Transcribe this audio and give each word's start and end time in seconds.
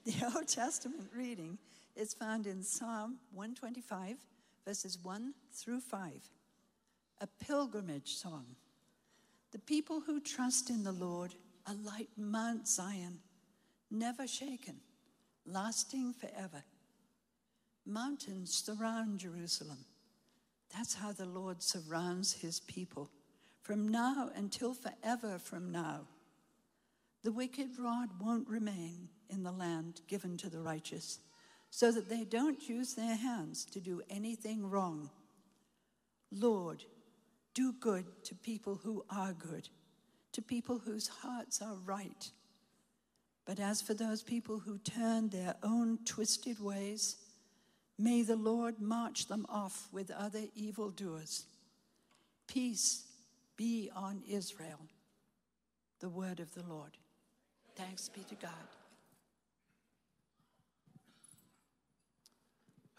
The 0.06 0.32
Old 0.34 0.48
Testament 0.48 1.10
reading 1.14 1.58
is 1.94 2.14
found 2.14 2.46
in 2.46 2.62
Psalm 2.62 3.18
125, 3.32 4.16
verses 4.66 4.98
1 5.02 5.34
through 5.52 5.80
5, 5.80 6.12
a 7.20 7.26
pilgrimage 7.44 8.14
song. 8.14 8.46
The 9.52 9.58
people 9.58 10.00
who 10.00 10.18
trust 10.20 10.70
in 10.70 10.84
the 10.84 10.92
Lord 10.92 11.34
are 11.66 11.74
like 11.74 12.08
Mount 12.16 12.66
Zion, 12.66 13.18
never 13.90 14.26
shaken, 14.26 14.76
lasting 15.44 16.14
forever. 16.14 16.64
Mountains 17.84 18.54
surround 18.54 19.18
Jerusalem. 19.18 19.84
That's 20.74 20.94
how 20.94 21.12
the 21.12 21.26
Lord 21.26 21.62
surrounds 21.62 22.32
his 22.32 22.60
people, 22.60 23.10
from 23.60 23.86
now 23.86 24.30
until 24.34 24.72
forever 24.72 25.38
from 25.38 25.70
now. 25.70 26.06
The 27.22 27.32
wicked 27.32 27.78
rod 27.78 28.08
won't 28.18 28.48
remain 28.48 29.10
in 29.30 29.42
the 29.42 29.52
land 29.52 30.00
given 30.08 30.36
to 30.38 30.50
the 30.50 30.60
righteous, 30.60 31.18
so 31.70 31.92
that 31.92 32.08
they 32.08 32.24
don't 32.24 32.68
use 32.68 32.94
their 32.94 33.16
hands 33.16 33.64
to 33.66 33.80
do 33.80 34.02
anything 34.10 34.68
wrong. 34.68 35.10
Lord, 36.32 36.84
do 37.54 37.72
good 37.72 38.04
to 38.24 38.34
people 38.34 38.80
who 38.82 39.04
are 39.10 39.32
good, 39.32 39.68
to 40.32 40.42
people 40.42 40.78
whose 40.78 41.08
hearts 41.08 41.60
are 41.60 41.76
right. 41.84 42.30
But 43.44 43.58
as 43.58 43.82
for 43.82 43.94
those 43.94 44.22
people 44.22 44.60
who 44.60 44.78
turn 44.78 45.28
their 45.28 45.56
own 45.62 45.98
twisted 46.04 46.60
ways, 46.60 47.16
may 47.98 48.22
the 48.22 48.36
Lord 48.36 48.80
march 48.80 49.26
them 49.26 49.46
off 49.48 49.88
with 49.92 50.10
other 50.10 50.44
evildoers. 50.54 51.44
Peace 52.46 53.04
be 53.56 53.90
on 53.94 54.22
Israel. 54.28 54.80
The 56.00 56.08
word 56.08 56.40
of 56.40 56.54
the 56.54 56.62
Lord. 56.62 56.96
Thanks 57.76 58.08
be 58.08 58.22
to 58.22 58.34
God. 58.36 58.79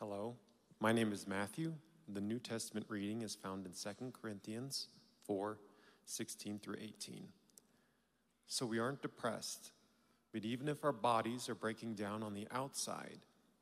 Hello, 0.02 0.35
my 0.80 0.91
name 0.91 1.13
is 1.13 1.27
Matthew. 1.27 1.75
The 2.11 2.21
New 2.21 2.39
Testament 2.39 2.88
reading 2.89 3.21
is 3.21 3.35
found 3.35 3.67
in 3.67 3.71
2 3.71 4.11
Corinthians 4.19 4.88
4 5.27 5.59
16 6.05 6.57
through 6.57 6.77
18. 6.81 7.27
So 8.47 8.66
we 8.66 8.79
aren't 8.79 9.03
depressed, 9.03 9.73
but 10.33 10.44
even 10.44 10.67
if 10.69 10.83
our 10.83 10.91
bodies 10.91 11.47
are 11.49 11.53
breaking 11.53 11.94
down 11.94 12.23
on 12.23 12.33
the 12.33 12.47
outside, 12.49 13.19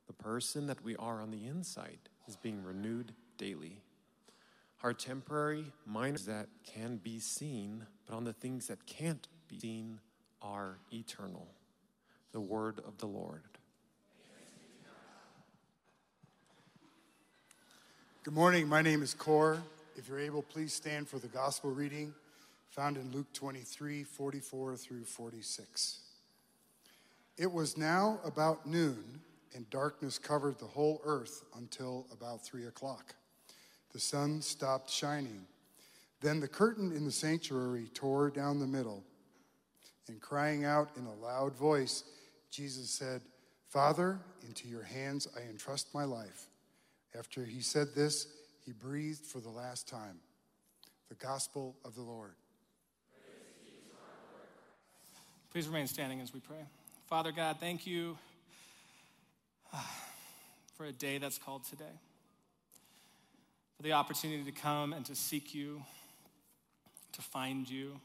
the 0.08 0.14
person 0.14 0.66
that 0.68 0.82
we 0.82 0.96
are 0.96 1.22
on 1.22 1.30
the 1.30 1.46
inside 1.46 2.00
is 2.26 2.38
being 2.38 2.64
renewed 2.64 3.12
daily. 3.38 3.82
Our 4.82 4.94
temporary 4.94 5.66
minds 5.86 6.26
that 6.28 6.48
can 6.66 7.02
be 7.04 7.20
seen, 7.20 7.86
but 8.06 8.16
on 8.16 8.24
the 8.24 8.32
things 8.32 8.68
that 8.68 8.86
can't 8.86 9.28
be 9.50 9.60
seen 9.60 10.00
are 10.42 10.78
eternal. 10.94 11.50
The 12.32 12.40
word 12.40 12.80
of 12.88 12.98
the 13.00 13.08
Lord. 13.08 13.59
Good 18.30 18.36
morning. 18.36 18.70
My 18.70 18.84
name 18.84 19.02
is 19.02 19.16
Core. 19.16 19.58
If 19.96 20.08
you're 20.08 20.20
able, 20.20 20.44
please 20.44 20.72
stand 20.72 21.10
for 21.10 21.18
the 21.18 21.28
gospel 21.28 21.72
reading 21.72 22.14
found 22.70 22.96
in 22.96 23.12
Luke 23.12 23.34
23 23.34 24.04
44 24.04 24.76
through 24.76 25.04
46. 25.04 26.02
It 27.40 27.52
was 27.52 27.76
now 27.76 28.20
about 28.24 28.68
noon, 28.68 29.22
and 29.56 29.68
darkness 29.72 30.20
covered 30.20 30.60
the 30.60 30.68
whole 30.68 31.02
earth 31.06 31.44
until 31.58 32.06
about 32.14 32.46
three 32.46 32.68
o'clock. 32.68 33.16
The 33.94 34.00
sun 34.00 34.44
stopped 34.44 34.92
shining. 34.92 35.48
Then 36.22 36.40
the 36.40 36.48
curtain 36.48 36.92
in 36.92 37.06
the 37.06 37.12
sanctuary 37.12 37.88
tore 37.96 38.30
down 38.30 38.60
the 38.60 38.68
middle 38.68 39.04
and 40.08 40.22
crying 40.22 40.66
out 40.66 40.92
in 40.98 41.08
a 41.08 41.16
loud 41.16 41.56
voice, 41.56 42.04
Jesus 42.52 42.92
said, 42.92 43.22
Father, 43.70 44.20
into 44.48 44.68
your 44.68 44.84
hands 44.84 45.28
I 45.36 45.50
entrust 45.50 45.96
my 45.96 46.04
life. 46.04 46.49
After 47.18 47.44
he 47.44 47.62
said 47.62 47.96
this, 47.96 48.28
he 48.66 48.72
breathed 48.72 49.26
for 49.26 49.40
the 49.40 49.50
last 49.50 49.88
time. 49.88 50.20
The 51.10 51.16
gospel 51.16 51.76
of 51.84 51.96
the 51.96 52.02
Lord. 52.02 52.34
Please 55.52 55.68
remain 55.68 55.88
standing 55.88 56.22
as 56.22 56.32
we 56.32 56.40
pray. 56.40 56.68
Father 57.08 57.32
God, 57.32 57.58
thank 57.60 57.88
you 57.88 58.16
uh, 59.74 59.82
for 60.76 60.86
a 60.86 60.92
day 60.92 61.18
that's 61.18 61.40
called 61.40 61.64
today, 61.66 62.00
for 63.76 63.82
the 63.82 63.94
opportunity 63.94 64.44
to 64.44 64.52
come 64.52 64.94
and 64.94 65.04
to 65.08 65.16
seek 65.16 65.56
you, 65.56 65.82
to 67.14 67.22
find 67.22 67.68
you 67.68 68.00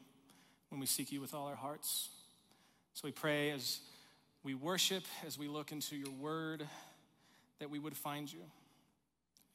when 0.70 0.80
we 0.80 0.86
seek 0.86 1.12
you 1.12 1.20
with 1.20 1.34
all 1.34 1.46
our 1.46 1.54
hearts. 1.54 2.08
So 2.94 3.02
we 3.04 3.12
pray 3.12 3.50
as 3.50 3.80
we 4.42 4.54
worship, 4.54 5.04
as 5.26 5.38
we 5.38 5.46
look 5.46 5.70
into 5.70 5.96
your 5.96 6.12
word, 6.12 6.66
that 7.58 7.68
we 7.68 7.78
would 7.78 7.96
find 7.96 8.32
you 8.32 8.40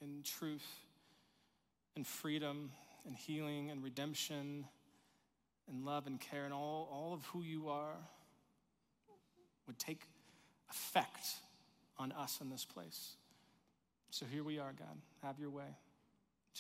in 0.02 0.24
truth 0.24 0.66
and 1.96 2.06
freedom 2.06 2.72
and 3.06 3.16
healing 3.16 3.72
and 3.72 3.84
redemption 3.84 4.66
and 5.70 5.86
love 5.86 6.08
and 6.08 6.20
care 6.20 6.46
and 6.46 6.54
all, 6.54 6.90
all 6.92 7.14
of 7.14 7.26
who 7.26 7.44
you 7.44 7.70
are 7.70 7.96
would 9.68 9.78
take 9.78 10.02
effect 10.70 11.26
on 11.98 12.12
us 12.14 12.40
in 12.42 12.50
this 12.50 12.66
place. 12.66 13.16
So 14.12 14.26
here 14.26 14.44
we 14.44 14.58
are, 14.58 14.74
God. 14.74 14.98
Have 15.22 15.40
your 15.40 15.50
way 15.50 15.78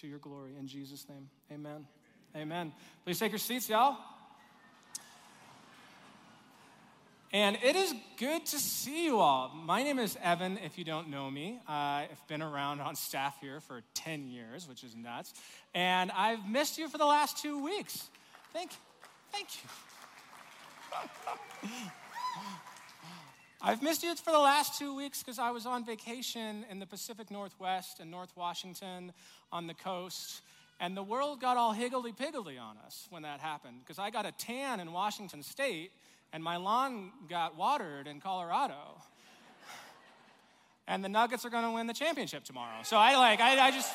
to 0.02 0.08
your 0.08 0.20
glory. 0.20 0.56
In 0.60 0.68
Jesus' 0.68 1.08
name, 1.10 1.30
amen. 1.52 1.88
Amen. 2.36 2.42
amen. 2.42 2.74
Please 3.06 3.20
take 3.20 3.32
your 3.32 3.40
seats, 3.40 3.70
y'all. 3.70 3.98
And 7.32 7.60
it 7.64 7.76
is 7.76 7.94
good 8.18 8.44
to 8.48 8.58
see 8.58 9.06
you 9.06 9.20
all. 9.20 9.52
My 9.54 9.84
name 9.84 10.00
is 10.00 10.18
Evan, 10.24 10.58
if 10.66 10.80
you 10.80 10.84
don't 10.84 11.10
know 11.10 11.30
me. 11.30 11.60
Uh, 11.70 11.72
I've 11.72 12.28
been 12.28 12.42
around 12.42 12.82
on 12.82 12.96
staff 12.96 13.38
here 13.40 13.60
for 13.62 13.84
10 13.94 14.26
years, 14.26 14.68
which 14.68 14.84
is 14.84 14.96
nuts. 14.96 15.36
And 15.76 16.10
I've 16.12 16.50
missed 16.50 16.80
you 16.80 16.90
for 16.90 16.98
the 16.98 17.06
last 17.06 17.38
two 17.38 17.64
weeks. 17.64 18.08
Thank, 18.52 18.72
thank 19.32 19.48
you. 19.62 19.70
I've 23.62 23.84
missed 23.84 24.02
you 24.02 24.16
for 24.16 24.32
the 24.32 24.40
last 24.40 24.80
two 24.80 24.96
weeks 24.96 25.22
because 25.22 25.38
I 25.38 25.52
was 25.52 25.68
on 25.68 25.86
vacation 25.86 26.66
in 26.72 26.80
the 26.80 26.88
Pacific 26.88 27.30
Northwest 27.30 28.00
and 28.00 28.10
North 28.10 28.36
Washington 28.36 29.14
on 29.52 29.68
the 29.68 29.76
coast. 29.76 30.42
And 30.80 30.98
the 30.98 31.04
world 31.04 31.42
got 31.42 31.58
all 31.58 31.74
higgledy 31.74 32.12
piggledy 32.12 32.58
on 32.58 32.78
us 32.88 33.06
when 33.12 33.22
that 33.22 33.40
happened 33.40 33.82
because 33.82 34.00
I 34.00 34.10
got 34.10 34.26
a 34.26 34.32
tan 34.32 34.80
in 34.80 34.92
Washington 34.94 35.44
State 35.44 35.92
and 36.34 36.44
my 36.44 36.58
lawn 36.58 37.12
got 37.30 37.58
watered 37.58 38.08
in 38.08 38.20
Colorado. 38.20 39.02
and 40.88 41.04
the 41.04 41.10
Nuggets 41.10 41.46
are 41.46 41.50
going 41.50 41.64
to 41.64 41.72
win 41.72 41.88
the 41.88 41.94
championship 41.94 42.44
tomorrow. 42.44 42.84
So 42.84 42.98
I 42.98 43.16
like, 43.16 43.40
I, 43.40 43.68
I 43.68 43.72
just. 43.72 43.92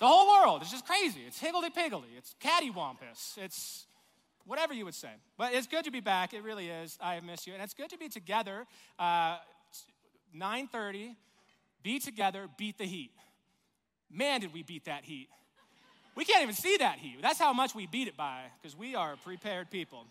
The 0.00 0.06
whole 0.06 0.28
world 0.28 0.62
is 0.62 0.70
just 0.70 0.86
crazy. 0.86 1.22
It's 1.26 1.40
higgledy 1.40 1.70
piggledy. 1.70 2.12
It's 2.16 2.34
cattywampus. 2.40 3.36
It's 3.36 3.86
whatever 4.44 4.72
you 4.72 4.84
would 4.84 4.94
say. 4.94 5.10
But 5.36 5.54
it's 5.54 5.66
good 5.66 5.84
to 5.84 5.90
be 5.90 6.00
back. 6.00 6.32
It 6.32 6.44
really 6.44 6.68
is. 6.68 6.96
I 7.00 7.14
have 7.14 7.24
missed 7.24 7.46
you. 7.46 7.52
And 7.52 7.62
it's 7.62 7.74
good 7.74 7.90
to 7.90 7.98
be 7.98 8.08
together. 8.08 8.64
Uh, 8.98 9.38
9.30, 10.36 11.16
be 11.82 11.98
together, 11.98 12.48
beat 12.56 12.78
the 12.78 12.84
heat. 12.84 13.10
Man, 14.10 14.40
did 14.40 14.52
we 14.52 14.62
beat 14.62 14.84
that 14.86 15.04
heat. 15.04 15.28
We 16.18 16.24
can't 16.24 16.42
even 16.42 16.56
see 16.56 16.78
that 16.78 16.98
heat. 16.98 17.18
That's 17.22 17.38
how 17.38 17.52
much 17.52 17.76
we 17.76 17.86
beat 17.86 18.08
it 18.08 18.16
by, 18.16 18.40
because 18.60 18.76
we 18.76 18.96
are 18.96 19.14
prepared 19.24 19.70
people. 19.70 20.04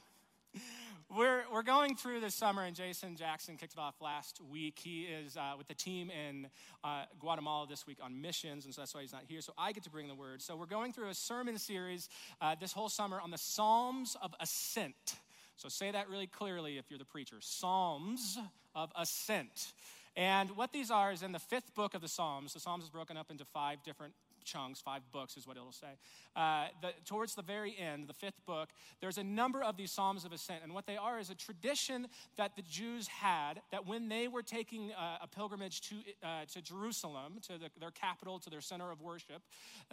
We're, 1.13 1.41
we're 1.51 1.63
going 1.63 1.97
through 1.97 2.21
this 2.21 2.33
summer, 2.33 2.63
and 2.63 2.73
Jason 2.73 3.17
Jackson 3.17 3.57
kicked 3.57 3.73
it 3.73 3.79
off 3.79 3.95
last 3.99 4.39
week. 4.49 4.79
He 4.81 5.01
is 5.01 5.35
uh, 5.35 5.55
with 5.57 5.67
the 5.67 5.73
team 5.73 6.09
in 6.09 6.47
uh, 6.81 7.03
Guatemala 7.19 7.67
this 7.67 7.85
week 7.85 7.97
on 8.01 8.21
missions, 8.21 8.63
and 8.63 8.73
so 8.73 8.83
that's 8.83 8.95
why 8.95 9.01
he's 9.01 9.11
not 9.11 9.23
here. 9.27 9.41
So 9.41 9.51
I 9.57 9.73
get 9.73 9.83
to 9.83 9.89
bring 9.89 10.07
the 10.07 10.15
word. 10.15 10.41
So 10.41 10.55
we're 10.55 10.65
going 10.65 10.93
through 10.93 11.09
a 11.09 11.13
sermon 11.13 11.57
series 11.57 12.07
uh, 12.39 12.55
this 12.57 12.71
whole 12.71 12.87
summer 12.87 13.19
on 13.19 13.29
the 13.29 13.37
Psalms 13.37 14.15
of 14.21 14.33
Ascent. 14.39 15.17
So 15.57 15.67
say 15.67 15.91
that 15.91 16.09
really 16.09 16.27
clearly 16.27 16.77
if 16.77 16.85
you're 16.89 16.99
the 16.99 17.03
preacher 17.03 17.35
Psalms 17.41 18.37
of 18.73 18.93
Ascent. 18.97 19.73
And 20.15 20.51
what 20.51 20.71
these 20.71 20.89
are 20.89 21.11
is 21.11 21.21
in 21.21 21.33
the 21.33 21.39
fifth 21.39 21.75
book 21.75 21.95
of 21.95 22.01
the 22.01 22.07
Psalms. 22.07 22.53
The 22.53 22.61
Psalms 22.61 22.85
is 22.85 22.89
broken 22.89 23.17
up 23.17 23.29
into 23.29 23.43
five 23.43 23.83
different 23.83 24.13
chunks, 24.47 24.81
five 24.81 25.01
books 25.11 25.37
is 25.37 25.45
what 25.45 25.57
it'll 25.57 25.71
say. 25.71 25.99
Uh, 26.35 26.67
the, 26.81 26.89
towards 27.05 27.35
the 27.35 27.41
very 27.41 27.75
end, 27.77 28.07
the 28.07 28.13
fifth 28.13 28.43
book, 28.45 28.69
there's 29.01 29.17
a 29.17 29.23
number 29.23 29.61
of 29.61 29.77
these 29.77 29.91
Psalms 29.91 30.25
of 30.25 30.31
Ascent. 30.31 30.61
And 30.63 30.73
what 30.73 30.87
they 30.87 30.97
are 30.97 31.19
is 31.19 31.29
a 31.29 31.35
tradition 31.35 32.07
that 32.37 32.55
the 32.55 32.63
Jews 32.63 33.07
had 33.07 33.61
that 33.71 33.85
when 33.85 34.09
they 34.09 34.27
were 34.27 34.43
taking 34.43 34.91
uh, 34.93 35.17
a 35.21 35.27
pilgrimage 35.27 35.81
to, 35.89 35.95
uh, 36.23 36.45
to 36.53 36.61
Jerusalem, 36.61 37.39
to 37.47 37.59
the, 37.59 37.69
their 37.79 37.91
capital, 37.91 38.39
to 38.39 38.49
their 38.49 38.61
center 38.61 38.89
of 38.91 39.01
worship, 39.01 39.43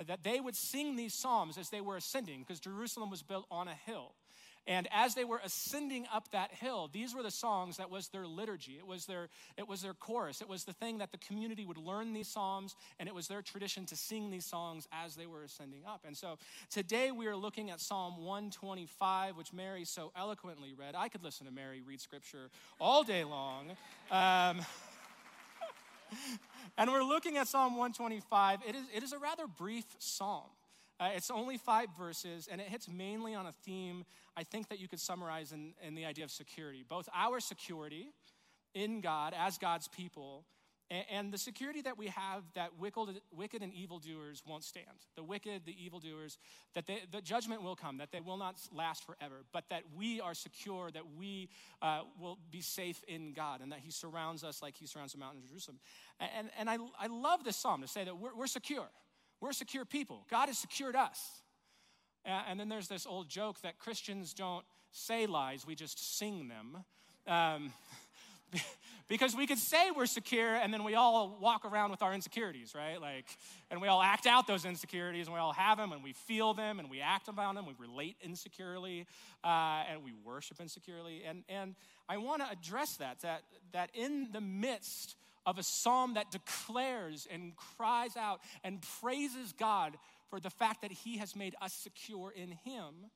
that 0.07 0.23
they 0.23 0.41
would 0.41 0.57
sing 0.57 0.97
these 0.97 1.15
Psalms 1.15 1.59
as 1.59 1.69
they 1.71 1.81
were 1.81 1.97
ascending 1.97 2.41
because 2.41 2.61
Jerusalem 2.61 3.11
was 3.11 3.23
built 3.23 3.47
on 3.51 3.69
a 3.69 3.75
hill. 3.75 4.13
And 4.67 4.89
as 4.93 5.15
they 5.15 5.25
were 5.25 5.41
ascending 5.45 6.07
up 6.13 6.31
that 6.31 6.51
hill, 6.51 6.89
these 6.91 7.15
were 7.15 7.23
the 7.23 7.31
songs 7.31 7.77
that 7.77 7.91
was 7.91 8.09
their 8.09 8.27
liturgy. 8.27 8.77
It 8.79 8.87
was 8.87 9.05
their, 9.05 9.29
it 9.59 9.69
was 9.69 9.83
their 9.83 9.93
chorus. 9.93 10.41
It 10.41 10.49
was 10.49 10.65
the 10.65 10.73
thing 10.73 10.99
that 10.99 11.13
the 11.13 11.19
community 11.19 11.67
would 11.67 11.77
learn 11.77 12.15
these 12.15 12.29
psalms, 12.29 12.75
and 12.99 13.07
it 13.07 13.15
was 13.15 13.29
their 13.29 13.43
tradition 13.43 13.85
to 13.87 13.97
sing 13.97 14.31
these 14.31 14.47
songs 14.47 14.89
as 14.91 15.17
they 15.17 15.27
were 15.27 15.43
ascending 15.43 15.83
up. 15.87 16.01
And 16.07 16.17
so 16.17 16.39
today 16.71 17.11
we 17.13 17.27
are 17.27 17.37
looking 17.37 17.71
at 17.71 17.81
Psalm 17.81 18.25
125, 18.25 19.37
which 19.37 19.53
Mary 19.53 19.85
so 19.85 20.13
eloquently 20.17 20.73
read. 20.73 20.95
I 20.97 21.09
could 21.09 21.23
listen 21.23 21.47
to 21.47 21.53
Mary 21.53 21.83
read 21.83 22.01
scripture 22.01 22.49
all 22.81 23.03
day 23.03 23.25
long. 23.25 23.71
Um, 24.11 24.65
and 26.79 26.91
we're 26.91 27.05
looking 27.05 27.37
at 27.37 27.49
Psalm 27.49 27.73
125. 27.77 28.61
It 28.67 28.75
is, 28.75 28.85
it 28.95 29.03
is 29.03 29.13
a 29.13 29.19
rather 29.19 29.47
brief 29.47 29.85
psalm. 29.99 30.45
Uh, 31.01 31.11
it's 31.15 31.31
only 31.31 31.59
five 31.59 31.89
verses, 31.99 32.49
and 32.51 32.61
it 32.61 32.69
hits 32.69 32.89
mainly 32.89 33.35
on 33.35 33.47
a 33.47 33.53
theme 33.53 34.05
I 34.37 34.45
think 34.45 34.69
that 34.69 34.79
you 34.79 34.89
could 34.89 35.01
summarize 35.01 35.53
in, 35.53 35.75
in 35.83 35.95
the 35.95 36.05
idea 36.05 36.25
of 36.25 36.31
security 36.31 36.85
both 36.89 37.09
our 37.15 37.41
security 37.41 38.13
in 38.75 39.01
God 39.01 39.35
as 39.37 39.59
God's 39.59 39.89
people, 39.89 40.45
and, 40.91 41.05
and 41.11 41.33
the 41.33 41.39
security 41.39 41.81
that 41.83 41.97
we 41.97 42.09
have 42.09 42.43
that 42.55 42.79
wicked, 42.79 43.21
wicked 43.35 43.63
and 43.63 43.73
evildoers 43.73 44.43
won't 44.47 44.65
stand. 44.65 44.87
The 45.17 45.23
wicked, 45.23 45.63
the 45.65 45.75
evildoers, 45.83 46.39
that 46.75 46.87
they, 46.87 47.03
the 47.11 47.21
judgment 47.21 47.63
will 47.63 47.77
come, 47.77 47.99
that 47.99 48.13
they 48.13 48.21
will 48.21 48.37
not 48.37 48.57
last 48.73 49.05
forever, 49.05 49.45
but 49.53 49.65
that 49.71 49.83
we 49.97 50.21
are 50.21 50.35
secure, 50.35 50.91
that 50.91 51.05
we 51.19 51.49
uh, 51.83 52.01
will 52.21 52.39
be 52.51 52.61
safe 52.61 53.03
in 53.09 53.33
God, 53.33 53.61
and 53.61 53.73
that 53.73 53.81
He 53.81 53.91
surrounds 53.91 54.45
us 54.45 54.63
like 54.63 54.77
He 54.77 54.87
surrounds 54.87 55.13
the 55.13 55.19
mountain 55.19 55.43
of 55.43 55.49
Jerusalem. 55.49 55.79
And, 56.21 56.51
and 56.59 56.69
I, 56.69 56.79
I 56.99 57.07
love 57.07 57.45
this 57.45 57.57
psalm 57.57 57.81
to 57.83 57.89
say 57.89 58.05
that 58.05 58.17
we're, 58.17 58.35
we're 58.37 58.47
secure. 58.47 58.87
We're 59.45 59.53
secure 59.53 59.85
people. 59.85 60.25
God 60.31 60.47
has 60.47 60.57
secured 60.57 60.97
us. 60.97 61.21
And 62.25 62.59
then 62.59 62.71
there's 62.71 62.89
this 62.89 63.05
old 63.05 63.29
joke 63.29 63.61
that 63.61 63.79
Christians 63.79 64.33
don't 64.33 64.65
say 64.91 65.27
lies, 65.27 65.67
we 65.67 65.75
just 65.75 66.17
sing 66.17 66.49
them. 66.49 66.83
Um, 67.27 67.71
because 69.09 69.37
we 69.37 69.47
could 69.47 69.59
say 69.59 69.91
we're 69.91 70.07
secure 70.07 70.55
and 70.55 70.73
then 70.73 70.83
we 70.83 70.95
all 70.95 71.37
walk 71.43 71.67
around 71.67 71.91
with 71.91 72.01
our 72.01 72.15
insecurities, 72.15 72.75
right? 72.75 72.99
Like, 72.99 73.27
and 73.71 73.83
we 73.83 73.89
all 73.89 74.01
act 74.01 74.27
out 74.27 74.47
those 74.47 74.65
insecurities 74.65 75.27
and 75.27 75.35
we 75.35 75.41
all 75.41 75.53
have 75.53 75.77
them 75.77 75.93
and 75.93 76.03
we 76.03 76.15
feel 76.15 76.55
them 76.55 76.79
and 76.79 76.89
we 76.89 77.03
act 77.03 77.29
about 77.29 77.55
them. 77.55 77.67
We 77.67 77.75
relate 77.79 78.17
insecurely 78.23 79.07
uh, 79.45 79.83
and 79.91 80.03
we 80.03 80.15
worship 80.25 80.59
insecurely. 80.59 81.23
And, 81.23 81.45
and 81.51 81.75
I 82.09 82.17
want 82.17 82.41
to 82.41 82.51
address 82.51 82.97
that, 82.97 83.21
that, 83.21 83.43
that 83.73 83.91
in 83.93 84.29
the 84.33 84.41
midst 84.41 85.17
of 85.47 85.59
a 85.59 85.63
psalm 85.63 86.15
that 86.15 86.31
declares 86.31 87.27
and 87.31 87.53
cries 87.57 88.17
out 88.17 88.41
and 88.63 88.85
praises 89.01 89.53
God 89.53 89.97
for 90.31 90.41
the 90.41 90.51
fact 90.51 90.83
that 90.83 90.93
he 90.93 91.19
has 91.19 91.37
made 91.37 91.55
us 91.61 91.73
secure 91.73 92.33
in 92.35 92.51
him 92.65 93.11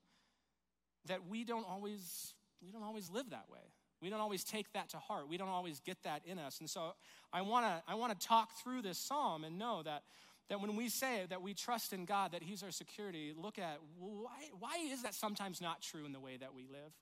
that 1.07 1.27
we 1.29 1.45
don't 1.45 1.67
always 1.69 2.35
we 2.63 2.71
don't 2.71 2.83
always 2.83 3.09
live 3.11 3.31
that 3.31 3.47
way. 3.51 3.61
We 4.01 4.11
don't 4.11 4.21
always 4.21 4.45
take 4.45 4.73
that 4.73 4.91
to 4.91 4.99
heart. 4.99 5.29
We 5.29 5.37
don't 5.37 5.49
always 5.49 5.81
get 5.81 6.03
that 6.05 6.23
in 6.27 6.39
us. 6.39 6.61
And 6.61 6.69
so 6.69 6.95
i 7.33 7.43
want 7.43 7.67
to 7.67 7.83
i 7.91 7.95
want 7.95 8.19
to 8.19 8.27
talk 8.27 8.53
through 8.63 8.83
this 8.83 8.99
psalm 8.99 9.45
and 9.45 9.59
know 9.59 9.83
that 9.83 10.03
that 10.49 10.61
when 10.61 10.77
we 10.77 10.89
say 10.89 11.25
that 11.29 11.43
we 11.43 11.53
trust 11.53 11.93
in 11.93 12.05
god 12.05 12.33
that 12.33 12.43
he's 12.43 12.63
our 12.63 12.71
security 12.71 13.35
look 13.37 13.59
at 13.59 13.79
why 13.99 14.49
why 14.59 14.79
is 14.91 15.03
that 15.03 15.15
sometimes 15.15 15.61
not 15.61 15.83
true 15.83 16.07
in 16.07 16.13
the 16.13 16.21
way 16.21 16.37
that 16.37 16.55
we 16.55 16.63
live? 16.63 16.93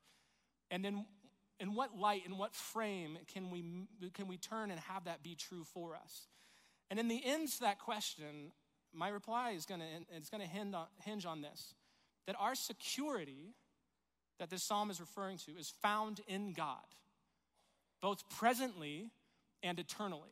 And 0.71 0.85
then 0.85 1.07
in 1.59 1.75
what 1.75 1.97
light, 1.97 2.23
in 2.27 2.37
what 2.37 2.55
frame 2.55 3.19
can 3.33 3.51
we, 3.51 3.65
can 4.15 4.29
we 4.29 4.37
turn 4.37 4.71
and 4.71 4.81
have 4.81 5.05
that 5.05 5.23
be 5.23 5.35
true 5.35 5.65
for 5.65 5.95
us? 5.95 6.27
And 6.91 7.01
in 7.01 7.09
the 7.09 7.21
end 7.25 7.49
to 7.53 7.61
that 7.61 7.79
question, 7.79 8.53
my 8.93 9.09
reply 9.09 9.51
is 9.51 9.67
going 9.67 9.81
to 9.81 9.87
it's 10.15 10.31
to 10.31 10.39
hinge 10.39 10.75
on, 10.75 10.87
hinge 11.05 11.27
on 11.27 11.43
this 11.43 11.75
that 12.27 12.37
our 12.41 12.55
security 12.55 13.55
that 14.39 14.51
this 14.51 14.63
psalm 14.63 14.91
is 14.91 15.01
referring 15.01 15.39
to 15.39 15.53
is 15.53 15.73
found 15.83 16.21
in 16.27 16.53
God, 16.53 16.85
both 18.03 18.29
presently 18.29 19.11
and 19.63 19.79
eternally. 19.79 20.31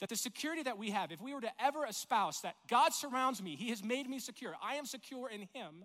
That 0.00 0.08
the 0.08 0.16
security 0.16 0.62
that 0.62 0.78
we 0.78 0.90
have, 0.90 1.12
if 1.12 1.20
we 1.20 1.34
were 1.34 1.42
to 1.42 1.52
ever 1.62 1.84
espouse 1.84 2.40
that 2.40 2.54
God 2.68 2.94
surrounds 2.94 3.42
me, 3.42 3.56
He 3.56 3.68
has 3.68 3.84
made 3.84 4.08
me 4.08 4.18
secure, 4.18 4.54
I 4.62 4.76
am 4.76 4.86
secure 4.86 5.28
in 5.28 5.40
Him, 5.52 5.84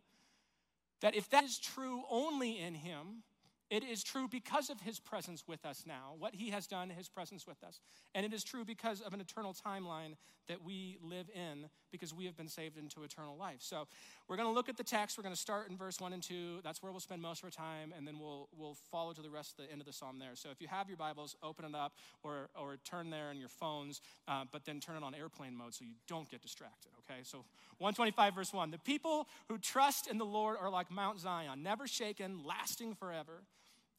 that 1.01 1.15
if 1.15 1.29
that 1.31 1.43
is 1.43 1.57
true 1.57 2.03
only 2.09 2.57
in 2.57 2.75
Him, 2.75 3.23
it 3.69 3.83
is 3.83 4.03
true 4.03 4.27
because 4.27 4.69
of 4.69 4.79
his 4.81 4.99
presence 4.99 5.43
with 5.47 5.65
us 5.65 5.83
now, 5.87 6.13
what 6.19 6.35
he 6.35 6.51
has 6.51 6.67
done, 6.67 6.89
his 6.89 7.09
presence 7.09 7.47
with 7.47 7.63
us. 7.63 7.79
And 8.13 8.25
it 8.25 8.33
is 8.33 8.43
true 8.43 8.63
because 8.63 9.01
of 9.01 9.13
an 9.13 9.21
eternal 9.21 9.55
timeline 9.55 10.15
that 10.47 10.63
we 10.63 10.97
live 11.01 11.29
in 11.33 11.69
because 11.91 12.13
we 12.13 12.25
have 12.25 12.37
been 12.37 12.47
saved 12.47 12.77
into 12.77 13.03
eternal 13.03 13.35
life. 13.35 13.57
So 13.59 13.87
we're 14.27 14.35
going 14.35 14.47
to 14.47 14.53
look 14.53 14.69
at 14.69 14.77
the 14.77 14.83
text. 14.83 15.17
We're 15.17 15.23
going 15.23 15.33
to 15.33 15.41
start 15.41 15.69
in 15.69 15.77
verse 15.77 15.99
1 15.99 16.13
and 16.13 16.21
2. 16.21 16.59
That's 16.63 16.83
where 16.83 16.91
we'll 16.91 17.01
spend 17.01 17.21
most 17.21 17.39
of 17.39 17.45
our 17.45 17.49
time, 17.49 17.93
and 17.97 18.07
then 18.07 18.19
we'll, 18.19 18.49
we'll 18.55 18.77
follow 18.91 19.13
to 19.13 19.21
the 19.21 19.29
rest 19.29 19.55
of 19.57 19.65
the 19.65 19.71
end 19.71 19.81
of 19.81 19.87
the 19.87 19.93
psalm 19.93 20.19
there. 20.19 20.35
So 20.35 20.49
if 20.51 20.61
you 20.61 20.67
have 20.67 20.87
your 20.87 20.97
Bibles, 20.97 21.35
open 21.41 21.65
it 21.65 21.73
up 21.73 21.93
or, 22.21 22.49
or 22.59 22.77
turn 22.83 23.09
there 23.09 23.31
in 23.31 23.39
your 23.39 23.49
phones, 23.49 24.01
uh, 24.27 24.43
but 24.51 24.65
then 24.65 24.79
turn 24.79 24.97
it 24.97 25.03
on 25.03 25.15
airplane 25.15 25.55
mode 25.55 25.73
so 25.73 25.85
you 25.85 25.95
don't 26.07 26.29
get 26.29 26.41
distracted, 26.41 26.91
okay? 26.99 27.21
So 27.23 27.39
125, 27.79 28.35
verse 28.35 28.53
1. 28.53 28.71
The 28.71 28.77
people 28.77 29.27
who 29.49 29.57
trust 29.57 30.07
in 30.07 30.17
the 30.19 30.25
Lord 30.25 30.57
are 30.61 30.69
like 30.69 30.91
Mount 30.91 31.19
Zion, 31.19 31.63
never 31.63 31.87
shaken, 31.87 32.43
lasting 32.45 32.93
forever. 32.93 33.41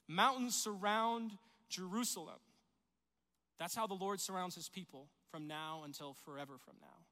Mountains 0.08 0.54
surround 0.54 1.32
Jerusalem. 1.68 2.38
That's 3.58 3.74
how 3.74 3.86
the 3.86 3.94
Lord 3.94 4.20
surrounds 4.20 4.54
his 4.54 4.68
people 4.68 5.08
from 5.30 5.46
now 5.46 5.82
until 5.84 6.14
forever 6.24 6.54
from 6.58 6.74
now. 6.80 7.04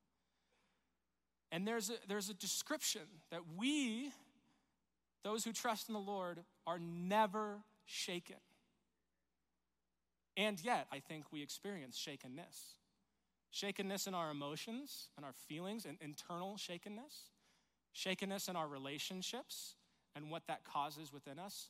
And 1.51 1.67
there's 1.67 1.91
a, 1.91 1.95
there's 2.09 2.31
a 2.31 2.35
description 2.35 3.03
that 3.31 3.41
we, 3.57 4.11
those 5.23 5.45
who 5.45 5.53
trust 5.53 5.89
in 5.89 5.95
the 5.95 6.01
Lord, 6.01 6.41
are 6.67 6.79
never 6.79 7.59
shaken. 7.87 8.37
And 10.37 10.63
yet, 10.63 10.87
I 10.93 10.99
think 10.99 11.27
we 11.33 11.43
experience 11.43 11.97
shakenness. 11.97 12.75
Shakenness 13.51 14.09
in 14.09 14.15
our 14.15 14.31
emotions 14.31 15.11
and 15.17 15.25
our 15.25 15.33
feelings, 15.33 15.85
and 15.85 15.97
internal 16.01 16.57
shakenness. 16.57 17.31
Shakenness 17.93 18.49
in 18.49 18.57
our 18.57 18.67
relationships 18.67 19.77
and 20.17 20.31
what 20.31 20.43
that 20.49 20.65
causes 20.65 21.13
within 21.13 21.39
us. 21.39 21.69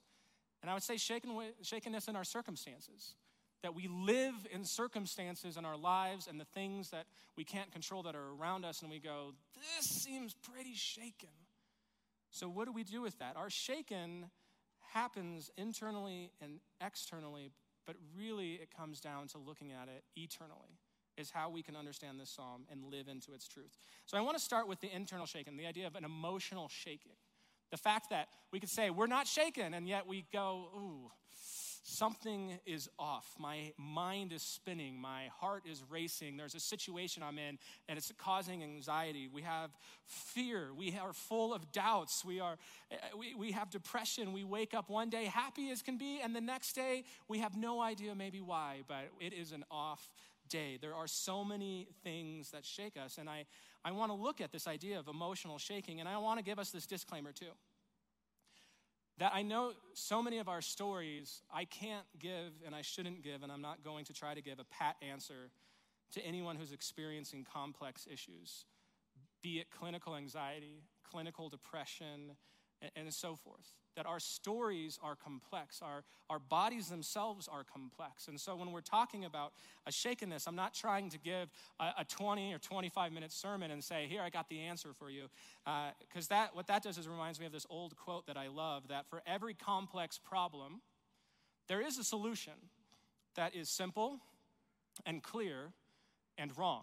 And 0.64 0.70
I 0.70 0.72
would 0.72 0.82
say 0.82 0.96
shaken, 0.96 1.38
shakenness 1.60 2.08
in 2.08 2.16
our 2.16 2.24
circumstances. 2.24 3.16
That 3.62 3.74
we 3.74 3.86
live 3.86 4.46
in 4.50 4.64
circumstances 4.64 5.58
in 5.58 5.66
our 5.66 5.76
lives 5.76 6.26
and 6.26 6.40
the 6.40 6.46
things 6.46 6.88
that 6.88 7.04
we 7.36 7.44
can't 7.44 7.70
control 7.70 8.02
that 8.04 8.14
are 8.14 8.32
around 8.40 8.64
us, 8.64 8.80
and 8.80 8.90
we 8.90 8.98
go, 8.98 9.34
this 9.54 9.86
seems 9.86 10.32
pretty 10.32 10.72
shaken. 10.74 11.28
So, 12.30 12.48
what 12.48 12.64
do 12.64 12.72
we 12.72 12.82
do 12.82 13.02
with 13.02 13.18
that? 13.18 13.36
Our 13.36 13.50
shaken 13.50 14.30
happens 14.94 15.50
internally 15.58 16.30
and 16.40 16.60
externally, 16.80 17.50
but 17.86 17.96
really 18.16 18.54
it 18.54 18.74
comes 18.74 19.02
down 19.02 19.28
to 19.28 19.38
looking 19.38 19.70
at 19.70 19.88
it 19.88 20.02
eternally, 20.16 20.78
is 21.18 21.30
how 21.30 21.50
we 21.50 21.62
can 21.62 21.76
understand 21.76 22.18
this 22.18 22.30
psalm 22.30 22.64
and 22.70 22.84
live 22.90 23.08
into 23.08 23.34
its 23.34 23.46
truth. 23.46 23.76
So, 24.06 24.16
I 24.16 24.22
want 24.22 24.38
to 24.38 24.42
start 24.42 24.66
with 24.66 24.80
the 24.80 24.90
internal 24.90 25.26
shaken, 25.26 25.58
the 25.58 25.66
idea 25.66 25.86
of 25.86 25.94
an 25.94 26.06
emotional 26.06 26.68
shaking. 26.68 27.16
The 27.70 27.76
fact 27.76 28.10
that 28.10 28.28
we 28.52 28.60
could 28.60 28.70
say 28.70 28.90
we're 28.90 29.06
not 29.06 29.26
shaken, 29.26 29.74
and 29.74 29.88
yet 29.88 30.06
we 30.06 30.24
go, 30.32 30.68
ooh, 30.76 31.10
something 31.84 32.58
is 32.66 32.88
off. 32.98 33.34
My 33.38 33.72
mind 33.78 34.32
is 34.32 34.42
spinning. 34.42 35.00
My 35.00 35.28
heart 35.38 35.64
is 35.70 35.82
racing. 35.88 36.36
There's 36.36 36.54
a 36.54 36.60
situation 36.60 37.22
I'm 37.22 37.38
in, 37.38 37.58
and 37.88 37.96
it's 37.98 38.12
causing 38.18 38.62
anxiety. 38.62 39.28
We 39.32 39.42
have 39.42 39.70
fear. 40.06 40.70
We 40.76 40.96
are 40.98 41.12
full 41.12 41.54
of 41.54 41.72
doubts. 41.72 42.24
We, 42.24 42.40
are, 42.40 42.56
eh, 42.90 42.96
we, 43.18 43.34
we 43.34 43.52
have 43.52 43.70
depression. 43.70 44.32
We 44.32 44.44
wake 44.44 44.74
up 44.74 44.88
one 44.88 45.10
day 45.10 45.26
happy 45.26 45.70
as 45.70 45.82
can 45.82 45.98
be, 45.98 46.20
and 46.22 46.34
the 46.34 46.40
next 46.40 46.72
day 46.72 47.04
we 47.28 47.38
have 47.38 47.56
no 47.56 47.80
idea 47.80 48.14
maybe 48.14 48.40
why, 48.40 48.82
but 48.88 49.10
it 49.20 49.32
is 49.32 49.52
an 49.52 49.64
off 49.70 50.12
day. 50.48 50.78
There 50.80 50.94
are 50.94 51.06
so 51.06 51.44
many 51.44 51.88
things 52.02 52.50
that 52.50 52.64
shake 52.64 52.96
us, 52.96 53.18
and 53.18 53.28
I, 53.28 53.46
I 53.84 53.92
want 53.92 54.10
to 54.10 54.16
look 54.16 54.40
at 54.40 54.50
this 54.50 54.66
idea 54.66 54.98
of 54.98 55.08
emotional 55.08 55.58
shaking, 55.58 56.00
and 56.00 56.08
I 56.08 56.16
want 56.18 56.38
to 56.38 56.44
give 56.44 56.58
us 56.58 56.70
this 56.70 56.86
disclaimer 56.86 57.32
too. 57.32 57.52
That 59.18 59.32
I 59.34 59.42
know 59.42 59.72
so 59.92 60.22
many 60.22 60.38
of 60.38 60.48
our 60.48 60.60
stories, 60.60 61.42
I 61.52 61.66
can't 61.66 62.06
give 62.18 62.52
and 62.66 62.74
I 62.74 62.82
shouldn't 62.82 63.22
give, 63.22 63.42
and 63.42 63.52
I'm 63.52 63.62
not 63.62 63.84
going 63.84 64.04
to 64.06 64.12
try 64.12 64.34
to 64.34 64.40
give 64.40 64.58
a 64.58 64.64
pat 64.64 64.96
answer 65.02 65.50
to 66.12 66.24
anyone 66.24 66.56
who's 66.56 66.72
experiencing 66.72 67.46
complex 67.52 68.08
issues, 68.10 68.64
be 69.42 69.58
it 69.58 69.66
clinical 69.70 70.16
anxiety, 70.16 70.82
clinical 71.08 71.48
depression, 71.48 72.32
and 72.96 73.12
so 73.12 73.36
forth 73.36 73.72
that 73.96 74.06
our 74.06 74.18
stories 74.18 74.98
are 75.02 75.16
complex, 75.16 75.80
our, 75.82 76.04
our 76.28 76.38
bodies 76.38 76.88
themselves 76.88 77.48
are 77.48 77.64
complex. 77.64 78.28
And 78.28 78.40
so 78.40 78.56
when 78.56 78.72
we're 78.72 78.80
talking 78.80 79.24
about 79.24 79.52
a 79.86 79.92
shakenness, 79.92 80.46
I'm 80.46 80.56
not 80.56 80.74
trying 80.74 81.10
to 81.10 81.18
give 81.18 81.50
a, 81.78 81.90
a 81.98 82.04
20 82.04 82.52
or 82.52 82.58
25 82.58 83.12
minute 83.12 83.32
sermon 83.32 83.70
and 83.70 83.82
say, 83.82 84.06
Here, 84.08 84.22
I 84.22 84.30
got 84.30 84.48
the 84.48 84.60
answer 84.60 84.92
for 84.92 85.10
you. 85.10 85.28
Because 86.08 86.30
uh, 86.30 86.34
that, 86.34 86.56
what 86.56 86.66
that 86.66 86.82
does 86.82 86.98
is 86.98 87.08
reminds 87.08 87.40
me 87.40 87.46
of 87.46 87.52
this 87.52 87.66
old 87.70 87.96
quote 87.96 88.26
that 88.26 88.36
I 88.36 88.48
love 88.48 88.88
that 88.88 89.06
for 89.08 89.22
every 89.26 89.54
complex 89.54 90.18
problem, 90.18 90.80
there 91.68 91.80
is 91.80 91.98
a 91.98 92.04
solution 92.04 92.54
that 93.36 93.54
is 93.54 93.68
simple 93.68 94.20
and 95.06 95.22
clear 95.22 95.72
and 96.38 96.56
wrong. 96.56 96.82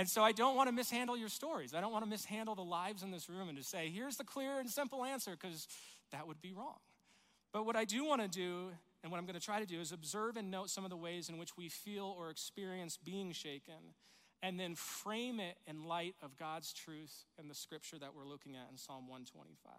And 0.00 0.08
so 0.08 0.22
I 0.22 0.32
don't 0.32 0.56
want 0.56 0.66
to 0.70 0.72
mishandle 0.72 1.14
your 1.14 1.28
stories. 1.28 1.74
I 1.74 1.82
don't 1.82 1.92
want 1.92 2.04
to 2.04 2.08
mishandle 2.08 2.54
the 2.54 2.64
lives 2.64 3.02
in 3.02 3.10
this 3.10 3.28
room 3.28 3.50
and 3.50 3.58
to 3.58 3.62
say, 3.62 3.90
here's 3.90 4.16
the 4.16 4.24
clear 4.24 4.58
and 4.58 4.66
simple 4.66 5.04
answer, 5.04 5.32
because 5.32 5.68
that 6.10 6.26
would 6.26 6.40
be 6.40 6.54
wrong. 6.54 6.78
But 7.52 7.66
what 7.66 7.76
I 7.76 7.84
do 7.84 8.06
want 8.06 8.22
to 8.22 8.28
do, 8.28 8.70
and 9.02 9.12
what 9.12 9.18
I'm 9.18 9.26
going 9.26 9.38
to 9.38 9.44
try 9.44 9.60
to 9.60 9.66
do, 9.66 9.78
is 9.78 9.92
observe 9.92 10.38
and 10.38 10.50
note 10.50 10.70
some 10.70 10.84
of 10.84 10.90
the 10.90 10.96
ways 10.96 11.28
in 11.28 11.36
which 11.36 11.54
we 11.58 11.68
feel 11.68 12.16
or 12.18 12.30
experience 12.30 12.96
being 12.96 13.32
shaken, 13.32 13.92
and 14.42 14.58
then 14.58 14.74
frame 14.74 15.38
it 15.38 15.58
in 15.66 15.84
light 15.84 16.14
of 16.22 16.34
God's 16.38 16.72
truth 16.72 17.26
and 17.38 17.50
the 17.50 17.54
scripture 17.54 17.98
that 17.98 18.14
we're 18.16 18.24
looking 18.24 18.56
at 18.56 18.68
in 18.72 18.78
Psalm 18.78 19.06
125. 19.06 19.70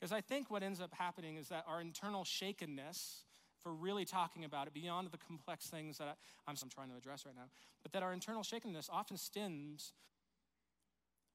Because 0.00 0.10
I 0.10 0.22
think 0.22 0.50
what 0.50 0.64
ends 0.64 0.80
up 0.80 0.92
happening 0.92 1.36
is 1.36 1.50
that 1.50 1.64
our 1.68 1.80
internal 1.80 2.24
shakenness, 2.24 3.22
for 3.66 3.74
really 3.74 4.04
talking 4.04 4.44
about 4.44 4.68
it 4.68 4.74
beyond 4.74 5.08
the 5.10 5.18
complex 5.18 5.66
things 5.66 5.98
that 5.98 6.16
I, 6.46 6.50
am 6.50 6.56
trying 6.72 6.88
to 6.90 6.96
address 6.96 7.26
right 7.26 7.34
now, 7.34 7.48
but 7.82 7.92
that 7.94 8.04
our 8.04 8.12
internal 8.12 8.44
shakenness 8.44 8.88
often 8.92 9.16
stems, 9.16 9.92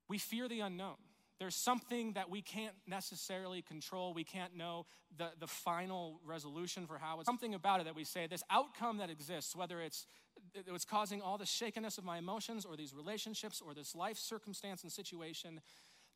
we 0.08 0.18
fear 0.18 0.48
the 0.48 0.62
unknown. 0.62 0.96
There's 1.40 1.58
something 1.58 2.14
that 2.14 2.30
we 2.30 2.42
can't 2.42 2.76
necessarily 2.88 3.62
control. 3.62 4.14
We 4.14 4.24
can't 4.24 4.56
know 4.56 4.86
the, 5.18 5.32
the 5.42 5.48
final 5.48 6.22
resolution 6.24 6.88
for 6.88 6.98
how 6.98 7.20
it's 7.20 7.26
something 7.26 7.54
about 7.54 7.82
it 7.82 7.84
that 7.84 7.96
we 7.96 8.06
say, 8.06 8.28
this 8.28 8.44
outcome 8.50 9.00
that 9.00 9.10
exists, 9.10 9.54
whether 9.54 9.82
it's 9.82 10.06
it's 10.56 10.86
causing 10.86 11.22
all 11.22 11.38
the 11.38 11.46
shakenness 11.46 11.98
of 11.98 12.06
my 12.06 12.18
emotions 12.18 12.64
or 12.64 12.78
these 12.78 12.94
relationships 12.94 13.62
or 13.66 13.74
this 13.74 13.94
life 13.94 14.18
circumstance 14.18 14.84
and 14.84 14.92
situation, 14.92 15.60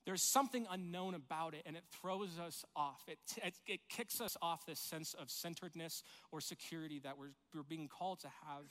there's 0.06 0.22
something 0.22 0.68
unknown 0.70 1.16
about 1.16 1.54
it 1.54 1.64
and 1.66 1.76
it 1.76 1.84
throws 2.02 2.40
us 2.40 2.64
off. 2.76 3.02
It, 3.08 3.18
it, 3.44 3.56
it, 3.66 3.80
kicks 3.90 4.22
us 4.22 4.38
off 4.42 4.66
this 4.66 4.80
sense 4.80 5.16
of 5.16 5.30
centeredness 5.32 6.04
or 6.32 6.42
security 6.42 7.00
that 7.04 7.18
we're, 7.18 7.32
we're 7.54 7.64
being 7.64 7.88
called 7.88 8.20
to 8.20 8.28
have 8.48 8.66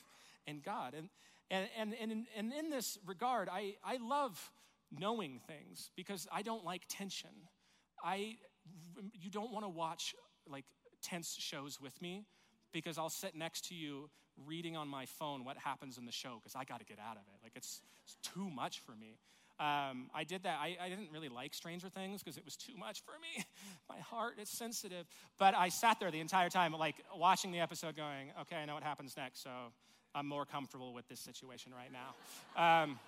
in 0.47 0.61
God. 0.61 0.93
And, 0.97 1.09
and, 1.51 1.67
and, 1.77 1.93
and, 1.99 2.11
in, 2.11 2.25
and 2.37 2.53
in 2.53 2.69
this 2.69 2.97
regard, 3.05 3.49
I, 3.51 3.75
I 3.83 3.97
love 3.97 4.51
knowing 4.97 5.41
things 5.45 5.91
because 5.95 6.27
I 6.31 6.41
don't 6.41 6.63
like 6.63 6.83
tension. 6.87 7.29
I, 8.03 8.37
you 9.13 9.29
don't 9.29 9.51
want 9.51 9.65
to 9.65 9.69
watch 9.69 10.15
like 10.47 10.65
tense 11.01 11.35
shows 11.37 11.81
with 11.81 12.01
me 12.01 12.25
because 12.71 12.97
I'll 12.97 13.09
sit 13.09 13.35
next 13.35 13.67
to 13.69 13.75
you 13.75 14.09
reading 14.45 14.75
on 14.75 14.87
my 14.87 15.05
phone 15.05 15.45
what 15.45 15.57
happens 15.57 15.97
in 15.97 16.05
the 16.05 16.11
show 16.11 16.39
because 16.41 16.55
I 16.55 16.63
got 16.63 16.79
to 16.79 16.85
get 16.85 16.99
out 16.99 17.17
of 17.17 17.23
it. 17.23 17.39
Like 17.43 17.53
it's, 17.55 17.81
it's 18.03 18.17
too 18.21 18.49
much 18.49 18.79
for 18.79 18.93
me. 18.95 19.17
Um, 19.57 20.09
I 20.13 20.25
did 20.27 20.43
that. 20.43 20.59
I, 20.59 20.75
I, 20.81 20.89
didn't 20.89 21.11
really 21.13 21.29
like 21.29 21.53
Stranger 21.53 21.87
Things 21.87 22.21
because 22.21 22.35
it 22.35 22.43
was 22.43 22.57
too 22.57 22.75
much 22.75 23.01
for 23.03 23.13
me. 23.21 23.45
My 23.89 23.99
heart 23.99 24.33
is 24.37 24.49
sensitive. 24.49 25.05
But 25.39 25.55
I 25.55 25.69
sat 25.69 25.97
there 25.97 26.11
the 26.11 26.19
entire 26.19 26.49
time, 26.49 26.73
like 26.73 26.95
watching 27.15 27.53
the 27.53 27.61
episode, 27.61 27.95
going, 27.95 28.31
okay, 28.41 28.57
I 28.57 28.65
know 28.65 28.73
what 28.73 28.83
happens 28.83 29.15
next, 29.15 29.41
so 29.41 29.49
I'm 30.13 30.27
more 30.27 30.45
comfortable 30.45 30.93
with 30.93 31.07
this 31.07 31.21
situation 31.21 31.71
right 31.73 31.91
now. 31.91 32.15
Um, 32.83 32.99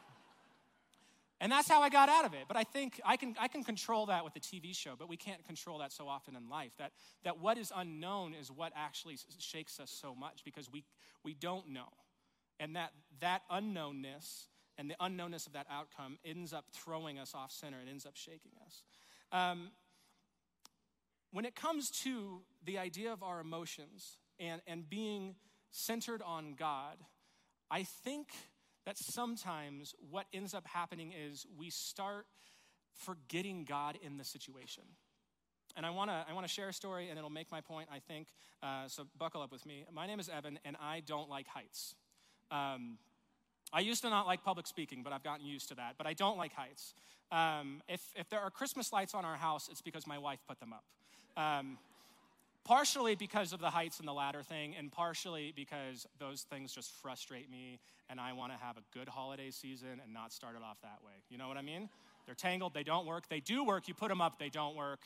and 1.39 1.51
that's 1.51 1.70
how 1.70 1.82
I 1.82 1.89
got 1.89 2.10
out 2.10 2.25
of 2.25 2.34
it. 2.34 2.46
But 2.48 2.58
I 2.58 2.63
think 2.63 3.00
I 3.06 3.16
can, 3.16 3.36
I 3.39 3.48
can 3.48 3.63
control 3.63 4.08
that 4.08 4.24
with 4.24 4.34
the 4.34 4.39
TV 4.39 4.75
show, 4.75 4.96
but 4.98 5.08
we 5.08 5.18
can't 5.18 5.46
control 5.46 5.77
that 5.80 5.92
so 5.92 6.08
often 6.08 6.36
in 6.36 6.50
life. 6.50 6.72
That, 6.80 6.92
that 7.24 7.39
what 7.39 7.60
is 7.60 7.72
unknown 7.75 8.34
is 8.34 8.51
what 8.51 8.74
actually 8.75 9.18
shakes 9.38 9.80
us 9.80 9.92
so 9.92 10.16
much 10.16 10.44
because 10.44 10.72
we, 10.72 10.84
we 11.24 11.36
don't 11.36 11.70
know. 11.70 11.89
And 12.60 12.75
that, 12.75 12.92
that 13.20 13.44
unknownness 13.51 14.48
and 14.78 14.90
the 14.90 14.96
unknownness 15.02 15.48
of 15.48 15.54
that 15.54 15.68
outcome 15.72 16.18
ends 16.24 16.54
up 16.54 16.66
throwing 16.72 17.18
us 17.18 17.34
off 17.34 17.52
center. 17.52 17.78
It 17.86 17.90
ends 17.90 18.06
up 18.06 18.16
shaking 18.16 18.52
us. 18.66 18.84
Um, 19.32 19.72
when 21.32 21.46
it 21.46 21.56
comes 21.56 21.90
to 22.04 22.42
the 22.64 22.78
idea 22.78 23.12
of 23.12 23.24
our 23.24 23.40
emotions 23.40 24.18
and, 24.40 24.62
and 24.68 24.90
being 24.90 25.36
centered 25.72 26.22
on 26.22 26.54
God, 26.58 26.98
I 27.70 27.84
think 27.84 28.30
that 28.86 28.98
sometimes 28.98 29.94
what 30.10 30.26
ends 30.34 30.54
up 30.54 30.66
happening 30.66 31.12
is 31.12 31.46
we 31.58 31.70
start 31.70 32.26
forgetting 32.94 33.66
God 33.66 33.98
in 34.02 34.18
the 34.18 34.24
situation. 34.24 34.84
And 35.76 35.86
I 35.86 35.90
wanna, 35.90 36.26
I 36.28 36.34
wanna 36.34 36.48
share 36.48 36.70
a 36.70 36.74
story 36.74 37.10
and 37.10 37.18
it'll 37.20 37.30
make 37.30 37.52
my 37.52 37.62
point, 37.62 37.90
I 37.92 38.00
think. 38.00 38.30
Uh, 38.64 38.88
so 38.88 39.06
buckle 39.18 39.42
up 39.42 39.52
with 39.52 39.66
me. 39.66 39.86
My 39.94 40.08
name 40.08 40.20
is 40.20 40.30
Evan 40.30 40.58
and 40.64 40.78
I 40.82 41.02
don't 41.06 41.30
like 41.30 41.48
heights. 41.48 41.94
Um, 42.50 42.98
I 43.74 43.82
used 43.82 44.02
to 44.04 44.10
not 44.10 44.26
like 44.26 44.44
public 44.44 44.68
speaking, 44.68 45.02
but 45.04 45.14
I've 45.14 45.24
gotten 45.24 45.46
used 45.46 45.70
to 45.70 45.76
that. 45.76 45.96
But 45.98 46.08
I 46.08 46.14
don't 46.14 46.38
like 46.38 46.54
heights. 46.54 46.94
Um, 47.32 47.82
if, 47.88 48.02
if 48.16 48.30
there 48.30 48.40
are 48.40 48.50
Christmas 48.50 48.94
lights 48.94 49.14
on 49.14 49.26
our 49.26 49.36
house, 49.36 49.68
it's 49.70 49.82
because 49.82 50.08
my 50.08 50.18
wife 50.18 50.40
put 50.48 50.60
them 50.60 50.74
up. 50.74 50.84
Um, 51.36 51.78
partially 52.64 53.16
because 53.16 53.54
of 53.54 53.60
the 53.60 53.70
heights 53.70 54.00
and 54.00 54.08
the 54.08 54.14
ladder 54.14 54.44
thing, 54.44 54.76
and 54.78 54.92
partially 54.92 55.54
because 55.56 56.06
those 56.20 56.44
things 56.44 56.74
just 56.74 56.92
frustrate 57.02 57.50
me, 57.50 57.80
and 58.10 58.20
I 58.20 58.34
want 58.34 58.52
to 58.52 58.58
have 58.58 58.78
a 58.78 58.82
good 58.94 59.08
holiday 59.08 59.52
season 59.52 60.02
and 60.04 60.14
not 60.14 60.34
start 60.34 60.56
it 60.56 60.62
off 60.64 60.78
that 60.82 61.00
way. 61.06 61.14
You 61.30 61.38
know 61.38 61.48
what 61.48 61.58
I 61.58 61.62
mean? 61.62 61.90
They're 62.26 62.36
tangled, 62.36 62.74
they 62.74 62.84
don't 62.84 63.06
work. 63.06 63.30
They 63.30 63.40
do 63.40 63.64
work, 63.64 63.88
you 63.88 63.94
put 63.94 64.10
them 64.10 64.20
up, 64.20 64.38
they 64.38 64.50
don't 64.50 64.76
work. 64.76 65.00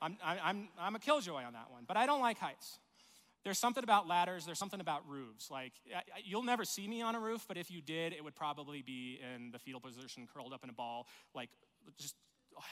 I'm, 0.00 0.16
I'm, 0.24 0.68
I'm 0.78 0.94
a 0.94 0.98
killjoy 0.98 1.42
on 1.42 1.54
that 1.54 1.70
one, 1.70 1.84
but 1.86 1.96
I 1.96 2.06
don't 2.06 2.20
like 2.20 2.38
heights. 2.38 2.78
There's 3.46 3.60
something 3.60 3.84
about 3.84 4.08
ladders, 4.08 4.44
there's 4.44 4.58
something 4.58 4.80
about 4.80 5.08
roofs. 5.08 5.52
Like, 5.52 5.72
you'll 6.24 6.42
never 6.42 6.64
see 6.64 6.88
me 6.88 7.00
on 7.00 7.14
a 7.14 7.20
roof, 7.20 7.44
but 7.46 7.56
if 7.56 7.70
you 7.70 7.80
did, 7.80 8.12
it 8.12 8.24
would 8.24 8.34
probably 8.34 8.82
be 8.82 9.20
in 9.22 9.52
the 9.52 9.60
fetal 9.60 9.78
position, 9.78 10.26
curled 10.26 10.52
up 10.52 10.64
in 10.64 10.68
a 10.68 10.72
ball, 10.72 11.06
like 11.32 11.48
just 11.96 12.16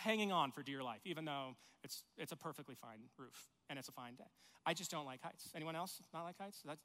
hanging 0.02 0.32
on 0.32 0.50
for 0.50 0.64
dear 0.64 0.82
life, 0.82 0.98
even 1.04 1.24
though 1.24 1.54
it's, 1.84 2.02
it's 2.18 2.32
a 2.32 2.36
perfectly 2.36 2.74
fine 2.74 2.98
roof 3.16 3.50
and 3.70 3.78
it's 3.78 3.86
a 3.86 3.92
fine 3.92 4.16
day. 4.16 4.24
I 4.66 4.74
just 4.74 4.90
don't 4.90 5.06
like 5.06 5.22
heights. 5.22 5.48
Anyone 5.54 5.76
else 5.76 6.02
not 6.12 6.24
like 6.24 6.38
heights? 6.40 6.58
That's, 6.66 6.82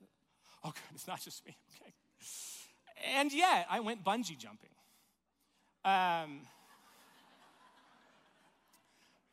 oh, 0.63 0.69
good, 0.69 0.93
it's 0.93 1.07
not 1.07 1.21
just 1.21 1.43
me. 1.43 1.57
Okay. 1.81 3.17
And 3.17 3.33
yet, 3.33 3.65
I 3.71 3.79
went 3.79 4.03
bungee 4.03 4.37
jumping. 4.37 4.69
Um, 5.83 6.41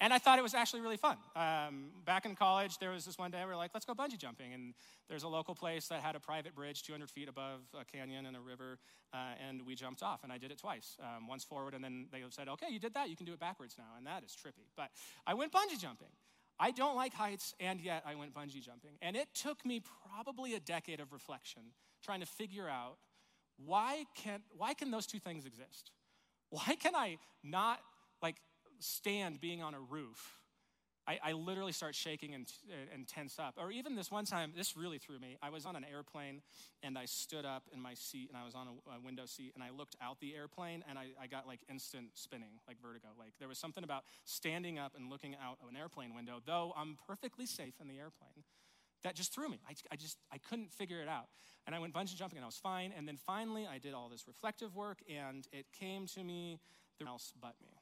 and 0.01 0.13
I 0.13 0.19
thought 0.19 0.39
it 0.39 0.43
was 0.43 0.55
actually 0.55 0.83
really 0.83 0.99
fun. 0.99 1.17
Um, 1.35 1.89
back 2.05 2.27
in 2.27 2.35
college, 2.35 2.79
there 2.79 2.91
was 2.91 3.07
this 3.07 3.17
one 3.17 3.31
day 3.31 3.41
we 3.41 3.47
were 3.47 3.57
like, 3.57 3.71
let's 3.73 3.87
go 3.87 3.95
bungee 3.95 4.19
jumping. 4.19 4.53
And 4.53 4.75
there's 5.09 5.23
a 5.23 5.29
local 5.29 5.55
place 5.55 5.89
that 5.89 6.03
had 6.03 6.15
a 6.15 6.21
private 6.21 6.55
bridge 6.55 6.83
200 6.83 7.09
feet 7.11 7.29
above 7.29 7.61
a 7.79 7.85
canyon 7.85 8.27
and 8.27 8.37
a 8.37 8.41
river, 8.41 8.79
uh, 9.15 9.35
and 9.49 9.65
we 9.65 9.75
jumped 9.75 10.03
off. 10.03 10.23
And 10.23 10.31
I 10.33 10.39
did 10.39 10.51
it 10.51 10.59
twice 10.59 10.99
um, 11.01 11.27
once 11.27 11.45
forward, 11.45 11.73
and 11.73 11.83
then 11.83 12.09
they 12.13 12.23
said, 12.31 12.49
okay, 12.49 12.67
you 12.71 12.79
did 12.79 12.93
that, 12.95 13.09
you 13.09 13.17
can 13.17 13.25
do 13.25 13.33
it 13.33 13.41
backwards 13.41 13.77
now. 13.79 13.97
And 13.97 14.07
that 14.07 14.23
is 14.23 14.37
trippy. 14.37 14.69
But 14.77 14.91
I 15.27 15.33
went 15.33 15.53
bungee 15.53 15.81
jumping. 15.81 16.09
I 16.59 16.71
don't 16.71 16.97
like 16.97 17.15
heights, 17.15 17.55
and 17.59 17.81
yet 17.81 18.03
I 18.07 18.15
went 18.15 18.35
bungee 18.35 18.63
jumping. 18.63 18.99
And 19.01 19.17
it 19.17 19.29
took 19.35 19.65
me 19.65 19.83
probably 20.05 20.55
a 20.55 20.61
decade 20.61 21.01
of 21.01 21.13
reflection 21.13 21.63
trying 22.05 22.21
to 22.21 22.27
figure 22.27 22.69
out 22.69 22.97
why 23.65 24.05
can, 24.15 24.43
why 24.57 24.75
can 24.75 24.91
those 24.91 25.07
two 25.07 25.19
things 25.19 25.47
exist? 25.47 25.91
Why 26.51 26.77
can 26.79 26.95
I 26.95 27.19
not 27.43 27.81
like 28.23 28.37
stand 28.79 29.41
being 29.41 29.63
on 29.63 29.75
a 29.75 29.81
roof, 29.81 30.41
I, 31.09 31.19
I 31.23 31.33
literally 31.33 31.73
start 31.73 31.95
shaking 31.95 32.35
and, 32.35 32.47
and 32.93 33.07
tense 33.07 33.39
up. 33.39 33.55
Or 33.59 33.71
even 33.71 33.95
this 33.95 34.11
one 34.11 34.25
time, 34.25 34.53
this 34.57 34.77
really 34.77 34.99
threw 34.99 35.21
me. 35.21 35.37
I 35.41 35.51
was 35.51 35.65
on 35.65 35.77
an 35.77 35.85
airplane 35.85 36.43
and 36.83 36.99
I 36.99 37.05
stood 37.05 37.45
up 37.45 37.63
in 37.73 37.81
my 37.81 37.95
seat 37.95 38.29
and 38.29 38.37
I 38.37 38.45
was 38.45 38.55
on 38.57 38.67
a, 38.67 38.97
a 38.97 39.01
window 39.01 39.25
seat 39.27 39.53
and 39.55 39.63
I 39.63 39.71
looked 39.71 39.95
out 40.03 40.19
the 40.19 40.35
airplane 40.35 40.83
and 40.89 40.99
I, 40.99 41.11
I 41.21 41.29
got 41.29 41.47
like 41.47 41.61
instant 41.71 42.09
spinning, 42.15 42.59
like 42.67 42.81
vertigo. 42.83 43.09
Like 43.17 43.35
there 43.39 43.47
was 43.47 43.59
something 43.59 43.85
about 43.85 44.03
standing 44.25 44.79
up 44.79 44.95
and 44.97 45.09
looking 45.09 45.37
out 45.37 45.59
of 45.63 45.69
an 45.69 45.77
airplane 45.77 46.15
window, 46.15 46.41
though 46.45 46.73
I'm 46.77 46.99
perfectly 47.07 47.47
safe 47.47 47.75
in 47.81 47.87
the 47.87 47.99
airplane 47.99 48.43
that 49.05 49.15
just 49.15 49.33
threw 49.33 49.49
me. 49.49 49.61
I, 49.69 49.75
I, 49.93 49.97
just, 49.97 50.19
I 50.33 50.39
couldn't 50.39 50.73
figure 50.73 51.01
it 51.01 51.09
out. 51.09 51.27
And 51.67 51.77
I 51.77 51.79
went 51.79 51.95
bungee 51.95 52.17
jumping 52.17 52.39
and 52.39 52.45
I 52.45 52.47
was 52.47 52.57
fine. 52.57 52.93
And 52.97 53.07
then 53.07 53.17
finally, 53.17 53.65
I 53.65 53.79
did 53.79 53.95
all 53.95 54.09
this 54.09 54.27
reflective 54.27 54.75
work 54.75 54.99
and 55.09 55.47
it 55.53 55.67
came 55.79 56.07
to 56.09 56.25
me, 56.25 56.59
there 56.99 57.07
else 57.07 57.33
but 57.41 57.55
me. 57.63 57.76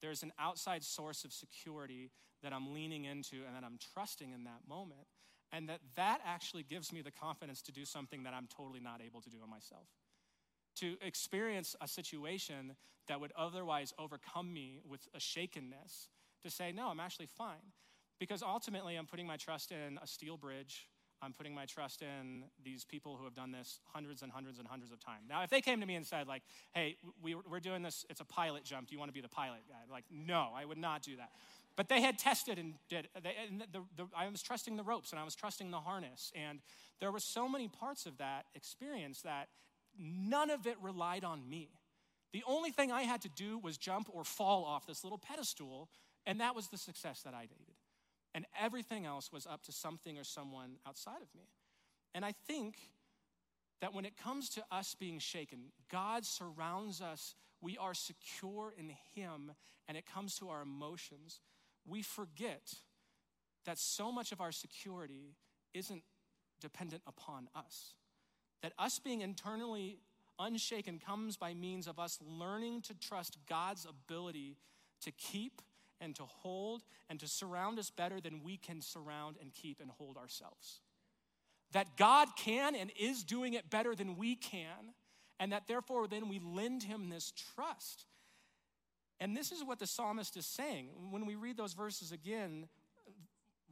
There's 0.00 0.22
an 0.22 0.32
outside 0.38 0.84
source 0.84 1.24
of 1.24 1.32
security 1.32 2.10
that 2.42 2.52
I'm 2.52 2.72
leaning 2.72 3.04
into 3.04 3.36
and 3.46 3.56
that 3.56 3.64
I'm 3.64 3.78
trusting 3.94 4.32
in 4.32 4.44
that 4.44 4.60
moment. 4.68 5.06
And 5.52 5.68
that 5.68 5.80
that 5.94 6.20
actually 6.24 6.64
gives 6.64 6.92
me 6.92 7.02
the 7.02 7.10
confidence 7.10 7.62
to 7.62 7.72
do 7.72 7.84
something 7.84 8.24
that 8.24 8.34
I'm 8.34 8.48
totally 8.54 8.80
not 8.80 9.00
able 9.00 9.20
to 9.22 9.30
do 9.30 9.38
on 9.42 9.50
myself. 9.50 9.86
To 10.76 10.96
experience 11.00 11.76
a 11.80 11.88
situation 11.88 12.76
that 13.08 13.20
would 13.20 13.32
otherwise 13.36 13.94
overcome 13.98 14.52
me 14.52 14.80
with 14.86 15.08
a 15.14 15.20
shakenness, 15.20 16.08
to 16.42 16.50
say, 16.50 16.72
no, 16.72 16.88
I'm 16.88 17.00
actually 17.00 17.28
fine. 17.38 17.72
Because 18.18 18.42
ultimately, 18.42 18.96
I'm 18.96 19.06
putting 19.06 19.26
my 19.26 19.36
trust 19.36 19.72
in 19.72 19.98
a 20.02 20.06
steel 20.06 20.36
bridge 20.36 20.88
I'm 21.22 21.32
putting 21.32 21.54
my 21.54 21.64
trust 21.64 22.02
in 22.02 22.44
these 22.62 22.84
people 22.84 23.16
who 23.16 23.24
have 23.24 23.34
done 23.34 23.50
this 23.50 23.80
hundreds 23.92 24.22
and 24.22 24.30
hundreds 24.30 24.58
and 24.58 24.68
hundreds 24.68 24.92
of 24.92 25.00
times. 25.00 25.24
Now, 25.28 25.42
if 25.42 25.50
they 25.50 25.60
came 25.60 25.80
to 25.80 25.86
me 25.86 25.94
and 25.94 26.06
said, 26.06 26.28
like, 26.28 26.42
hey, 26.74 26.96
we, 27.22 27.34
are 27.34 27.60
doing 27.60 27.82
this, 27.82 28.04
it's 28.10 28.20
a 28.20 28.24
pilot 28.24 28.64
jump, 28.64 28.88
do 28.88 28.94
you 28.94 28.98
want 28.98 29.08
to 29.08 29.14
be 29.14 29.20
the 29.20 29.28
pilot 29.28 29.60
guy? 29.68 29.90
Like, 29.90 30.04
no, 30.10 30.50
I 30.54 30.64
would 30.64 30.78
not 30.78 31.02
do 31.02 31.16
that. 31.16 31.30
But 31.76 31.88
they 31.88 32.00
had 32.00 32.18
tested 32.18 32.58
and 32.58 32.74
did, 32.88 33.08
they, 33.22 33.34
and 33.48 33.62
the, 33.72 33.80
the, 33.96 34.08
I 34.16 34.28
was 34.28 34.42
trusting 34.42 34.76
the 34.76 34.82
ropes 34.82 35.10
and 35.10 35.20
I 35.20 35.24
was 35.24 35.34
trusting 35.34 35.70
the 35.70 35.80
harness. 35.80 36.32
And 36.34 36.60
there 37.00 37.12
were 37.12 37.20
so 37.20 37.48
many 37.48 37.68
parts 37.68 38.06
of 38.06 38.18
that 38.18 38.46
experience 38.54 39.22
that 39.22 39.48
none 39.98 40.50
of 40.50 40.66
it 40.66 40.76
relied 40.80 41.24
on 41.24 41.48
me. 41.48 41.70
The 42.32 42.42
only 42.46 42.70
thing 42.70 42.92
I 42.92 43.02
had 43.02 43.22
to 43.22 43.28
do 43.28 43.58
was 43.58 43.78
jump 43.78 44.08
or 44.12 44.24
fall 44.24 44.64
off 44.64 44.86
this 44.86 45.04
little 45.04 45.18
pedestal, 45.18 45.88
and 46.26 46.40
that 46.40 46.54
was 46.54 46.68
the 46.68 46.78
success 46.78 47.22
that 47.22 47.34
I 47.34 47.42
needed 47.42 47.75
and 48.36 48.44
everything 48.60 49.06
else 49.06 49.32
was 49.32 49.46
up 49.46 49.62
to 49.62 49.72
something 49.72 50.18
or 50.18 50.22
someone 50.22 50.76
outside 50.86 51.22
of 51.22 51.34
me. 51.34 51.48
And 52.14 52.22
I 52.22 52.34
think 52.46 52.76
that 53.80 53.94
when 53.94 54.04
it 54.04 54.14
comes 54.22 54.50
to 54.50 54.64
us 54.70 54.94
being 54.94 55.18
shaken, 55.18 55.72
God 55.90 56.26
surrounds 56.26 57.00
us. 57.00 57.34
We 57.62 57.78
are 57.78 57.94
secure 57.94 58.74
in 58.76 58.92
Him, 59.14 59.52
and 59.88 59.96
it 59.96 60.04
comes 60.04 60.36
to 60.36 60.50
our 60.50 60.60
emotions. 60.60 61.40
We 61.86 62.02
forget 62.02 62.74
that 63.64 63.78
so 63.78 64.12
much 64.12 64.32
of 64.32 64.42
our 64.42 64.52
security 64.52 65.34
isn't 65.72 66.02
dependent 66.60 67.02
upon 67.06 67.48
us. 67.56 67.94
That 68.60 68.74
us 68.78 68.98
being 68.98 69.22
internally 69.22 70.00
unshaken 70.38 70.98
comes 70.98 71.38
by 71.38 71.54
means 71.54 71.86
of 71.86 71.98
us 71.98 72.18
learning 72.22 72.82
to 72.82 72.94
trust 72.94 73.38
God's 73.48 73.86
ability 73.86 74.58
to 75.00 75.10
keep 75.10 75.62
and 76.00 76.14
to 76.16 76.24
hold 76.24 76.82
and 77.08 77.18
to 77.20 77.28
surround 77.28 77.78
us 77.78 77.90
better 77.90 78.20
than 78.20 78.42
we 78.42 78.56
can 78.56 78.80
surround 78.80 79.36
and 79.40 79.52
keep 79.52 79.80
and 79.80 79.90
hold 79.90 80.16
ourselves. 80.16 80.80
That 81.72 81.96
God 81.96 82.28
can 82.36 82.74
and 82.74 82.90
is 82.98 83.24
doing 83.24 83.54
it 83.54 83.70
better 83.70 83.94
than 83.94 84.16
we 84.16 84.36
can, 84.36 84.94
and 85.40 85.52
that 85.52 85.66
therefore 85.66 86.06
then 86.06 86.28
we 86.28 86.38
lend 86.38 86.82
Him 86.82 87.08
this 87.08 87.32
trust. 87.54 88.06
And 89.18 89.36
this 89.36 89.50
is 89.50 89.64
what 89.64 89.78
the 89.78 89.86
psalmist 89.86 90.36
is 90.36 90.46
saying. 90.46 90.88
When 91.10 91.26
we 91.26 91.34
read 91.34 91.56
those 91.56 91.72
verses 91.72 92.12
again, 92.12 92.68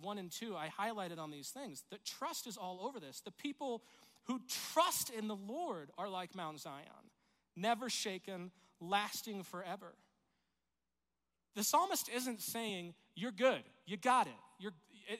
one 0.01 0.19
and 0.19 0.31
two, 0.31 0.57
I 0.57 0.69
highlighted 0.69 1.19
on 1.19 1.31
these 1.31 1.51
things. 1.51 1.85
That 1.91 2.05
trust 2.05 2.47
is 2.47 2.57
all 2.57 2.81
over 2.83 2.99
this. 2.99 3.21
The 3.21 3.31
people 3.31 3.83
who 4.25 4.41
trust 4.73 5.11
in 5.11 5.29
the 5.29 5.37
Lord 5.37 5.91
are 5.99 6.09
like 6.09 6.35
Mount 6.35 6.61
Zion, 6.61 7.11
never 7.57 7.91
shaken, 7.91 8.51
lasting 8.81 9.43
forever. 9.43 9.95
The 11.55 11.63
psalmist 11.63 12.09
isn't 12.09 12.41
saying, 12.41 12.95
You're 13.15 13.33
good, 13.33 13.63
you 13.87 13.97
got 13.97 14.27
it, 14.27 14.33
You're, 14.59 14.73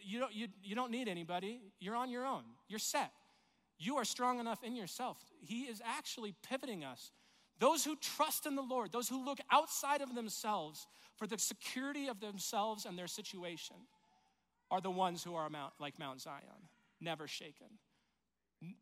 you, 0.05 0.21
don't, 0.21 0.35
you, 0.35 0.49
you 0.63 0.75
don't 0.75 0.91
need 0.91 1.09
anybody, 1.09 1.61
you're 1.81 1.97
on 1.97 2.11
your 2.11 2.27
own, 2.27 2.43
you're 2.69 2.79
set. 2.79 3.13
You 3.79 3.97
are 3.97 4.05
strong 4.05 4.39
enough 4.39 4.63
in 4.63 4.77
yourself. 4.77 5.19
He 5.41 5.63
is 5.63 5.83
actually 5.85 6.35
pivoting 6.49 6.85
us. 6.85 7.11
Those 7.59 7.85
who 7.85 7.97
trust 7.97 8.47
in 8.47 8.57
the 8.57 8.63
Lord, 8.63 8.93
those 8.93 9.09
who 9.09 9.25
look 9.25 9.39
outside 9.51 10.01
of 10.01 10.15
themselves 10.15 10.87
for 11.17 11.27
the 11.27 11.39
security 11.39 12.09
of 12.09 12.21
themselves 12.21 12.85
and 12.85 12.99
their 12.99 13.07
situation, 13.07 13.77
are 14.71 14.81
the 14.81 14.91
ones 14.91 15.23
who 15.23 15.35
are 15.35 15.49
like 15.79 15.99
Mount 15.99 16.21
Zion, 16.21 16.69
never 17.01 17.29
shaken. 17.29 17.67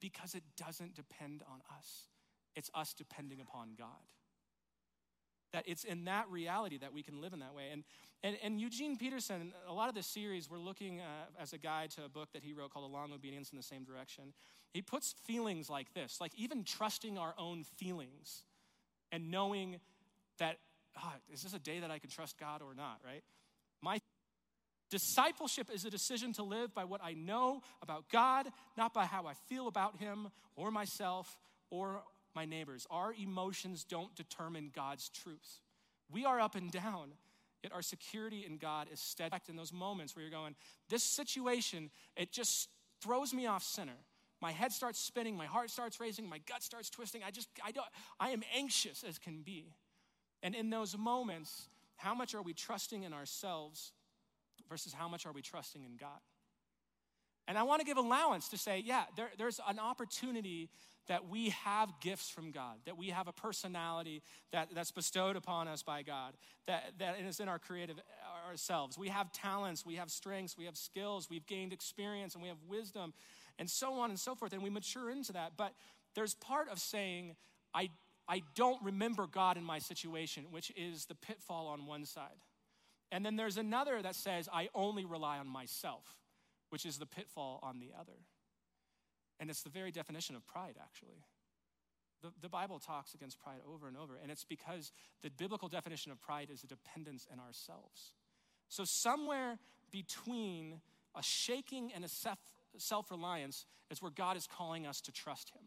Because 0.00 0.34
it 0.34 0.44
doesn't 0.56 0.94
depend 0.94 1.42
on 1.50 1.60
us, 1.76 2.08
it's 2.54 2.70
us 2.74 2.94
depending 2.94 3.40
upon 3.40 3.74
God. 3.76 3.88
That 5.52 5.64
it's 5.66 5.84
in 5.84 6.04
that 6.04 6.28
reality 6.30 6.78
that 6.78 6.92
we 6.92 7.02
can 7.02 7.20
live 7.20 7.32
in 7.32 7.40
that 7.40 7.54
way. 7.54 7.64
And, 7.72 7.84
and, 8.22 8.36
and 8.42 8.60
Eugene 8.60 8.96
Peterson, 8.96 9.52
a 9.68 9.72
lot 9.72 9.88
of 9.88 9.94
this 9.94 10.06
series, 10.06 10.48
we're 10.48 10.58
looking 10.58 11.00
uh, 11.00 11.04
as 11.40 11.52
a 11.52 11.58
guide 11.58 11.90
to 11.92 12.04
a 12.04 12.08
book 12.08 12.32
that 12.32 12.42
he 12.42 12.52
wrote 12.52 12.72
called 12.72 12.90
A 12.90 12.92
Long 12.92 13.12
Obedience 13.12 13.50
in 13.50 13.56
the 13.56 13.62
Same 13.62 13.84
Direction. 13.84 14.32
He 14.72 14.80
puts 14.80 15.14
feelings 15.26 15.68
like 15.68 15.92
this, 15.92 16.18
like 16.20 16.32
even 16.36 16.64
trusting 16.64 17.18
our 17.18 17.34
own 17.38 17.64
feelings 17.64 18.44
and 19.10 19.30
knowing 19.30 19.80
that, 20.38 20.56
oh, 20.96 21.12
is 21.32 21.42
this 21.42 21.52
a 21.52 21.58
day 21.58 21.80
that 21.80 21.90
I 21.90 21.98
can 21.98 22.08
trust 22.08 22.38
God 22.38 22.62
or 22.62 22.74
not, 22.74 23.00
right? 23.04 23.22
My 23.82 23.98
Discipleship 24.92 25.70
is 25.72 25.86
a 25.86 25.90
decision 25.90 26.34
to 26.34 26.42
live 26.42 26.74
by 26.74 26.84
what 26.84 27.00
I 27.02 27.14
know 27.14 27.62
about 27.80 28.10
God, 28.10 28.46
not 28.76 28.92
by 28.92 29.06
how 29.06 29.24
I 29.24 29.32
feel 29.48 29.66
about 29.66 29.96
Him 29.96 30.28
or 30.54 30.70
myself 30.70 31.38
or 31.70 32.02
my 32.34 32.44
neighbors. 32.44 32.86
Our 32.90 33.14
emotions 33.14 33.84
don't 33.84 34.14
determine 34.14 34.70
God's 34.74 35.08
truth. 35.08 35.60
We 36.10 36.24
are 36.24 36.40
up 36.40 36.54
and 36.54 36.70
down, 36.70 37.12
yet 37.62 37.72
our 37.72 37.82
security 37.82 38.44
in 38.46 38.58
God 38.58 38.88
is 38.92 39.00
steadfast 39.00 39.48
in 39.48 39.56
those 39.56 39.72
moments 39.72 40.14
where 40.14 40.22
you're 40.22 40.30
going, 40.30 40.54
This 40.88 41.02
situation, 41.02 41.90
it 42.16 42.32
just 42.32 42.68
throws 43.00 43.32
me 43.32 43.46
off 43.46 43.62
center. 43.62 43.96
My 44.40 44.50
head 44.50 44.72
starts 44.72 44.98
spinning, 44.98 45.36
my 45.36 45.46
heart 45.46 45.70
starts 45.70 46.00
racing, 46.00 46.28
my 46.28 46.38
gut 46.48 46.62
starts 46.62 46.90
twisting. 46.90 47.22
I 47.24 47.30
just, 47.30 47.48
I 47.64 47.70
don't, 47.70 47.86
I 48.18 48.30
am 48.30 48.42
anxious 48.54 49.04
as 49.08 49.16
can 49.16 49.42
be. 49.42 49.72
And 50.42 50.56
in 50.56 50.68
those 50.68 50.98
moments, 50.98 51.68
how 51.96 52.14
much 52.14 52.34
are 52.34 52.42
we 52.42 52.52
trusting 52.52 53.04
in 53.04 53.12
ourselves 53.12 53.92
versus 54.68 54.92
how 54.92 55.08
much 55.08 55.26
are 55.26 55.32
we 55.32 55.42
trusting 55.42 55.84
in 55.84 55.96
God? 55.96 56.18
And 57.46 57.56
I 57.56 57.62
want 57.62 57.80
to 57.80 57.86
give 57.86 57.96
allowance 57.96 58.48
to 58.48 58.58
say, 58.58 58.82
yeah, 58.84 59.04
there, 59.16 59.30
there's 59.38 59.60
an 59.68 59.78
opportunity 59.78 60.70
that 61.08 61.28
we 61.28 61.50
have 61.50 61.92
gifts 62.00 62.28
from 62.28 62.52
God, 62.52 62.76
that 62.86 62.96
we 62.96 63.08
have 63.08 63.28
a 63.28 63.32
personality 63.32 64.22
that, 64.52 64.68
that's 64.74 64.92
bestowed 64.92 65.36
upon 65.36 65.68
us 65.68 65.82
by 65.82 66.02
God, 66.02 66.34
that, 66.66 66.92
that 66.98 67.20
is 67.20 67.40
in 67.40 67.48
our 67.48 67.58
creative 67.58 67.96
ourselves. 68.48 68.96
We 68.96 69.08
have 69.08 69.32
talents, 69.32 69.84
we 69.84 69.96
have 69.96 70.10
strengths, 70.10 70.56
we 70.56 70.66
have 70.66 70.76
skills, 70.76 71.28
we've 71.30 71.46
gained 71.46 71.72
experience, 71.72 72.34
and 72.34 72.42
we 72.42 72.48
have 72.48 72.58
wisdom, 72.68 73.12
and 73.58 73.68
so 73.68 73.94
on 73.94 74.10
and 74.10 74.18
so 74.18 74.34
forth. 74.34 74.52
And 74.52 74.62
we 74.62 74.70
mature 74.70 75.10
into 75.10 75.32
that. 75.32 75.52
But 75.56 75.72
there's 76.14 76.34
part 76.34 76.68
of 76.68 76.78
saying, 76.78 77.36
I, 77.74 77.90
I 78.28 78.42
don't 78.54 78.82
remember 78.82 79.26
God 79.26 79.56
in 79.56 79.64
my 79.64 79.78
situation, 79.78 80.46
which 80.50 80.72
is 80.76 81.06
the 81.06 81.14
pitfall 81.14 81.66
on 81.68 81.86
one 81.86 82.04
side. 82.04 82.44
And 83.10 83.26
then 83.26 83.36
there's 83.36 83.58
another 83.58 84.00
that 84.00 84.14
says, 84.14 84.48
I 84.52 84.68
only 84.74 85.04
rely 85.04 85.38
on 85.38 85.46
myself, 85.46 86.04
which 86.70 86.86
is 86.86 86.98
the 86.98 87.06
pitfall 87.06 87.60
on 87.62 87.78
the 87.78 87.90
other. 87.98 88.12
And 89.42 89.50
it's 89.50 89.62
the 89.62 89.70
very 89.70 89.90
definition 89.90 90.36
of 90.36 90.46
pride, 90.46 90.76
actually. 90.80 91.24
The, 92.22 92.28
the 92.40 92.48
Bible 92.48 92.78
talks 92.78 93.12
against 93.12 93.40
pride 93.42 93.58
over 93.68 93.88
and 93.88 93.96
over, 93.96 94.12
and 94.22 94.30
it's 94.30 94.44
because 94.44 94.92
the 95.24 95.30
biblical 95.30 95.68
definition 95.68 96.12
of 96.12 96.20
pride 96.20 96.48
is 96.48 96.62
a 96.62 96.68
dependence 96.68 97.26
in 97.32 97.40
ourselves. 97.40 98.12
So, 98.68 98.84
somewhere 98.84 99.58
between 99.90 100.80
a 101.16 101.24
shaking 101.24 101.90
and 101.92 102.04
a 102.04 102.08
self 102.78 103.10
reliance 103.10 103.66
is 103.90 104.00
where 104.00 104.12
God 104.12 104.36
is 104.36 104.46
calling 104.46 104.86
us 104.86 105.00
to 105.00 105.12
trust 105.12 105.50
Him. 105.50 105.64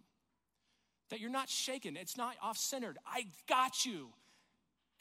That 1.09 1.19
you're 1.19 1.29
not 1.29 1.49
shaken, 1.49 1.97
it's 1.97 2.15
not 2.15 2.35
off 2.41 2.57
centered. 2.57 2.97
I 3.05 3.25
got 3.49 3.85
you. 3.85 4.07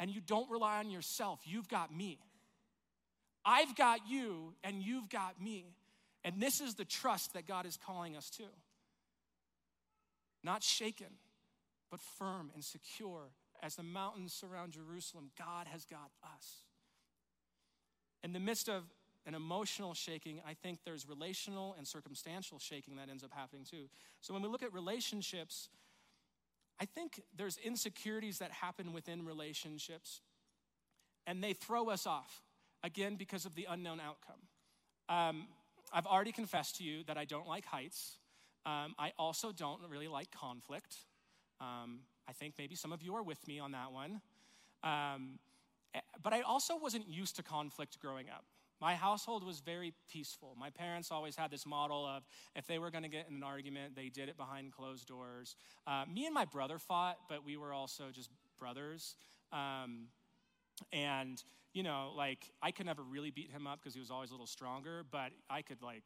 And 0.00 0.10
you 0.10 0.20
don't 0.20 0.50
rely 0.50 0.80
on 0.80 0.90
yourself, 0.90 1.42
you've 1.44 1.68
got 1.68 1.94
me. 1.94 2.18
I've 3.44 3.76
got 3.76 4.00
you 4.08 4.54
and 4.64 4.82
you've 4.82 5.08
got 5.08 5.40
me. 5.40 5.76
And 6.24 6.40
this 6.40 6.60
is 6.60 6.74
the 6.74 6.86
trust 6.86 7.34
that 7.34 7.46
God 7.46 7.66
is 7.66 7.78
calling 7.86 8.16
us 8.16 8.30
to. 8.30 8.44
Not 10.44 10.62
shaken, 10.62 11.18
but 11.90 12.00
firm 12.00 12.50
and 12.54 12.62
secure. 12.62 13.30
As 13.62 13.76
the 13.76 13.82
mountains 13.82 14.32
surround 14.32 14.72
Jerusalem, 14.72 15.30
God 15.38 15.66
has 15.66 15.84
got 15.86 16.10
us. 16.22 16.64
In 18.22 18.32
the 18.32 18.40
midst 18.40 18.68
of 18.68 18.84
an 19.26 19.34
emotional 19.34 19.94
shaking, 19.94 20.40
I 20.46 20.54
think 20.54 20.80
there's 20.84 21.08
relational 21.08 21.74
and 21.78 21.88
circumstantial 21.88 22.58
shaking 22.58 22.96
that 22.96 23.08
ends 23.08 23.24
up 23.24 23.30
happening 23.32 23.64
too. 23.64 23.88
So 24.20 24.34
when 24.34 24.42
we 24.42 24.48
look 24.48 24.62
at 24.62 24.72
relationships, 24.72 25.70
I 26.78 26.84
think 26.84 27.22
there's 27.36 27.56
insecurities 27.64 28.38
that 28.38 28.50
happen 28.52 28.92
within 28.92 29.24
relationships 29.24 30.20
and 31.26 31.42
they 31.42 31.54
throw 31.54 31.88
us 31.88 32.06
off 32.06 32.42
again, 32.84 33.16
because 33.16 33.46
of 33.46 33.54
the 33.54 33.66
unknown 33.68 33.98
outcome. 33.98 34.40
Um, 35.08 35.48
I've 35.92 36.06
already 36.06 36.32
confessed 36.32 36.76
to 36.76 36.84
you 36.84 37.02
that 37.04 37.16
I 37.16 37.24
don't 37.24 37.48
like 37.48 37.64
heights. 37.64 38.18
Um, 38.66 38.94
I 38.98 39.12
also 39.18 39.52
don't 39.52 39.80
really 39.88 40.08
like 40.08 40.30
conflict. 40.30 40.96
Um, 41.60 42.00
I 42.28 42.32
think 42.32 42.54
maybe 42.58 42.74
some 42.74 42.92
of 42.92 43.02
you 43.02 43.14
are 43.14 43.22
with 43.22 43.46
me 43.46 43.58
on 43.58 43.72
that 43.72 43.92
one. 43.92 44.20
Um, 44.82 45.38
eh, 45.94 46.00
but 46.22 46.32
I 46.32 46.40
also 46.40 46.76
wasn't 46.76 47.08
used 47.08 47.36
to 47.36 47.42
conflict 47.42 47.98
growing 48.00 48.28
up. 48.30 48.44
My 48.80 48.94
household 48.94 49.44
was 49.44 49.60
very 49.60 49.94
peaceful. 50.10 50.56
My 50.58 50.70
parents 50.70 51.10
always 51.10 51.36
had 51.36 51.50
this 51.50 51.64
model 51.64 52.04
of 52.04 52.24
if 52.54 52.66
they 52.66 52.78
were 52.78 52.90
going 52.90 53.04
to 53.04 53.08
get 53.08 53.26
in 53.28 53.36
an 53.36 53.42
argument, 53.42 53.94
they 53.94 54.08
did 54.08 54.28
it 54.28 54.36
behind 54.36 54.72
closed 54.72 55.06
doors. 55.06 55.56
Uh, 55.86 56.04
me 56.12 56.26
and 56.26 56.34
my 56.34 56.44
brother 56.44 56.78
fought, 56.78 57.18
but 57.28 57.44
we 57.44 57.56
were 57.56 57.72
also 57.72 58.04
just 58.12 58.30
brothers. 58.58 59.16
Um, 59.52 60.08
and 60.92 61.42
you 61.72 61.82
know, 61.82 62.12
like 62.16 62.50
I 62.62 62.70
could 62.70 62.86
never 62.86 63.02
really 63.02 63.30
beat 63.30 63.50
him 63.50 63.66
up 63.66 63.80
because 63.80 63.94
he 63.94 64.00
was 64.00 64.10
always 64.10 64.30
a 64.30 64.32
little 64.32 64.46
stronger, 64.46 65.04
but 65.10 65.32
I 65.50 65.62
could 65.62 65.82
like, 65.82 66.04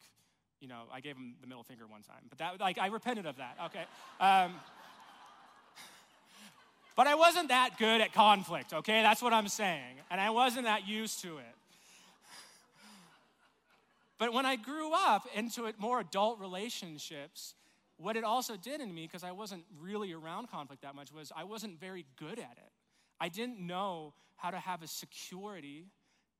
you 0.61 0.69
know, 0.69 0.83
I 0.93 1.01
gave 1.01 1.17
him 1.17 1.35
the 1.41 1.47
middle 1.47 1.63
finger 1.63 1.87
one 1.87 2.03
time. 2.03 2.23
But 2.29 2.39
that, 2.39 2.61
like, 2.61 2.79
I 2.79 2.89
repented 2.89 3.27
of 3.27 3.37
that. 3.37 3.57
Okay. 3.67 3.85
Um, 4.21 4.55
but 6.97 7.07
I 7.07 7.15
wasn't 7.15 7.49
that 7.49 7.79
good 7.79 8.01
at 8.01 8.13
conflict. 8.13 8.73
Okay, 8.73 9.03
that's 9.03 9.23
what 9.23 9.33
I'm 9.33 9.47
saying, 9.47 9.99
and 10.11 10.21
I 10.21 10.31
wasn't 10.31 10.65
that 10.65 10.89
used 10.89 11.23
to 11.23 11.39
it. 11.39 11.55
But 14.19 14.33
when 14.33 14.45
I 14.45 14.57
grew 14.57 14.93
up 14.93 15.29
into 15.33 15.73
more 15.79 16.01
adult 16.01 16.41
relationships, 16.41 17.55
what 17.99 18.17
it 18.17 18.25
also 18.25 18.57
did 18.57 18.81
in 18.81 18.93
me, 18.93 19.07
because 19.07 19.23
I 19.23 19.31
wasn't 19.31 19.65
really 19.81 20.13
around 20.13 20.51
conflict 20.51 20.83
that 20.83 20.97
much, 20.97 21.13
was 21.13 21.31
I 21.37 21.45
wasn't 21.45 21.79
very 21.79 22.05
good 22.17 22.39
at 22.39 22.57
it. 22.57 22.73
I 23.21 23.29
didn't 23.29 23.61
know 23.61 24.13
how 24.37 24.51
to 24.51 24.59
have 24.59 24.83
a 24.83 24.89
security 24.89 25.87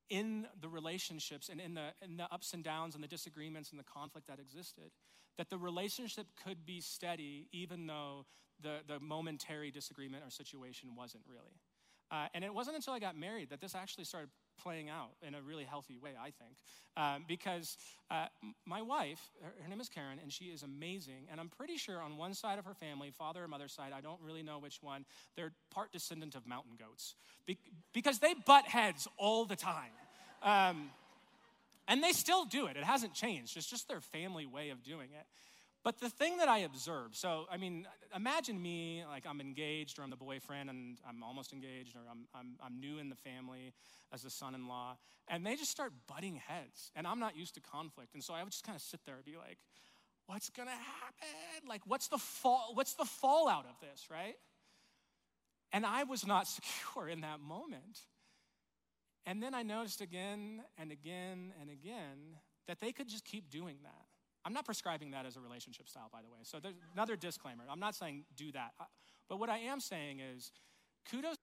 in 0.09 0.47
the 0.59 0.69
relationships 0.69 1.49
and 1.49 1.61
in 1.61 1.73
the, 1.73 1.89
in 2.01 2.17
the 2.17 2.31
ups 2.31 2.53
and 2.53 2.63
downs 2.63 2.95
and 2.95 3.03
the 3.03 3.07
disagreements 3.07 3.71
and 3.71 3.79
the 3.79 3.83
conflict 3.83 4.27
that 4.27 4.39
existed. 4.39 4.91
That 5.37 5.49
the 5.49 5.57
relationship 5.57 6.27
could 6.43 6.65
be 6.65 6.81
steady 6.81 7.47
even 7.51 7.87
though 7.87 8.25
the, 8.61 8.79
the 8.87 8.99
momentary 8.99 9.71
disagreement 9.71 10.23
or 10.25 10.29
situation 10.29 10.89
wasn't 10.95 11.23
really. 11.27 11.61
Uh, 12.11 12.27
and 12.33 12.43
it 12.43 12.53
wasn't 12.53 12.75
until 12.75 12.93
I 12.93 12.99
got 12.99 13.15
married 13.15 13.51
that 13.51 13.61
this 13.61 13.75
actually 13.75 14.03
started 14.03 14.29
playing 14.61 14.89
out 14.89 15.11
in 15.25 15.35
a 15.35 15.41
really 15.41 15.63
healthy 15.63 15.97
way, 15.97 16.11
I 16.19 16.31
think. 16.31 16.55
Um, 16.97 17.25
because 17.27 17.77
uh, 18.11 18.25
my 18.65 18.81
wife, 18.81 19.19
her, 19.41 19.51
her, 19.63 19.69
name 19.69 19.79
is 19.79 19.89
Karen, 19.89 20.19
and 20.21 20.31
she 20.31 20.45
is 20.45 20.63
amazing. 20.63 21.27
And 21.31 21.39
I'm 21.39 21.49
pretty 21.49 21.77
sure 21.77 22.01
on 22.01 22.17
one 22.17 22.33
side 22.33 22.59
of 22.59 22.65
her 22.65 22.73
family, 22.73 23.11
father 23.11 23.43
or 23.43 23.47
mother 23.47 23.67
side, 23.67 23.91
I 23.95 24.01
don't 24.01 24.19
really 24.21 24.43
know 24.43 24.59
which 24.59 24.79
one, 24.81 25.05
they're 25.35 25.53
part 25.71 25.91
descendant 25.91 26.35
of 26.35 26.45
mountain 26.45 26.73
goats 26.77 27.15
Be- 27.45 27.57
because 27.93 28.19
they 28.19 28.33
butt 28.45 28.65
heads 28.65 29.07
all 29.17 29.45
the 29.45 29.55
time. 29.55 29.91
Um, 30.43 30.89
and 31.87 32.03
they 32.03 32.11
still 32.11 32.45
do 32.45 32.67
it, 32.67 32.77
it 32.77 32.83
hasn't 32.83 33.13
changed. 33.13 33.57
It's 33.57 33.65
just 33.65 33.87
their 33.87 34.01
family 34.01 34.45
way 34.45 34.69
of 34.69 34.83
doing 34.83 35.09
it. 35.11 35.25
But 35.89 35.99
the 35.99 36.09
thing 36.11 36.37
that 36.37 36.47
I 36.47 36.59
observed, 36.59 37.15
so 37.15 37.47
I 37.51 37.57
mean, 37.57 37.87
imagine 38.15 38.61
me 38.61 39.03
like 39.09 39.25
I'm 39.25 39.41
engaged 39.41 39.97
or 39.97 40.03
I'm 40.03 40.11
the 40.11 40.15
boyfriend 40.15 40.69
and 40.69 40.99
I'm 41.03 41.23
almost 41.23 41.51
engaged 41.51 41.95
or 41.95 42.01
I'm, 42.07 42.27
I'm, 42.35 42.57
I'm 42.63 42.79
new 42.79 42.99
in 42.99 43.09
the 43.09 43.15
family 43.15 43.73
as 44.13 44.23
a 44.23 44.29
son 44.29 44.53
in 44.53 44.67
law, 44.67 44.97
and 45.27 45.43
they 45.43 45.55
just 45.55 45.71
start 45.71 45.91
butting 46.07 46.35
heads. 46.35 46.91
And 46.95 47.07
I'm 47.07 47.19
not 47.19 47.35
used 47.35 47.55
to 47.55 47.59
conflict. 47.59 48.13
And 48.13 48.23
so 48.23 48.35
I 48.35 48.43
would 48.43 48.51
just 48.51 48.63
kind 48.63 48.75
of 48.75 48.83
sit 48.83 48.99
there 49.07 49.15
and 49.15 49.25
be 49.25 49.35
like, 49.35 49.57
what's 50.27 50.51
gonna 50.51 50.69
happen? 50.69 51.67
Like, 51.67 51.81
what's 51.87 52.07
the 52.07 52.19
fall, 52.19 52.73
what's 52.75 52.93
the 52.93 53.05
fallout 53.05 53.65
of 53.65 53.79
this, 53.81 54.09
right? 54.11 54.35
And 55.73 55.87
I 55.87 56.03
was 56.03 56.23
not 56.23 56.47
secure 56.93 57.09
in 57.09 57.21
that 57.21 57.39
moment. 57.39 58.01
And 59.25 59.41
then 59.41 59.55
I 59.55 59.63
noticed 59.63 60.01
again 60.01 60.61
and 60.77 60.91
again 60.91 61.51
and 61.59 61.71
again 61.71 62.37
that 62.67 62.79
they 62.79 62.91
could 62.91 63.07
just 63.07 63.25
keep 63.25 63.49
doing 63.49 63.77
that. 63.81 64.08
I'm 64.49 64.53
not 64.55 64.65
prescribing 64.65 65.11
that 65.11 65.27
as 65.27 65.35
a 65.35 65.39
relationship 65.39 65.87
style, 65.87 66.09
by 66.11 66.23
the 66.23 66.27
way. 66.27 66.39
So 66.41 66.59
there's 66.59 66.73
another 66.95 67.15
disclaimer. 67.15 67.65
I'm 67.69 67.79
not 67.79 67.93
saying 67.93 68.23
do 68.35 68.51
that. 68.53 68.71
But 69.29 69.39
what 69.39 69.47
I 69.47 69.59
am 69.59 69.79
saying 69.79 70.21
is 70.21 70.51
kudos. 71.11 71.35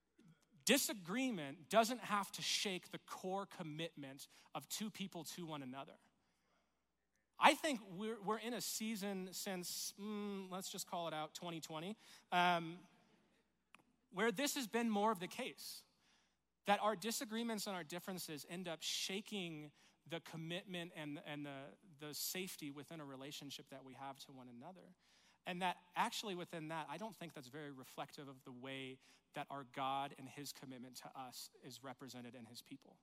Disagreement 0.65 1.69
doesn't 1.69 2.01
have 2.01 2.29
to 2.33 2.41
shake 2.41 2.91
the 2.91 2.97
core 3.07 3.47
commitment 3.57 4.27
of 4.53 4.67
two 4.67 4.89
people 4.89 5.23
to 5.37 5.45
one 5.45 5.63
another. 5.63 5.93
I 7.39 7.53
think 7.53 7.79
we're, 7.97 8.17
we're 8.25 8.39
in 8.39 8.53
a 8.53 8.59
season 8.59 9.29
since, 9.31 9.93
mm, 9.97 10.51
let's 10.51 10.69
just 10.69 10.91
call 10.91 11.07
it 11.07 11.13
out, 11.13 11.33
2020, 11.35 11.95
um, 12.33 12.75
where 14.13 14.33
this 14.33 14.55
has 14.55 14.67
been 14.67 14.89
more 14.89 15.13
of 15.13 15.21
the 15.21 15.27
case. 15.27 15.83
That 16.65 16.81
our 16.83 16.97
disagreements 16.97 17.67
and 17.67 17.73
our 17.73 17.85
differences 17.85 18.45
end 18.49 18.67
up 18.67 18.79
shaking 18.81 19.71
the 20.09 20.19
commitment 20.19 20.91
and, 20.97 21.21
and 21.25 21.45
the, 21.45 21.51
the 21.99 22.13
safety 22.13 22.71
within 22.71 22.99
a 22.99 23.05
relationship 23.05 23.65
that 23.71 23.83
we 23.85 23.93
have 23.93 24.17
to 24.19 24.31
one 24.31 24.47
another. 24.55 24.93
And 25.45 25.61
that 25.61 25.77
actually, 25.95 26.35
within 26.35 26.67
that, 26.69 26.87
I 26.91 26.97
don't 26.97 27.15
think 27.15 27.33
that's 27.33 27.47
very 27.47 27.71
reflective 27.71 28.27
of 28.27 28.35
the 28.43 28.51
way 28.51 28.97
that 29.35 29.47
our 29.49 29.65
God 29.75 30.13
and 30.19 30.27
His 30.27 30.51
commitment 30.51 30.95
to 30.97 31.05
us 31.19 31.49
is 31.65 31.83
represented 31.83 32.35
in 32.35 32.45
His 32.45 32.61
people. 32.61 32.97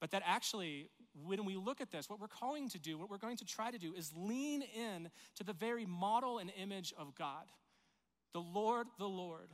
But 0.00 0.12
that 0.12 0.22
actually, 0.24 0.88
when 1.26 1.44
we 1.44 1.56
look 1.56 1.82
at 1.82 1.90
this, 1.90 2.08
what 2.08 2.18
we're 2.18 2.28
calling 2.28 2.70
to 2.70 2.78
do, 2.78 2.96
what 2.96 3.10
we're 3.10 3.18
going 3.18 3.36
to 3.36 3.44
try 3.44 3.70
to 3.70 3.78
do, 3.78 3.92
is 3.92 4.10
lean 4.16 4.62
in 4.62 5.10
to 5.36 5.44
the 5.44 5.52
very 5.52 5.84
model 5.84 6.38
and 6.38 6.50
image 6.58 6.94
of 6.98 7.14
God. 7.14 7.44
The 8.32 8.40
Lord, 8.40 8.86
the 8.98 9.08
Lord, 9.08 9.50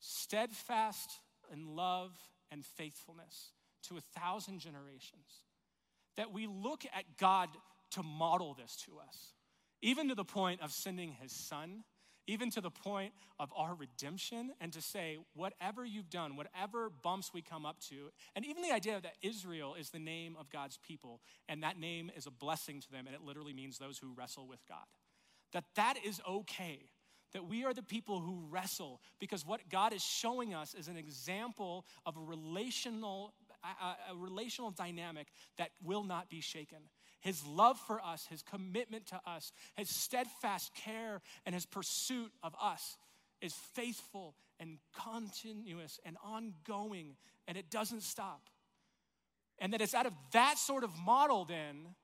steadfast 0.00 1.12
in 1.50 1.74
love 1.74 2.12
and 2.50 2.64
faithfulness 2.64 3.52
to 3.84 3.96
a 3.96 4.00
thousand 4.00 4.58
generations 4.58 5.44
that 6.18 6.32
we 6.32 6.46
look 6.46 6.84
at 6.94 7.04
God 7.16 7.48
to 7.92 8.02
model 8.02 8.52
this 8.52 8.76
to 8.84 8.98
us, 8.98 9.32
even 9.80 10.08
to 10.08 10.14
the 10.14 10.24
point 10.24 10.60
of 10.60 10.72
sending 10.72 11.12
his 11.12 11.32
son, 11.32 11.84
even 12.26 12.50
to 12.50 12.60
the 12.60 12.70
point 12.70 13.12
of 13.38 13.50
our 13.56 13.74
redemption, 13.74 14.50
and 14.60 14.72
to 14.72 14.82
say, 14.82 15.16
whatever 15.34 15.86
you've 15.86 16.10
done, 16.10 16.36
whatever 16.36 16.90
bumps 16.90 17.30
we 17.32 17.40
come 17.40 17.64
up 17.64 17.78
to, 17.88 18.10
and 18.34 18.44
even 18.44 18.62
the 18.62 18.72
idea 18.72 19.00
that 19.00 19.14
Israel 19.22 19.76
is 19.78 19.90
the 19.90 19.98
name 20.00 20.36
of 20.38 20.50
God's 20.50 20.76
people, 20.76 21.20
and 21.48 21.62
that 21.62 21.78
name 21.78 22.10
is 22.16 22.26
a 22.26 22.32
blessing 22.32 22.80
to 22.80 22.90
them, 22.90 23.06
and 23.06 23.14
it 23.14 23.22
literally 23.22 23.54
means 23.54 23.78
those 23.78 23.96
who 23.96 24.12
wrestle 24.14 24.46
with 24.46 24.60
God. 24.68 24.84
That 25.52 25.64
that 25.76 25.94
is 26.04 26.20
okay 26.28 26.90
that 27.32 27.46
we 27.46 27.64
are 27.64 27.74
the 27.74 27.82
people 27.82 28.20
who 28.20 28.42
wrestle 28.50 29.00
because 29.20 29.44
what 29.44 29.68
God 29.70 29.92
is 29.92 30.02
showing 30.02 30.54
us 30.54 30.74
is 30.74 30.88
an 30.88 30.96
example 30.96 31.84
of 32.06 32.16
a 32.16 32.20
relational 32.20 33.34
a, 33.82 34.12
a 34.12 34.16
relational 34.16 34.70
dynamic 34.70 35.28
that 35.56 35.70
will 35.82 36.04
not 36.04 36.28
be 36.28 36.40
shaken. 36.40 36.78
His 37.20 37.44
love 37.46 37.78
for 37.78 38.00
us, 38.00 38.26
his 38.30 38.42
commitment 38.42 39.06
to 39.06 39.20
us, 39.26 39.52
his 39.76 39.88
steadfast 39.88 40.74
care, 40.74 41.20
and 41.44 41.54
his 41.54 41.66
pursuit 41.66 42.30
of 42.42 42.54
us 42.62 42.96
is 43.40 43.52
faithful 43.74 44.34
and 44.60 44.78
continuous 44.92 45.98
and 46.04 46.16
ongoing, 46.24 47.16
and 47.46 47.56
it 47.56 47.70
doesn't 47.70 48.02
stop. 48.02 48.48
And 49.58 49.72
that 49.72 49.80
it's 49.80 49.94
out 49.94 50.06
of 50.06 50.12
that 50.32 50.58
sort 50.58 50.84
of 50.84 50.90
model, 51.04 51.44
then, 51.44 51.94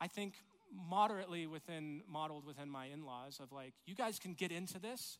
I 0.00 0.06
think 0.06 0.34
moderately 0.72 1.46
within 1.46 2.02
modeled 2.06 2.44
within 2.44 2.68
my 2.68 2.86
in-laws 2.86 3.40
of 3.40 3.50
like 3.52 3.72
you 3.86 3.94
guys 3.94 4.18
can 4.18 4.34
get 4.34 4.52
into 4.52 4.78
this 4.78 5.18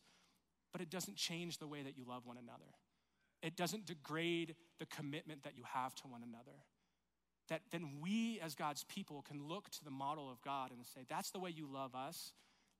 but 0.71 0.79
it 0.79 0.91
doesn't 0.91 1.17
change 1.17 1.57
the 1.57 1.67
way 1.67 1.81
that 1.81 1.97
you 1.97 2.05
love 2.07 2.25
one 2.25 2.37
another 2.37 2.71
it 3.41 3.55
doesn't 3.55 3.85
degrade 3.85 4.55
the 4.79 4.85
commitment 4.85 5.43
that 5.43 5.55
you 5.55 5.63
have 5.73 5.95
to 5.95 6.07
one 6.07 6.23
another. 6.23 6.57
That 7.49 7.61
then 7.71 7.99
we, 8.01 8.39
as 8.43 8.53
God's 8.53 8.83
people, 8.83 9.23
can 9.27 9.47
look 9.47 9.69
to 9.71 9.83
the 9.83 9.91
model 9.91 10.29
of 10.29 10.41
God 10.41 10.71
and 10.71 10.85
say, 10.85 11.01
That's 11.07 11.31
the 11.31 11.39
way 11.39 11.49
you 11.49 11.67
love 11.71 11.95
us. 11.95 12.33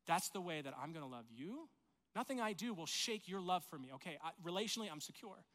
That's 0.06 0.30
the 0.30 0.42
way 0.42 0.62
that 0.62 0.74
I'm 0.82 0.92
going 0.92 1.06
to 1.06 1.12
love 1.12 1.26
you. 1.30 1.70
Nothing 2.16 2.42
I 2.42 2.54
do 2.54 2.74
will 2.74 2.86
shake 2.86 3.28
your 3.28 3.42
love 3.42 3.64
for 3.70 3.78
me. 3.78 3.90
Okay, 3.96 4.18
I, 4.24 4.32
relationally, 4.48 4.92
I'm 4.92 5.02
secure. 5.02 5.46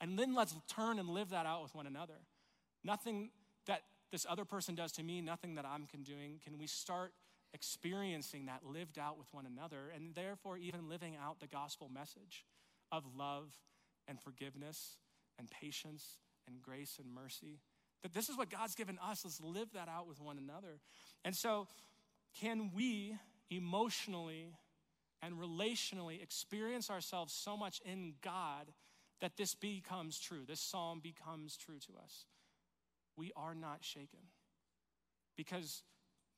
And 0.00 0.18
then 0.18 0.34
let's 0.34 0.54
turn 0.68 0.98
and 0.98 1.08
live 1.08 1.30
that 1.30 1.46
out 1.46 1.62
with 1.62 1.74
one 1.74 1.86
another. 1.86 2.14
Nothing 2.82 3.30
that 3.66 3.82
this 4.12 4.26
other 4.28 4.44
person 4.44 4.74
does 4.74 4.92
to 4.92 5.02
me, 5.02 5.20
nothing 5.20 5.54
that 5.54 5.64
I'm 5.64 5.86
doing, 6.02 6.40
can 6.44 6.58
we 6.58 6.66
start 6.66 7.12
experiencing 7.54 8.46
that 8.46 8.60
lived 8.66 8.98
out 8.98 9.16
with 9.16 9.28
one 9.32 9.46
another 9.46 9.90
and 9.94 10.14
therefore 10.14 10.58
even 10.58 10.88
living 10.88 11.16
out 11.16 11.40
the 11.40 11.46
gospel 11.46 11.88
message 11.88 12.44
of 12.90 13.04
love 13.16 13.54
and 14.08 14.20
forgiveness 14.20 14.98
and 15.38 15.50
patience 15.50 16.18
and 16.46 16.60
grace 16.62 16.98
and 16.98 17.12
mercy. 17.12 17.60
That 18.02 18.12
this 18.12 18.28
is 18.28 18.36
what 18.36 18.50
God's 18.50 18.74
given 18.74 18.98
us. 19.02 19.24
Let's 19.24 19.40
live 19.40 19.72
that 19.72 19.88
out 19.88 20.06
with 20.06 20.20
one 20.20 20.38
another. 20.38 20.80
And 21.24 21.34
so, 21.34 21.68
can 22.38 22.70
we 22.74 23.16
emotionally 23.50 24.52
and 25.22 25.36
relationally 25.36 26.22
experience 26.22 26.90
ourselves 26.90 27.32
so 27.32 27.56
much 27.56 27.80
in 27.84 28.14
God 28.22 28.72
that 29.20 29.36
this 29.36 29.54
becomes 29.54 30.18
true? 30.18 30.44
This 30.46 30.60
psalm 30.60 31.00
becomes 31.02 31.56
true 31.56 31.78
to 31.86 31.94
us. 32.02 32.26
We 33.16 33.32
are 33.36 33.54
not 33.54 33.78
shaken 33.80 34.20
because 35.36 35.82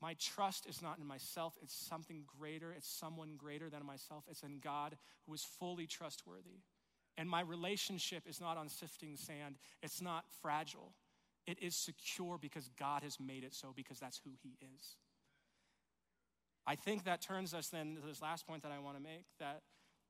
my 0.02 0.14
trust 0.20 0.66
is 0.66 0.82
not 0.82 0.98
in 0.98 1.06
myself, 1.06 1.56
it's 1.62 1.74
something 1.74 2.24
greater, 2.38 2.72
it's 2.72 2.88
someone 2.88 3.36
greater 3.36 3.70
than 3.70 3.84
myself. 3.84 4.24
It's 4.30 4.42
in 4.42 4.58
God 4.60 4.96
who 5.26 5.34
is 5.34 5.42
fully 5.42 5.86
trustworthy. 5.86 6.60
And 7.18 7.28
my 7.28 7.40
relationship 7.40 8.24
is 8.28 8.40
not 8.40 8.56
on 8.56 8.68
sifting 8.68 9.16
sand, 9.16 9.56
it's 9.82 10.00
not 10.02 10.24
fragile. 10.42 10.92
It 11.46 11.62
is 11.62 11.76
secure 11.76 12.38
because 12.38 12.68
God 12.78 13.02
has 13.04 13.18
made 13.20 13.44
it 13.44 13.54
so, 13.54 13.72
because 13.74 14.00
that's 14.00 14.20
who 14.24 14.30
He 14.42 14.56
is. 14.60 14.96
I 16.66 16.74
think 16.74 17.04
that 17.04 17.22
turns 17.22 17.54
us 17.54 17.68
then 17.68 17.94
to 17.94 18.06
this 18.06 18.20
last 18.20 18.46
point 18.46 18.62
that 18.64 18.72
I 18.72 18.80
want 18.80 18.96
to 18.96 19.02
make 19.02 19.24
that 19.38 19.62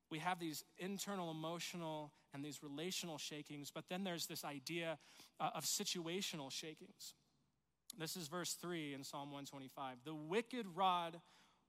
we 0.09 0.19
have 0.19 0.39
these 0.39 0.63
internal 0.77 1.29
emotional 1.29 2.11
and 2.33 2.43
these 2.43 2.63
relational 2.63 3.17
shakings, 3.17 3.71
but 3.73 3.85
then 3.89 4.03
there's 4.03 4.25
this 4.25 4.43
idea 4.43 4.97
uh, 5.39 5.49
of 5.53 5.65
situational 5.65 6.51
shakings. 6.51 7.13
This 7.97 8.15
is 8.15 8.27
verse 8.27 8.53
3 8.53 8.93
in 8.93 9.03
Psalm 9.03 9.31
125. 9.31 9.97
The 10.05 10.15
wicked 10.15 10.65
rod 10.75 11.19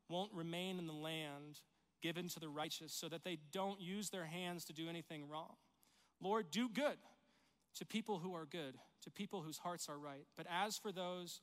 won't 0.09 0.33
remain 0.33 0.79
in 0.79 0.87
the 0.87 0.93
land 0.93 1.61
given 2.03 2.29
to 2.29 2.41
the 2.41 2.49
righteous 2.49 2.93
so 2.93 3.09
that 3.09 3.25
they 3.25 3.39
don't 3.53 3.81
use 3.81 4.11
their 4.11 4.27
hands 4.27 4.65
to 4.67 4.73
do 4.73 4.89
anything 4.89 5.29
wrong. 5.29 5.55
Lord, 6.21 6.51
do 6.51 6.69
good 6.69 6.99
to 7.77 7.87
people 7.87 8.19
who 8.19 8.35
are 8.35 8.45
good, 8.45 8.75
to 9.03 9.11
people 9.11 9.43
whose 9.43 9.59
hearts 9.59 9.89
are 9.89 9.99
right. 9.99 10.27
But 10.37 10.47
as 10.51 10.77
for 10.77 10.93
those 10.93 11.41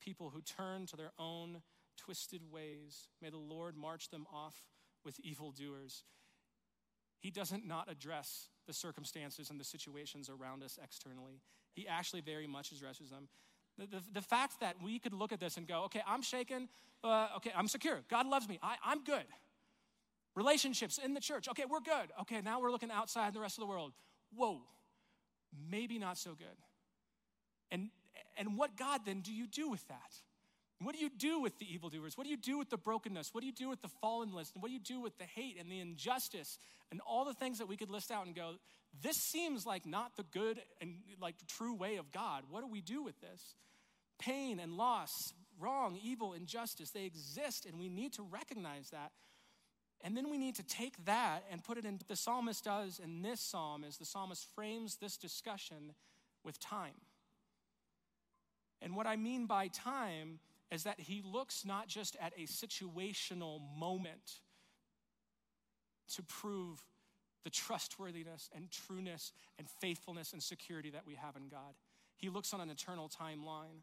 people 0.00 0.30
who 0.30 0.42
turn 0.42 0.86
to 0.86 0.96
their 0.96 1.12
own 1.18 1.62
twisted 1.96 2.42
ways, 2.50 3.08
may 3.22 3.30
the 3.30 3.38
Lord 3.38 3.76
march 3.76 4.10
them 4.10 4.26
off 4.32 4.54
with 5.04 5.18
evildoers. 5.20 6.04
He 7.20 7.30
doesn't 7.30 7.66
not 7.66 7.90
address 7.90 8.48
the 8.66 8.72
circumstances 8.72 9.50
and 9.50 9.58
the 9.58 9.64
situations 9.64 10.30
around 10.30 10.62
us 10.62 10.78
externally. 10.82 11.40
He 11.72 11.88
actually 11.88 12.20
very 12.20 12.46
much 12.46 12.70
addresses 12.70 13.10
them. 13.10 13.28
The, 13.78 13.86
the, 13.86 14.02
the 14.14 14.22
fact 14.22 14.60
that 14.60 14.76
we 14.82 14.98
could 14.98 15.12
look 15.12 15.32
at 15.32 15.40
this 15.40 15.56
and 15.56 15.66
go, 15.66 15.84
okay, 15.84 16.02
I'm 16.06 16.22
shaken, 16.22 16.68
uh, 17.02 17.28
okay, 17.36 17.52
I'm 17.56 17.68
secure. 17.68 18.00
God 18.10 18.26
loves 18.26 18.48
me, 18.48 18.58
I, 18.62 18.76
I'm 18.84 19.04
good. 19.04 19.24
Relationships 20.38 21.00
in 21.04 21.14
the 21.14 21.20
church. 21.20 21.48
Okay, 21.48 21.64
we're 21.68 21.80
good. 21.80 22.12
Okay, 22.20 22.40
now 22.40 22.60
we're 22.60 22.70
looking 22.70 22.92
outside 22.92 23.34
the 23.34 23.40
rest 23.40 23.58
of 23.58 23.62
the 23.62 23.66
world. 23.66 23.92
Whoa, 24.36 24.60
maybe 25.68 25.98
not 25.98 26.16
so 26.16 26.30
good. 26.30 26.46
And, 27.72 27.90
and 28.38 28.56
what 28.56 28.76
God 28.76 29.00
then 29.04 29.20
do 29.20 29.32
you 29.32 29.48
do 29.48 29.68
with 29.68 29.86
that? 29.88 30.14
What 30.80 30.94
do 30.94 31.00
you 31.00 31.10
do 31.10 31.40
with 31.40 31.58
the 31.58 31.66
evildoers? 31.74 32.16
What 32.16 32.22
do 32.22 32.30
you 32.30 32.36
do 32.36 32.56
with 32.56 32.70
the 32.70 32.76
brokenness? 32.76 33.30
What 33.32 33.40
do 33.40 33.48
you 33.48 33.52
do 33.52 33.68
with 33.68 33.82
the 33.82 33.88
fallenness? 34.00 34.54
And 34.54 34.62
what 34.62 34.68
do 34.68 34.74
you 34.74 34.80
do 34.80 35.00
with 35.00 35.18
the 35.18 35.24
hate 35.24 35.56
and 35.58 35.68
the 35.72 35.80
injustice 35.80 36.56
and 36.92 37.00
all 37.00 37.24
the 37.24 37.34
things 37.34 37.58
that 37.58 37.66
we 37.66 37.76
could 37.76 37.90
list 37.90 38.12
out 38.12 38.24
and 38.24 38.32
go, 38.36 38.52
this 39.02 39.16
seems 39.16 39.66
like 39.66 39.86
not 39.86 40.16
the 40.16 40.22
good 40.22 40.60
and 40.80 40.98
like 41.20 41.34
true 41.48 41.74
way 41.74 41.96
of 41.96 42.12
God. 42.12 42.44
What 42.48 42.60
do 42.60 42.68
we 42.68 42.80
do 42.80 43.02
with 43.02 43.20
this? 43.20 43.56
Pain 44.20 44.60
and 44.60 44.74
loss, 44.74 45.10
wrong, 45.58 45.98
evil, 46.00 46.32
injustice, 46.32 46.90
they 46.90 47.06
exist 47.06 47.66
and 47.66 47.76
we 47.76 47.88
need 47.88 48.12
to 48.12 48.22
recognize 48.22 48.90
that. 48.90 49.10
And 50.02 50.16
then 50.16 50.30
we 50.30 50.38
need 50.38 50.54
to 50.56 50.62
take 50.62 51.04
that 51.06 51.44
and 51.50 51.62
put 51.62 51.76
it 51.76 51.84
in. 51.84 51.98
The 52.06 52.16
psalmist 52.16 52.64
does 52.64 53.00
in 53.02 53.22
this 53.22 53.40
psalm 53.40 53.84
is 53.84 53.96
the 53.96 54.04
psalmist 54.04 54.46
frames 54.54 54.96
this 54.96 55.16
discussion 55.16 55.94
with 56.44 56.60
time. 56.60 56.94
And 58.80 58.94
what 58.94 59.06
I 59.06 59.16
mean 59.16 59.46
by 59.46 59.68
time 59.68 60.38
is 60.70 60.84
that 60.84 61.00
he 61.00 61.22
looks 61.24 61.64
not 61.64 61.88
just 61.88 62.16
at 62.20 62.32
a 62.36 62.42
situational 62.42 63.60
moment 63.76 64.40
to 66.14 66.22
prove 66.22 66.80
the 67.44 67.50
trustworthiness 67.50 68.50
and 68.54 68.70
trueness 68.70 69.32
and 69.58 69.68
faithfulness 69.80 70.32
and 70.32 70.42
security 70.42 70.90
that 70.90 71.06
we 71.06 71.14
have 71.14 71.36
in 71.36 71.48
God. 71.48 71.74
He 72.16 72.28
looks 72.28 72.52
on 72.52 72.60
an 72.60 72.70
eternal 72.70 73.08
timeline. 73.08 73.82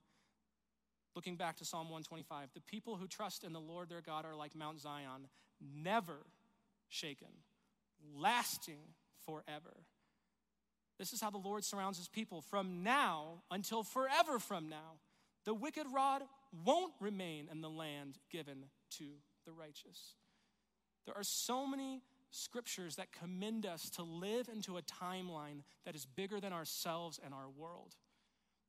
Looking 1.15 1.37
back 1.37 1.55
to 1.57 1.65
Psalm 1.65 1.89
125, 1.89 2.49
the 2.53 2.61
people 2.61 2.97
who 2.97 3.07
trust 3.07 3.43
in 3.43 3.53
the 3.53 3.59
Lord 3.59 3.89
their 3.89 4.01
God 4.01 4.25
are 4.25 4.35
like 4.35 4.53
Mount 4.53 4.81
Zion, 4.81 5.27
never 5.61 6.17
shaken, 6.87 7.27
lasting 8.15 8.79
forever. 9.25 9.83
This 10.97 11.11
is 11.11 11.21
how 11.21 11.29
the 11.29 11.37
Lord 11.37 11.63
surrounds 11.63 11.97
his 11.97 12.07
people 12.07 12.41
from 12.41 12.83
now 12.83 13.43
until 13.51 13.83
forever 13.83 14.39
from 14.39 14.69
now. 14.69 14.99
The 15.43 15.53
wicked 15.53 15.87
rod 15.93 16.23
won't 16.65 16.93
remain 16.99 17.49
in 17.51 17.61
the 17.61 17.69
land 17.69 18.17
given 18.31 18.65
to 18.91 19.05
the 19.45 19.51
righteous. 19.51 20.15
There 21.05 21.15
are 21.15 21.23
so 21.23 21.67
many 21.67 22.01
scriptures 22.31 22.95
that 22.95 23.11
commend 23.11 23.65
us 23.65 23.89
to 23.91 24.03
live 24.03 24.49
into 24.49 24.77
a 24.77 24.81
timeline 24.81 25.63
that 25.85 25.95
is 25.95 26.05
bigger 26.05 26.39
than 26.39 26.53
ourselves 26.53 27.19
and 27.23 27.33
our 27.33 27.49
world. 27.49 27.95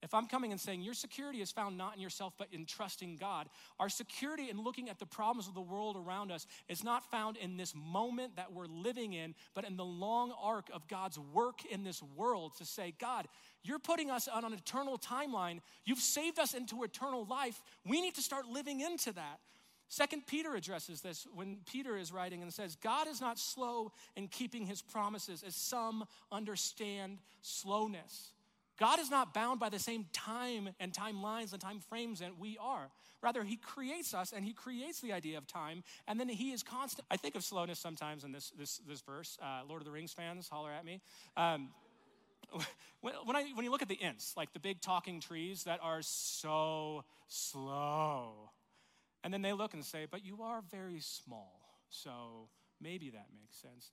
If 0.02 0.12
I'm 0.12 0.26
coming 0.26 0.52
and 0.52 0.60
saying 0.60 0.82
your 0.82 0.94
security 0.94 1.40
is 1.40 1.50
found 1.50 1.78
not 1.78 1.96
in 1.96 2.00
yourself 2.00 2.34
but 2.38 2.48
in 2.52 2.66
trusting 2.66 3.16
God, 3.16 3.48
our 3.80 3.88
security 3.88 4.50
in 4.50 4.62
looking 4.62 4.88
at 4.88 4.98
the 4.98 5.06
problems 5.06 5.48
of 5.48 5.54
the 5.54 5.60
world 5.60 5.96
around 5.96 6.30
us 6.30 6.46
is 6.68 6.84
not 6.84 7.10
found 7.10 7.36
in 7.36 7.56
this 7.56 7.74
moment 7.74 8.36
that 8.36 8.52
we're 8.52 8.66
living 8.66 9.14
in, 9.14 9.34
but 9.54 9.64
in 9.64 9.76
the 9.76 9.84
long 9.84 10.32
arc 10.40 10.68
of 10.72 10.86
God's 10.86 11.18
work 11.18 11.64
in 11.64 11.82
this 11.82 12.02
world 12.02 12.56
to 12.58 12.64
say, 12.64 12.94
God, 12.98 13.26
you're 13.62 13.78
putting 13.78 14.10
us 14.10 14.28
on 14.28 14.44
an 14.44 14.52
eternal 14.52 14.98
timeline. 14.98 15.60
You've 15.84 15.98
saved 15.98 16.38
us 16.38 16.54
into 16.54 16.84
eternal 16.84 17.24
life. 17.24 17.62
We 17.84 18.00
need 18.00 18.14
to 18.16 18.22
start 18.22 18.46
living 18.46 18.80
into 18.80 19.12
that. 19.14 19.40
Second 19.88 20.26
Peter 20.26 20.54
addresses 20.54 21.00
this 21.00 21.26
when 21.32 21.58
Peter 21.64 21.96
is 21.96 22.12
writing 22.12 22.42
and 22.42 22.52
says, 22.52 22.76
God 22.76 23.06
is 23.06 23.20
not 23.20 23.38
slow 23.38 23.92
in 24.16 24.28
keeping 24.28 24.66
his 24.66 24.82
promises, 24.82 25.44
as 25.46 25.54
some 25.54 26.04
understand 26.32 27.18
slowness. 27.40 28.32
God 28.78 28.98
is 28.98 29.10
not 29.10 29.32
bound 29.32 29.58
by 29.58 29.68
the 29.68 29.78
same 29.78 30.06
time 30.12 30.70
and 30.78 30.92
timelines 30.92 31.52
and 31.52 31.60
time 31.60 31.80
frames 31.80 32.20
that 32.20 32.38
we 32.38 32.58
are. 32.60 32.90
Rather, 33.22 33.42
He 33.42 33.56
creates 33.56 34.12
us 34.12 34.32
and 34.32 34.44
He 34.44 34.52
creates 34.52 35.00
the 35.00 35.12
idea 35.12 35.38
of 35.38 35.46
time, 35.46 35.82
and 36.06 36.20
then 36.20 36.28
He 36.28 36.52
is 36.52 36.62
constant. 36.62 37.06
I 37.10 37.16
think 37.16 37.34
of 37.34 37.44
slowness 37.44 37.78
sometimes 37.78 38.24
in 38.24 38.32
this, 38.32 38.52
this, 38.58 38.78
this 38.86 39.00
verse. 39.00 39.38
Uh, 39.42 39.62
Lord 39.68 39.80
of 39.80 39.86
the 39.86 39.92
Rings 39.92 40.12
fans, 40.12 40.48
holler 40.48 40.70
at 40.70 40.84
me. 40.84 41.00
Um, 41.36 41.70
when, 43.00 43.36
I, 43.36 43.44
when 43.54 43.64
you 43.64 43.70
look 43.70 43.82
at 43.82 43.88
the 43.88 44.00
Ents, 44.00 44.34
like 44.36 44.52
the 44.52 44.60
big 44.60 44.80
talking 44.80 45.20
trees 45.20 45.64
that 45.64 45.80
are 45.82 46.02
so 46.02 47.04
slow, 47.28 48.50
and 49.24 49.32
then 49.32 49.42
they 49.42 49.52
look 49.52 49.74
and 49.74 49.84
say, 49.84 50.06
But 50.10 50.24
you 50.24 50.42
are 50.42 50.62
very 50.70 51.00
small, 51.00 51.60
so 51.88 52.48
maybe 52.80 53.10
that 53.10 53.26
makes 53.34 53.56
sense. 53.56 53.90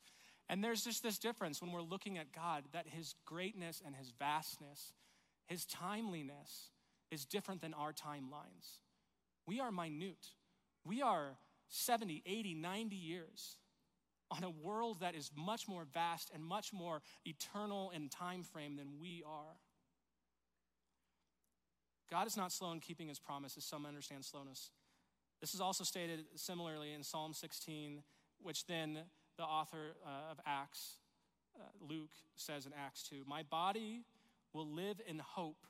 And 0.49 0.63
there's 0.63 0.83
just 0.83 1.03
this 1.03 1.17
difference 1.17 1.61
when 1.61 1.71
we're 1.71 1.81
looking 1.81 2.17
at 2.17 2.31
God 2.33 2.65
that 2.73 2.87
his 2.87 3.15
greatness 3.25 3.81
and 3.85 3.95
his 3.95 4.11
vastness, 4.17 4.93
his 5.47 5.65
timeliness 5.65 6.69
is 7.11 7.25
different 7.25 7.61
than 7.61 7.73
our 7.73 7.93
timelines. 7.93 8.79
We 9.45 9.59
are 9.59 9.71
minute. 9.71 10.27
We 10.85 11.01
are 11.01 11.37
70, 11.69 12.23
80, 12.25 12.55
90 12.55 12.95
years 12.95 13.57
on 14.29 14.43
a 14.43 14.49
world 14.49 14.99
that 15.01 15.15
is 15.15 15.31
much 15.35 15.67
more 15.67 15.85
vast 15.93 16.31
and 16.33 16.43
much 16.43 16.73
more 16.73 17.01
eternal 17.25 17.91
in 17.91 18.09
time 18.09 18.43
frame 18.43 18.75
than 18.75 18.99
we 18.99 19.23
are. 19.25 19.57
God 22.09 22.27
is 22.27 22.37
not 22.37 22.51
slow 22.51 22.71
in 22.71 22.79
keeping 22.79 23.07
his 23.07 23.19
promises. 23.19 23.63
Some 23.63 23.85
understand 23.85 24.25
slowness. 24.25 24.71
This 25.41 25.53
is 25.53 25.61
also 25.61 25.83
stated 25.83 26.25
similarly 26.35 26.93
in 26.93 27.03
Psalm 27.03 27.33
16, 27.33 28.03
which 28.41 28.65
then 28.65 28.99
the 29.37 29.43
author 29.43 29.95
uh, 30.05 30.31
of 30.31 30.39
Acts, 30.45 30.97
uh, 31.55 31.63
Luke, 31.81 32.11
says 32.35 32.65
in 32.65 32.71
Acts 32.77 33.03
2 33.09 33.23
My 33.27 33.43
body 33.43 34.03
will 34.53 34.67
live 34.67 35.01
in 35.07 35.19
hope 35.19 35.65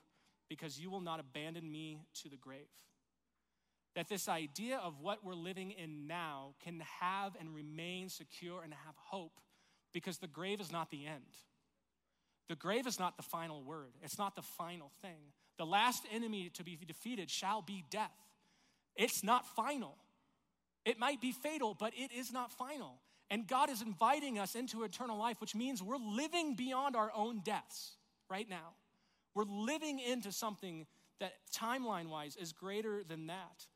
because 0.48 0.78
you 0.78 0.90
will 0.90 1.00
not 1.00 1.20
abandon 1.20 1.70
me 1.70 2.00
to 2.22 2.28
the 2.28 2.36
grave. 2.36 2.68
That 3.94 4.08
this 4.08 4.28
idea 4.28 4.78
of 4.78 5.00
what 5.00 5.24
we're 5.24 5.34
living 5.34 5.70
in 5.70 6.06
now 6.06 6.54
can 6.62 6.82
have 7.00 7.36
and 7.38 7.54
remain 7.54 8.08
secure 8.08 8.62
and 8.62 8.72
have 8.72 8.94
hope 8.96 9.40
because 9.92 10.18
the 10.18 10.26
grave 10.26 10.60
is 10.60 10.72
not 10.72 10.90
the 10.90 11.06
end. 11.06 11.22
The 12.48 12.56
grave 12.56 12.86
is 12.86 12.98
not 12.98 13.16
the 13.16 13.22
final 13.22 13.62
word, 13.62 13.92
it's 14.02 14.18
not 14.18 14.36
the 14.36 14.42
final 14.42 14.90
thing. 15.00 15.32
The 15.56 15.64
last 15.66 16.04
enemy 16.12 16.50
to 16.54 16.64
be 16.64 16.76
defeated 16.86 17.30
shall 17.30 17.62
be 17.62 17.84
death. 17.88 18.10
It's 18.96 19.22
not 19.22 19.46
final. 19.54 19.96
It 20.84 20.98
might 20.98 21.20
be 21.20 21.32
fatal, 21.32 21.74
but 21.78 21.92
it 21.96 22.12
is 22.12 22.32
not 22.32 22.52
final. 22.52 22.98
And 23.30 23.46
God 23.46 23.70
is 23.70 23.82
inviting 23.82 24.38
us 24.38 24.54
into 24.54 24.84
eternal 24.84 25.18
life, 25.18 25.40
which 25.40 25.54
means 25.54 25.82
we're 25.82 25.96
living 25.96 26.54
beyond 26.54 26.94
our 26.94 27.10
own 27.14 27.40
deaths 27.44 27.92
right 28.28 28.48
now. 28.48 28.74
We're 29.34 29.44
living 29.44 29.98
into 29.98 30.30
something 30.30 30.86
that, 31.20 31.32
timeline 31.52 32.08
wise, 32.08 32.36
is 32.36 32.52
greater 32.52 33.02
than 33.02 33.28
that. 33.28 33.66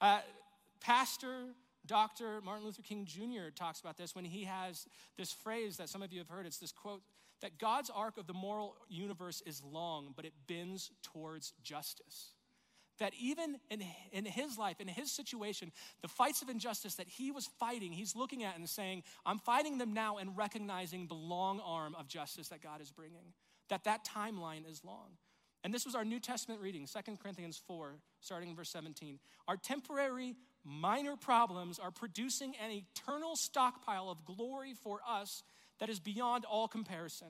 Uh, 0.00 0.20
Pastor 0.80 1.54
Dr. 1.86 2.40
Martin 2.42 2.66
Luther 2.66 2.82
King 2.82 3.06
Jr. 3.06 3.50
talks 3.54 3.80
about 3.80 3.96
this 3.96 4.14
when 4.14 4.24
he 4.24 4.44
has 4.44 4.86
this 5.16 5.32
phrase 5.32 5.78
that 5.78 5.88
some 5.88 6.02
of 6.02 6.12
you 6.12 6.18
have 6.18 6.28
heard. 6.28 6.44
It's 6.44 6.58
this 6.58 6.72
quote 6.72 7.02
that 7.40 7.58
God's 7.58 7.88
arc 7.88 8.18
of 8.18 8.26
the 8.26 8.34
moral 8.34 8.76
universe 8.88 9.42
is 9.46 9.62
long, 9.62 10.12
but 10.14 10.24
it 10.24 10.32
bends 10.46 10.90
towards 11.02 11.54
justice 11.62 12.32
that 12.98 13.12
even 13.20 13.58
in, 13.70 13.82
in 14.12 14.24
his 14.24 14.58
life, 14.58 14.80
in 14.80 14.88
his 14.88 15.14
situation, 15.14 15.72
the 16.02 16.08
fights 16.08 16.42
of 16.42 16.48
injustice 16.48 16.94
that 16.96 17.08
he 17.08 17.30
was 17.30 17.46
fighting, 17.58 17.92
he's 17.92 18.14
looking 18.14 18.44
at 18.44 18.56
and 18.56 18.68
saying, 18.68 19.02
I'm 19.24 19.38
fighting 19.38 19.78
them 19.78 19.94
now 19.94 20.18
and 20.18 20.36
recognizing 20.36 21.06
the 21.06 21.14
long 21.14 21.60
arm 21.60 21.94
of 21.98 22.08
justice 22.08 22.48
that 22.48 22.62
God 22.62 22.80
is 22.80 22.90
bringing, 22.90 23.32
that 23.68 23.84
that 23.84 24.04
timeline 24.04 24.68
is 24.68 24.82
long. 24.84 25.16
And 25.64 25.74
this 25.74 25.84
was 25.84 25.94
our 25.94 26.04
New 26.04 26.20
Testament 26.20 26.60
reading, 26.60 26.86
2 26.86 27.16
Corinthians 27.16 27.60
4, 27.66 27.96
starting 28.20 28.50
in 28.50 28.56
verse 28.56 28.70
17. 28.70 29.18
Our 29.48 29.56
temporary, 29.56 30.36
minor 30.64 31.16
problems 31.16 31.78
are 31.78 31.90
producing 31.90 32.54
an 32.62 32.70
eternal 32.70 33.32
stockpile 33.34 34.08
of 34.08 34.24
glory 34.24 34.74
for 34.74 35.00
us 35.08 35.42
that 35.80 35.88
is 35.88 35.98
beyond 35.98 36.44
all 36.44 36.68
comparison. 36.68 37.28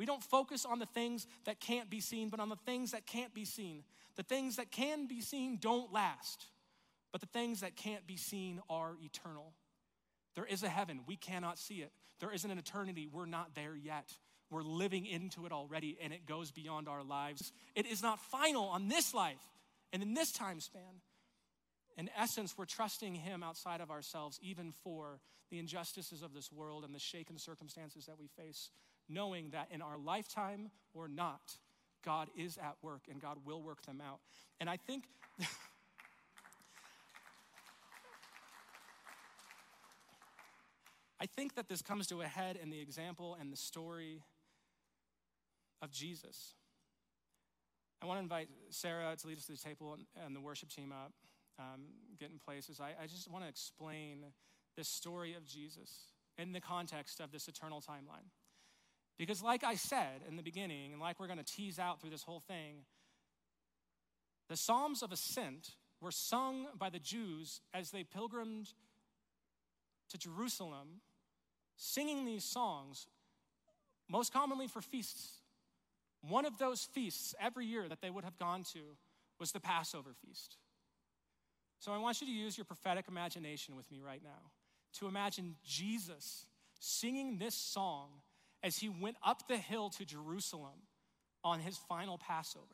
We 0.00 0.06
don't 0.06 0.22
focus 0.22 0.64
on 0.64 0.78
the 0.78 0.86
things 0.86 1.26
that 1.44 1.60
can't 1.60 1.90
be 1.90 2.00
seen, 2.00 2.30
but 2.30 2.40
on 2.40 2.48
the 2.48 2.56
things 2.64 2.92
that 2.92 3.06
can't 3.06 3.34
be 3.34 3.44
seen. 3.44 3.84
The 4.16 4.22
things 4.22 4.56
that 4.56 4.70
can 4.70 5.06
be 5.06 5.20
seen 5.20 5.58
don't 5.60 5.92
last, 5.92 6.46
but 7.12 7.20
the 7.20 7.26
things 7.26 7.60
that 7.60 7.76
can't 7.76 8.06
be 8.06 8.16
seen 8.16 8.62
are 8.70 8.96
eternal. 9.04 9.52
There 10.36 10.46
is 10.46 10.62
a 10.62 10.70
heaven, 10.70 11.00
we 11.06 11.16
cannot 11.16 11.58
see 11.58 11.82
it. 11.82 11.92
There 12.18 12.32
isn't 12.32 12.50
an 12.50 12.56
eternity, 12.56 13.08
we're 13.12 13.26
not 13.26 13.54
there 13.54 13.76
yet. 13.76 14.10
We're 14.48 14.62
living 14.62 15.04
into 15.04 15.44
it 15.44 15.52
already, 15.52 15.98
and 16.02 16.14
it 16.14 16.24
goes 16.24 16.50
beyond 16.50 16.88
our 16.88 17.04
lives. 17.04 17.52
It 17.74 17.84
is 17.84 18.02
not 18.02 18.20
final 18.30 18.68
on 18.68 18.88
this 18.88 19.12
life 19.12 19.44
and 19.92 20.02
in 20.02 20.14
this 20.14 20.32
time 20.32 20.60
span. 20.60 21.02
In 21.98 22.08
essence, 22.16 22.54
we're 22.56 22.64
trusting 22.64 23.16
Him 23.16 23.42
outside 23.42 23.82
of 23.82 23.90
ourselves, 23.90 24.38
even 24.42 24.72
for 24.82 25.20
the 25.50 25.58
injustices 25.58 26.22
of 26.22 26.32
this 26.32 26.50
world 26.50 26.84
and 26.84 26.94
the 26.94 26.98
shaken 26.98 27.36
circumstances 27.36 28.06
that 28.06 28.18
we 28.18 28.28
face 28.28 28.70
knowing 29.10 29.50
that 29.50 29.68
in 29.70 29.82
our 29.82 29.98
lifetime 29.98 30.70
or 30.94 31.08
not, 31.08 31.56
God 32.04 32.28
is 32.36 32.56
at 32.56 32.76
work 32.82 33.02
and 33.10 33.20
God 33.20 33.38
will 33.44 33.62
work 33.62 33.82
them 33.82 34.00
out. 34.06 34.20
And 34.60 34.70
I 34.70 34.76
think. 34.76 35.04
I 41.22 41.26
think 41.26 41.54
that 41.56 41.68
this 41.68 41.82
comes 41.82 42.06
to 42.06 42.22
a 42.22 42.26
head 42.26 42.58
in 42.60 42.70
the 42.70 42.80
example 42.80 43.36
and 43.38 43.52
the 43.52 43.56
story 43.56 44.22
of 45.82 45.90
Jesus. 45.90 46.54
I 48.02 48.06
want 48.06 48.16
to 48.16 48.22
invite 48.22 48.48
Sarah 48.70 49.14
to 49.14 49.26
lead 49.26 49.36
us 49.36 49.44
to 49.44 49.52
the 49.52 49.58
table 49.58 49.98
and, 50.24 50.34
the 50.34 50.40
worship 50.40 50.70
team 50.70 50.92
up, 50.92 51.12
um, 51.58 51.82
get 52.18 52.30
in 52.30 52.38
places. 52.38 52.80
I, 52.80 53.02
I 53.02 53.06
just 53.06 53.30
want 53.30 53.44
to 53.44 53.50
explain 53.50 54.24
this 54.78 54.88
story 54.88 55.34
of 55.34 55.44
Jesus 55.44 56.06
in 56.38 56.52
the 56.52 56.60
context 56.60 57.20
of 57.20 57.32
this 57.32 57.48
eternal 57.48 57.82
timeline. 57.82 58.30
Because, 59.20 59.42
like 59.42 59.62
I 59.64 59.74
said 59.74 60.22
in 60.26 60.36
the 60.36 60.42
beginning, 60.42 60.92
and 60.92 61.00
like 61.00 61.20
we're 61.20 61.26
going 61.26 61.38
to 61.38 61.44
tease 61.44 61.78
out 61.78 62.00
through 62.00 62.08
this 62.08 62.22
whole 62.22 62.40
thing, 62.40 62.86
the 64.48 64.56
Psalms 64.56 65.02
of 65.02 65.12
Ascent 65.12 65.72
were 66.00 66.10
sung 66.10 66.68
by 66.78 66.88
the 66.88 66.98
Jews 66.98 67.60
as 67.74 67.90
they 67.90 68.02
pilgrimed 68.02 68.70
to 70.08 70.16
Jerusalem, 70.16 71.02
singing 71.76 72.24
these 72.24 72.44
songs, 72.44 73.08
most 74.08 74.32
commonly 74.32 74.66
for 74.66 74.80
feasts. 74.80 75.42
One 76.26 76.46
of 76.46 76.56
those 76.56 76.88
feasts 76.94 77.34
every 77.38 77.66
year 77.66 77.90
that 77.90 78.00
they 78.00 78.08
would 78.08 78.24
have 78.24 78.38
gone 78.38 78.64
to 78.72 78.80
was 79.38 79.52
the 79.52 79.60
Passover 79.60 80.14
feast. 80.26 80.56
So 81.78 81.92
I 81.92 81.98
want 81.98 82.22
you 82.22 82.26
to 82.26 82.32
use 82.32 82.56
your 82.56 82.64
prophetic 82.64 83.04
imagination 83.06 83.76
with 83.76 83.90
me 83.92 84.00
right 84.00 84.22
now 84.24 84.50
to 84.94 85.08
imagine 85.08 85.56
Jesus 85.62 86.46
singing 86.78 87.36
this 87.36 87.54
song 87.54 88.08
as 88.62 88.78
he 88.78 88.88
went 88.88 89.16
up 89.24 89.48
the 89.48 89.56
hill 89.56 89.90
to 89.90 90.04
Jerusalem 90.04 90.86
on 91.42 91.60
his 91.60 91.76
final 91.88 92.18
Passover. 92.18 92.66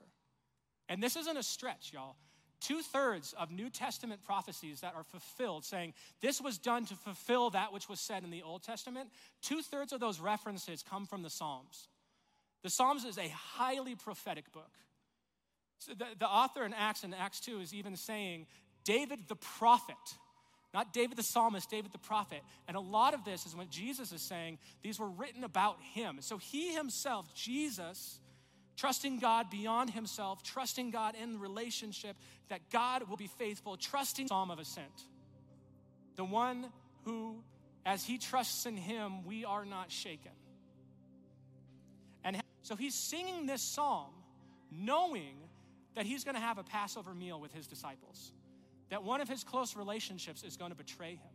And 0.88 1.02
this 1.02 1.16
isn't 1.16 1.36
a 1.36 1.42
stretch, 1.42 1.92
y'all. 1.92 2.16
Two 2.60 2.80
thirds 2.80 3.34
of 3.38 3.50
New 3.50 3.68
Testament 3.68 4.24
prophecies 4.24 4.80
that 4.80 4.94
are 4.94 5.04
fulfilled, 5.04 5.64
saying 5.64 5.92
this 6.22 6.40
was 6.40 6.58
done 6.58 6.86
to 6.86 6.94
fulfill 6.94 7.50
that 7.50 7.72
which 7.72 7.88
was 7.88 8.00
said 8.00 8.24
in 8.24 8.30
the 8.30 8.42
Old 8.42 8.62
Testament, 8.62 9.10
two 9.42 9.60
thirds 9.60 9.92
of 9.92 10.00
those 10.00 10.20
references 10.20 10.82
come 10.82 11.06
from 11.06 11.22
the 11.22 11.30
Psalms. 11.30 11.88
The 12.62 12.70
Psalms 12.70 13.04
is 13.04 13.18
a 13.18 13.28
highly 13.28 13.94
prophetic 13.94 14.50
book. 14.52 14.70
So 15.78 15.92
the, 15.92 16.06
the 16.18 16.26
author 16.26 16.64
in 16.64 16.72
Acts 16.72 17.04
and 17.04 17.14
Acts 17.14 17.40
2 17.40 17.60
is 17.60 17.74
even 17.74 17.96
saying 17.96 18.46
David 18.84 19.28
the 19.28 19.36
prophet, 19.36 19.96
not 20.74 20.92
David 20.92 21.16
the 21.16 21.22
psalmist, 21.22 21.70
David 21.70 21.92
the 21.92 21.98
prophet. 21.98 22.42
And 22.68 22.76
a 22.76 22.80
lot 22.80 23.14
of 23.14 23.24
this 23.24 23.46
is 23.46 23.56
what 23.56 23.70
Jesus 23.70 24.12
is 24.12 24.22
saying, 24.22 24.58
these 24.82 24.98
were 24.98 25.08
written 25.08 25.44
about 25.44 25.78
him. 25.94 26.18
So 26.20 26.38
he 26.38 26.74
himself, 26.74 27.32
Jesus, 27.34 28.20
trusting 28.76 29.18
God 29.18 29.50
beyond 29.50 29.90
himself, 29.90 30.42
trusting 30.42 30.90
God 30.90 31.14
in 31.20 31.40
relationship, 31.40 32.16
that 32.48 32.60
God 32.70 33.08
will 33.08 33.16
be 33.16 33.30
faithful, 33.38 33.76
trusting 33.76 34.28
Psalm 34.28 34.50
of 34.50 34.58
Ascent. 34.58 34.86
The 36.16 36.24
one 36.24 36.66
who, 37.04 37.36
as 37.84 38.04
he 38.04 38.18
trusts 38.18 38.66
in 38.66 38.76
him, 38.76 39.24
we 39.24 39.44
are 39.44 39.64
not 39.64 39.90
shaken. 39.90 40.32
And 42.24 42.40
so 42.62 42.74
he's 42.76 42.94
singing 42.94 43.46
this 43.46 43.62
psalm 43.62 44.10
knowing 44.70 45.36
that 45.94 46.04
he's 46.04 46.24
going 46.24 46.34
to 46.34 46.40
have 46.40 46.58
a 46.58 46.64
Passover 46.64 47.14
meal 47.14 47.40
with 47.40 47.52
his 47.52 47.66
disciples, 47.66 48.32
that 48.90 49.02
one 49.02 49.20
of 49.20 49.28
his 49.28 49.44
close 49.44 49.76
relationships 49.76 50.42
is 50.42 50.56
going 50.56 50.70
to 50.70 50.76
betray 50.76 51.12
him. 51.12 51.32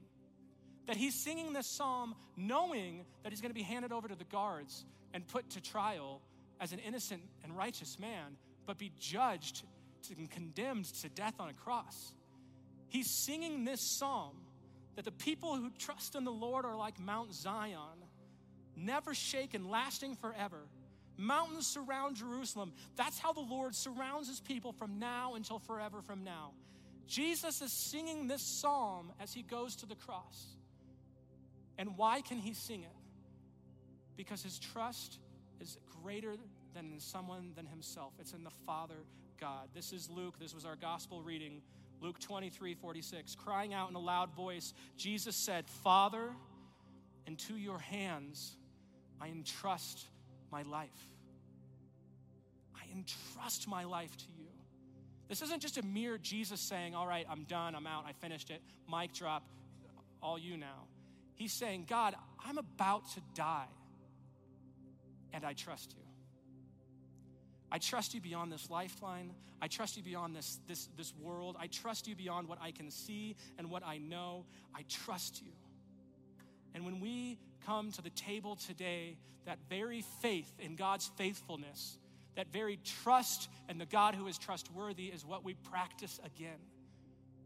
That 0.88 0.98
he's 0.98 1.16
singing 1.16 1.54
this 1.54 1.68
psalm 1.68 2.16
knowing 2.36 3.06
that 3.24 3.32
he's 3.32 3.42
going 3.42 3.52
to 3.52 3.56
be 3.56 3.64
handed 3.64 3.92
over 3.92 4.08
to 4.08 4.16
the 4.16 4.24
guards 4.26 4.86
and 5.14 5.28
put 5.28 5.50
to 5.52 5.62
trial 5.62 6.22
as 6.60 6.72
an 6.72 6.80
innocent 6.80 7.22
and 7.44 7.56
righteous 7.56 8.00
man, 8.00 8.38
but 8.66 8.78
be 8.78 8.92
judged 9.00 9.64
and 10.18 10.30
condemned 10.30 10.86
to 10.86 11.10
death 11.10 11.36
on 11.40 11.50
a 11.50 11.54
cross. 11.54 12.14
He's 12.88 13.10
singing 13.10 13.66
this 13.66 13.82
psalm 13.82 14.36
that 14.96 15.06
the 15.06 15.12
people 15.12 15.56
who 15.56 15.70
trust 15.78 16.16
in 16.16 16.24
the 16.24 16.32
Lord 16.32 16.66
are 16.66 16.76
like 16.76 17.00
Mount 17.00 17.34
Zion, 17.34 18.04
never 18.76 19.14
shaken, 19.14 19.70
lasting 19.70 20.16
forever. 20.16 20.68
Mountains 21.18 21.68
surround 21.68 22.16
Jerusalem. 22.16 22.74
That's 22.96 23.20
how 23.20 23.34
the 23.34 23.42
Lord 23.42 23.76
surrounds 23.76 24.28
his 24.28 24.40
people 24.40 24.72
from 24.72 25.00
now 25.00 25.36
until 25.36 25.60
forever 25.60 26.02
from 26.02 26.24
now. 26.24 26.52
Jesus 27.08 27.62
is 27.62 27.72
singing 27.72 28.28
this 28.28 28.42
psalm 28.42 29.12
as 29.20 29.34
he 29.34 29.42
goes 29.42 29.76
to 29.78 29.86
the 29.86 29.96
cross. 29.96 30.48
And 31.78 31.98
why 31.98 32.22
can 32.22 32.38
he 32.38 32.54
sing 32.54 32.84
it? 32.84 32.96
Because 34.16 34.44
his 34.44 34.60
trust 34.60 35.20
is 35.60 35.78
greater 36.04 36.36
than 36.74 36.94
in 36.94 37.00
someone 37.00 37.52
than 37.56 37.66
himself. 37.66 38.14
It's 38.20 38.34
in 38.34 38.44
the 38.44 38.52
Father 38.66 39.04
God. 39.40 39.70
This 39.74 39.92
is 39.92 40.10
Luke. 40.10 40.40
This 40.40 40.54
was 40.54 40.66
our 40.66 40.76
gospel 40.76 41.22
reading. 41.22 41.62
Luke 42.02 42.20
23 42.20 42.76
46. 42.76 43.36
Crying 43.36 43.74
out 43.74 43.90
in 43.90 43.96
a 43.96 44.00
loud 44.00 44.34
voice, 44.34 44.74
Jesus 44.98 45.36
said, 45.36 45.68
Father, 45.68 46.30
into 47.28 47.56
your 47.56 47.80
hands 47.80 48.56
I 49.22 49.28
entrust 49.28 50.08
my 50.52 50.64
life. 50.64 50.90
I 52.76 52.92
entrust 52.92 53.68
my 53.68 53.84
life 53.84 54.16
to 54.18 54.26
you. 54.38 54.41
This 55.32 55.42
isn't 55.44 55.62
just 55.62 55.78
a 55.78 55.82
mere 55.82 56.18
Jesus 56.18 56.60
saying, 56.60 56.94
All 56.94 57.08
right, 57.08 57.26
I'm 57.30 57.46
done, 57.46 57.74
I'm 57.74 57.88
out, 57.88 58.04
I 58.06 58.12
finished 58.12 58.50
it, 58.50 58.62
mic 58.92 59.14
drop, 59.14 59.44
all 60.22 60.38
you 60.38 60.58
now. 60.58 60.88
He's 61.36 61.54
saying, 61.54 61.86
God, 61.88 62.16
I'm 62.46 62.58
about 62.58 63.10
to 63.14 63.22
die 63.34 63.70
and 65.32 65.46
I 65.46 65.54
trust 65.54 65.94
you. 65.94 66.04
I 67.72 67.78
trust 67.78 68.14
you 68.14 68.20
beyond 68.20 68.52
this 68.52 68.70
lifeline. 68.70 69.32
I 69.62 69.70
trust 69.70 69.96
you 69.96 70.04
beyond 70.04 70.36
this, 70.36 70.60
this, 70.68 70.90
this 70.98 71.14
world. 71.16 71.56
I 71.58 71.68
trust 71.68 72.10
you 72.10 72.16
beyond 72.18 72.50
what 72.50 72.58
I 72.62 72.72
can 72.72 72.92
see 72.92 73.38
and 73.58 73.70
what 73.70 73.86
I 73.86 74.00
know. 74.00 74.44
I 74.76 74.84
trust 74.90 75.42
you. 75.42 75.54
And 76.76 76.84
when 76.84 77.00
we 77.00 77.40
come 77.66 77.94
to 77.94 78.02
the 78.02 78.10
table 78.10 78.58
today, 78.58 79.16
that 79.46 79.60
very 79.70 80.04
faith 80.22 80.52
in 80.60 80.76
God's 80.76 81.10
faithfulness, 81.16 82.00
that 82.36 82.52
very 82.52 82.80
trust 83.04 83.50
and 83.70 83.80
the 83.80 83.86
God 83.86 84.16
who 84.16 84.28
is 84.28 84.38
trustworthy 84.38 85.08
is 85.08 85.26
what 85.26 85.44
we 85.44 85.54
practice 85.54 86.20
again. 86.26 86.60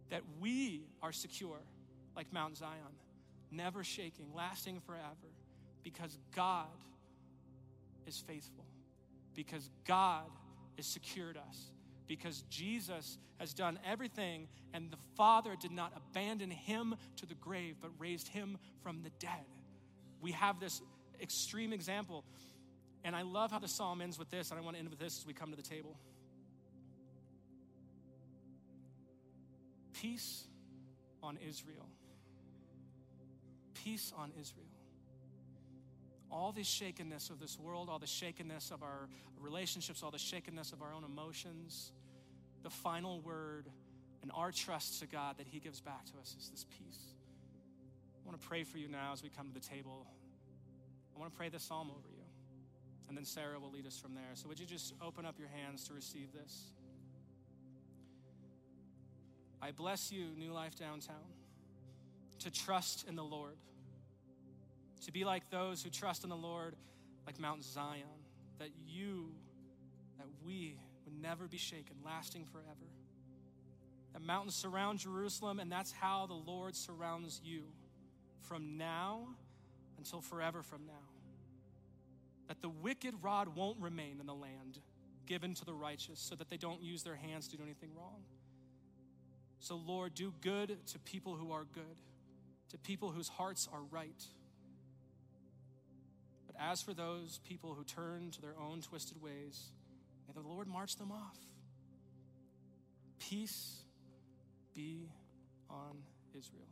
That 0.10 0.22
we 0.40 0.84
are 1.02 1.12
secure 1.12 1.60
like 2.16 2.32
Mount 2.32 2.58
Zion, 2.58 2.72
never 3.52 3.84
shaking, 3.84 4.28
lasting 4.34 4.82
forever, 4.86 5.34
because 5.84 6.18
God 6.36 6.68
is 8.06 8.24
faithful, 8.26 8.66
because 9.34 9.70
God 9.86 10.26
has 10.78 10.86
secured 10.86 11.38
us, 11.38 11.72
because 12.08 12.44
Jesus 12.50 13.18
has 13.40 13.54
done 13.54 13.80
everything, 13.86 14.48
and 14.74 14.92
the 14.92 14.98
Father 15.18 15.56
did 15.60 15.72
not 15.72 15.92
abandon 15.96 16.50
him 16.50 16.96
to 17.18 17.26
the 17.26 17.34
grave, 17.36 17.76
but 17.82 17.92
raised 17.98 18.28
him 18.28 18.58
from 18.82 19.02
the 19.02 19.10
dead. 19.20 19.46
We 20.22 20.32
have 20.32 20.60
this 20.60 20.82
extreme 21.22 21.74
example. 21.74 22.24
And 23.06 23.16
I 23.16 23.22
love 23.22 23.52
how 23.52 23.60
the 23.60 23.70
psalm 23.70 24.02
ends 24.02 24.20
with 24.20 24.30
this, 24.30 24.52
and 24.52 24.60
I 24.60 24.64
want 24.64 24.76
to 24.76 24.80
end 24.80 24.90
with 24.90 25.00
this 25.00 25.18
as 25.20 25.26
we 25.26 25.34
come 25.34 25.52
to 25.52 25.56
the 25.56 25.62
table. 25.62 25.96
Peace 29.94 30.44
on 31.24 31.38
Israel. 31.48 31.88
Peace 33.74 34.12
on 34.18 34.34
Israel 34.38 34.66
all 36.36 36.52
the 36.52 36.64
shakenness 36.64 37.30
of 37.30 37.40
this 37.40 37.58
world, 37.58 37.88
all 37.90 37.98
the 37.98 38.06
shakenness 38.06 38.70
of 38.70 38.84
our 38.84 39.08
relationships, 39.40 40.04
all 40.04 40.12
the 40.12 40.18
shakenness 40.20 40.74
of 40.74 40.82
our 40.82 40.94
own 40.94 41.06
emotions, 41.06 41.94
the 42.62 42.70
final 42.70 43.22
word 43.22 43.70
and 44.22 44.32
our 44.34 44.52
trust 44.52 45.00
to 45.00 45.08
God 45.08 45.38
that 45.38 45.48
He 45.48 45.60
gives 45.60 45.80
back 45.80 46.06
to 46.06 46.12
us 46.20 46.36
is 46.38 46.50
this 46.50 46.66
peace. 46.78 47.00
I 48.22 48.28
want 48.28 48.40
to 48.42 48.48
pray 48.48 48.64
for 48.64 48.78
you 48.78 48.90
now 48.90 49.14
as 49.14 49.24
we 49.24 49.30
come 49.30 49.48
to 49.48 49.54
the 49.54 49.66
table. 49.66 50.06
I 51.16 51.20
want 51.20 51.32
to 51.32 51.38
pray 51.38 51.48
this 51.48 51.64
psalm 51.64 51.90
over 51.90 52.10
you, 52.10 52.15
and 53.08 53.18
then 53.18 53.26
Sarah 53.26 53.60
will 53.60 53.72
lead 53.72 53.86
us 53.86 53.98
from 53.98 54.14
there. 54.16 54.32
So, 54.34 54.48
would 54.48 54.60
you 54.60 54.66
just 54.66 54.94
open 55.02 55.26
up 55.26 55.36
your 55.40 55.50
hands 55.50 55.88
to 55.88 55.94
receive 55.94 56.34
this? 56.34 56.72
I 59.62 59.72
bless 59.72 60.12
you, 60.12 60.28
New 60.38 60.52
Life 60.52 60.78
Downtown, 60.78 61.16
to 62.40 62.52
trust 62.52 63.08
in 63.08 63.16
the 63.16 63.24
Lord 63.24 63.58
to 65.06 65.12
be 65.12 65.24
like 65.24 65.50
those 65.50 65.84
who 65.84 65.90
trust 65.90 66.24
in 66.24 66.30
the 66.30 66.36
Lord, 66.36 66.76
like 67.26 67.40
Mount 67.40 67.64
Zion, 67.64 68.04
that 68.60 68.70
you, 68.88 69.32
that 70.18 70.28
we 70.46 70.78
would 71.06 71.22
never 71.22 71.48
be 71.48 71.58
shaken, 71.58 71.96
lasting 72.04 72.46
forever. 72.46 72.90
That 74.14 74.24
mountains 74.24 74.56
surround 74.56 75.00
Jerusalem, 75.00 75.60
and 75.60 75.72
that's 75.72 75.92
how 75.92 76.26
the 76.26 76.34
Lord 76.34 76.76
surrounds 76.76 77.40
you 77.44 77.64
from 78.42 78.78
now 78.78 79.28
until 79.98 80.22
forever 80.22 80.64
from 80.64 80.86
now. 80.88 81.15
That 82.48 82.62
the 82.62 82.70
wicked 82.70 83.16
rod 83.22 83.56
won't 83.56 83.80
remain 83.80 84.20
in 84.20 84.26
the 84.26 84.34
land 84.34 84.80
given 85.26 85.56
to 85.56 85.66
the 85.66 85.74
righteous, 85.74 86.20
so 86.20 86.36
that 86.36 86.50
they 86.50 86.58
don't 86.58 86.84
use 86.84 87.02
their 87.02 87.16
hands 87.16 87.48
to 87.48 87.58
do 87.58 87.64
anything 87.64 87.90
wrong. 87.98 88.24
So, 89.60 89.76
Lord, 89.76 90.14
do 90.14 90.32
good 90.42 90.78
to 90.88 91.00
people 91.00 91.36
who 91.36 91.52
are 91.52 91.66
good, 91.74 91.98
to 92.70 92.78
people 92.78 93.10
whose 93.10 93.28
hearts 93.28 93.68
are 93.74 93.82
right. 93.90 94.24
But 96.46 96.56
as 96.60 96.84
for 96.84 96.94
those 96.94 97.40
people 97.44 97.74
who 97.74 97.84
turn 97.84 98.30
to 98.32 98.42
their 98.42 98.54
own 98.60 98.82
twisted 98.82 99.20
ways, 99.22 99.72
may 100.28 100.34
the 100.40 100.48
Lord 100.48 100.68
march 100.68 100.98
them 100.98 101.12
off. 101.12 101.38
Peace 103.18 103.82
be 104.76 105.10
on 105.70 106.04
Israel. 106.38 106.68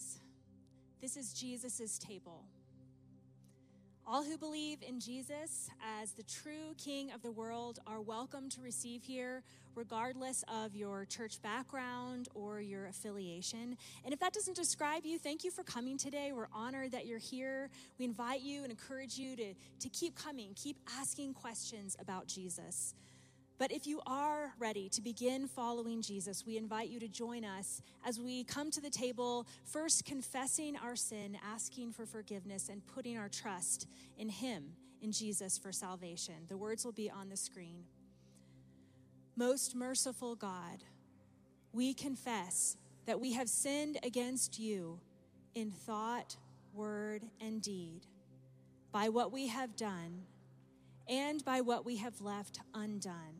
Is 0.00 0.18
this 1.00 1.16
is 1.16 1.32
Jesus' 1.32 1.98
table. 1.98 2.44
All 4.06 4.24
who 4.24 4.36
believe 4.36 4.82
in 4.82 4.98
Jesus 4.98 5.70
as 6.00 6.12
the 6.12 6.22
true 6.24 6.74
King 6.76 7.12
of 7.12 7.22
the 7.22 7.30
world 7.30 7.78
are 7.86 8.00
welcome 8.00 8.48
to 8.50 8.60
receive 8.60 9.02
here, 9.02 9.42
regardless 9.74 10.44
of 10.48 10.74
your 10.74 11.04
church 11.04 11.40
background 11.42 12.28
or 12.34 12.60
your 12.60 12.86
affiliation. 12.86 13.76
And 14.04 14.12
if 14.12 14.20
that 14.20 14.32
doesn't 14.32 14.56
describe 14.56 15.06
you, 15.06 15.18
thank 15.18 15.44
you 15.44 15.50
for 15.50 15.62
coming 15.62 15.96
today. 15.96 16.32
We're 16.34 16.48
honored 16.52 16.92
that 16.92 17.06
you're 17.06 17.18
here. 17.18 17.70
We 17.98 18.04
invite 18.04 18.40
you 18.40 18.62
and 18.62 18.70
encourage 18.70 19.16
you 19.16 19.36
to, 19.36 19.54
to 19.80 19.88
keep 19.90 20.16
coming, 20.16 20.52
keep 20.54 20.76
asking 20.98 21.34
questions 21.34 21.96
about 22.00 22.26
Jesus. 22.26 22.94
But 23.60 23.72
if 23.72 23.86
you 23.86 24.00
are 24.06 24.54
ready 24.58 24.88
to 24.88 25.02
begin 25.02 25.46
following 25.46 26.00
Jesus, 26.00 26.46
we 26.46 26.56
invite 26.56 26.88
you 26.88 26.98
to 26.98 27.08
join 27.08 27.44
us 27.44 27.82
as 28.06 28.18
we 28.18 28.42
come 28.42 28.70
to 28.70 28.80
the 28.80 28.88
table, 28.88 29.46
first 29.66 30.06
confessing 30.06 30.78
our 30.82 30.96
sin, 30.96 31.36
asking 31.46 31.92
for 31.92 32.06
forgiveness, 32.06 32.70
and 32.70 32.80
putting 32.86 33.18
our 33.18 33.28
trust 33.28 33.86
in 34.16 34.30
Him, 34.30 34.72
in 35.02 35.12
Jesus, 35.12 35.58
for 35.58 35.72
salvation. 35.72 36.36
The 36.48 36.56
words 36.56 36.86
will 36.86 36.92
be 36.92 37.10
on 37.10 37.28
the 37.28 37.36
screen. 37.36 37.84
Most 39.36 39.76
merciful 39.76 40.36
God, 40.36 40.82
we 41.70 41.92
confess 41.92 42.78
that 43.04 43.20
we 43.20 43.34
have 43.34 43.50
sinned 43.50 43.98
against 44.02 44.58
you 44.58 45.00
in 45.54 45.70
thought, 45.70 46.34
word, 46.72 47.24
and 47.42 47.60
deed, 47.60 48.06
by 48.90 49.10
what 49.10 49.30
we 49.30 49.48
have 49.48 49.76
done 49.76 50.22
and 51.06 51.44
by 51.44 51.60
what 51.60 51.84
we 51.84 51.96
have 51.96 52.22
left 52.22 52.60
undone. 52.72 53.39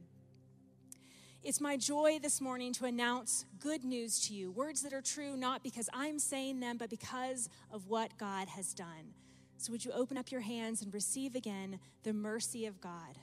It's 1.43 1.59
my 1.59 1.75
joy 1.75 2.19
this 2.21 2.39
morning 2.39 2.71
to 2.73 2.85
announce 2.85 3.45
good 3.59 3.83
news 3.83 4.19
to 4.27 4.33
you. 4.35 4.51
Words 4.51 4.83
that 4.83 4.93
are 4.93 5.01
true 5.01 5.35
not 5.35 5.63
because 5.63 5.89
I'm 5.91 6.19
saying 6.19 6.59
them, 6.59 6.77
but 6.77 6.91
because 6.91 7.49
of 7.71 7.87
what 7.87 8.15
God 8.19 8.47
has 8.49 8.75
done. 8.75 9.15
So, 9.57 9.71
would 9.71 9.83
you 9.83 9.91
open 9.91 10.19
up 10.19 10.31
your 10.31 10.41
hands 10.41 10.83
and 10.83 10.93
receive 10.93 11.33
again 11.33 11.79
the 12.03 12.13
mercy 12.13 12.67
of 12.67 12.79
God? 12.79 13.17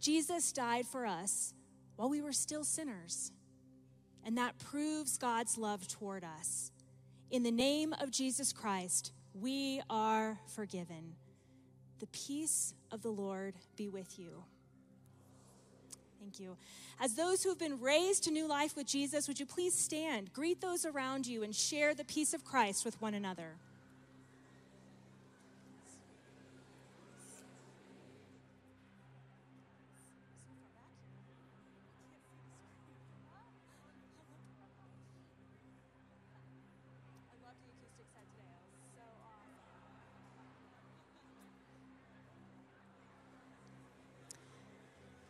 Jesus 0.00 0.52
died 0.52 0.86
for 0.86 1.06
us 1.06 1.54
while 1.96 2.08
we 2.08 2.22
were 2.22 2.32
still 2.32 2.62
sinners, 2.62 3.32
and 4.24 4.38
that 4.38 4.60
proves 4.60 5.18
God's 5.18 5.58
love 5.58 5.88
toward 5.88 6.22
us. 6.22 6.70
In 7.32 7.42
the 7.42 7.50
name 7.50 7.96
of 8.00 8.12
Jesus 8.12 8.52
Christ, 8.52 9.10
we 9.34 9.82
are 9.90 10.38
forgiven. 10.54 11.16
The 11.98 12.06
peace 12.08 12.74
of 12.92 13.02
the 13.02 13.10
Lord 13.10 13.56
be 13.74 13.88
with 13.88 14.20
you. 14.20 14.44
Thank 16.26 16.40
you. 16.40 16.56
As 16.98 17.14
those 17.14 17.44
who 17.44 17.50
have 17.50 17.58
been 17.58 17.80
raised 17.80 18.24
to 18.24 18.32
new 18.32 18.48
life 18.48 18.74
with 18.74 18.88
Jesus, 18.88 19.28
would 19.28 19.38
you 19.38 19.46
please 19.46 19.74
stand, 19.78 20.32
greet 20.32 20.60
those 20.60 20.84
around 20.84 21.24
you, 21.24 21.44
and 21.44 21.54
share 21.54 21.94
the 21.94 22.04
peace 22.04 22.34
of 22.34 22.44
Christ 22.44 22.84
with 22.84 23.00
one 23.00 23.14
another? 23.14 23.54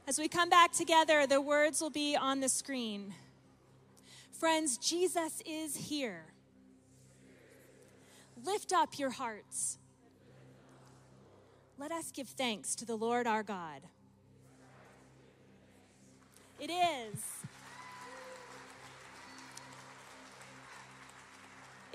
As 0.09 0.21
we 0.21 0.29
come 0.29 0.49
back 0.49 0.71
together, 0.71 1.27
the 1.27 1.41
words 1.41 1.81
will 1.81 1.91
be 1.91 2.15
on 2.15 2.39
the 2.39 2.49
screen. 2.49 3.13
Friends, 4.31 4.79
Jesus 4.79 5.43
is 5.45 5.77
here. 5.77 6.27
Lift 8.45 8.73
up 8.73 9.01
your 9.01 9.11
hearts. 9.11 9.79
Let 11.77 11.91
us 11.91 12.13
give 12.13 12.29
thanks 12.29 12.77
to 12.77 12.85
the 12.85 12.95
Lord 12.95 13.27
our 13.27 13.43
God. 13.43 13.83
It 16.61 16.71
is. 16.71 17.36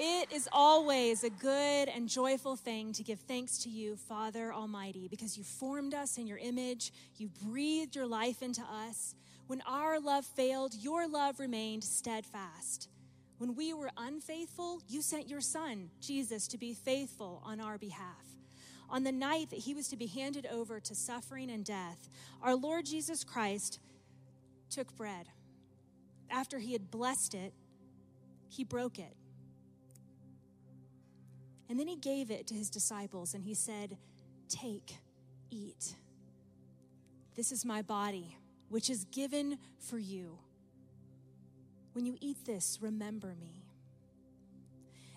It 0.03 0.31
is 0.31 0.49
always 0.51 1.23
a 1.23 1.29
good 1.29 1.87
and 1.87 2.09
joyful 2.09 2.55
thing 2.55 2.91
to 2.93 3.03
give 3.03 3.19
thanks 3.19 3.59
to 3.59 3.69
you, 3.69 3.95
Father 3.95 4.51
Almighty, 4.51 5.07
because 5.07 5.37
you 5.37 5.43
formed 5.43 5.93
us 5.93 6.17
in 6.17 6.25
your 6.25 6.39
image, 6.39 6.91
you 7.17 7.29
breathed 7.45 7.95
your 7.95 8.07
life 8.07 8.41
into 8.41 8.63
us. 8.63 9.13
When 9.45 9.61
our 9.61 9.99
love 9.99 10.25
failed, 10.25 10.73
your 10.73 11.07
love 11.07 11.39
remained 11.39 11.83
steadfast. 11.83 12.89
When 13.37 13.53
we 13.53 13.75
were 13.75 13.91
unfaithful, 13.95 14.81
you 14.87 15.03
sent 15.03 15.29
your 15.29 15.39
Son, 15.39 15.91
Jesus, 16.01 16.47
to 16.47 16.57
be 16.57 16.73
faithful 16.73 17.39
on 17.45 17.61
our 17.61 17.77
behalf. 17.77 18.25
On 18.89 19.03
the 19.03 19.11
night 19.11 19.51
that 19.51 19.59
he 19.59 19.75
was 19.75 19.87
to 19.89 19.97
be 19.97 20.07
handed 20.07 20.47
over 20.47 20.79
to 20.79 20.95
suffering 20.95 21.51
and 21.51 21.63
death, 21.63 22.09
our 22.41 22.55
Lord 22.55 22.87
Jesus 22.87 23.23
Christ 23.23 23.79
took 24.71 24.95
bread. 24.95 25.27
After 26.27 26.57
he 26.57 26.73
had 26.73 26.89
blessed 26.89 27.35
it, 27.35 27.53
he 28.49 28.63
broke 28.63 28.97
it 28.97 29.15
and 31.71 31.79
then 31.79 31.87
he 31.87 31.95
gave 31.95 32.29
it 32.29 32.47
to 32.47 32.53
his 32.53 32.69
disciples 32.69 33.33
and 33.33 33.45
he 33.45 33.53
said, 33.53 33.95
Take, 34.49 34.97
eat. 35.49 35.95
This 37.33 37.53
is 37.53 37.63
my 37.63 37.81
body, 37.81 38.35
which 38.67 38.89
is 38.89 39.05
given 39.05 39.57
for 39.79 39.97
you. 39.97 40.37
When 41.93 42.05
you 42.05 42.17
eat 42.19 42.43
this, 42.45 42.79
remember 42.81 43.35
me. 43.39 43.63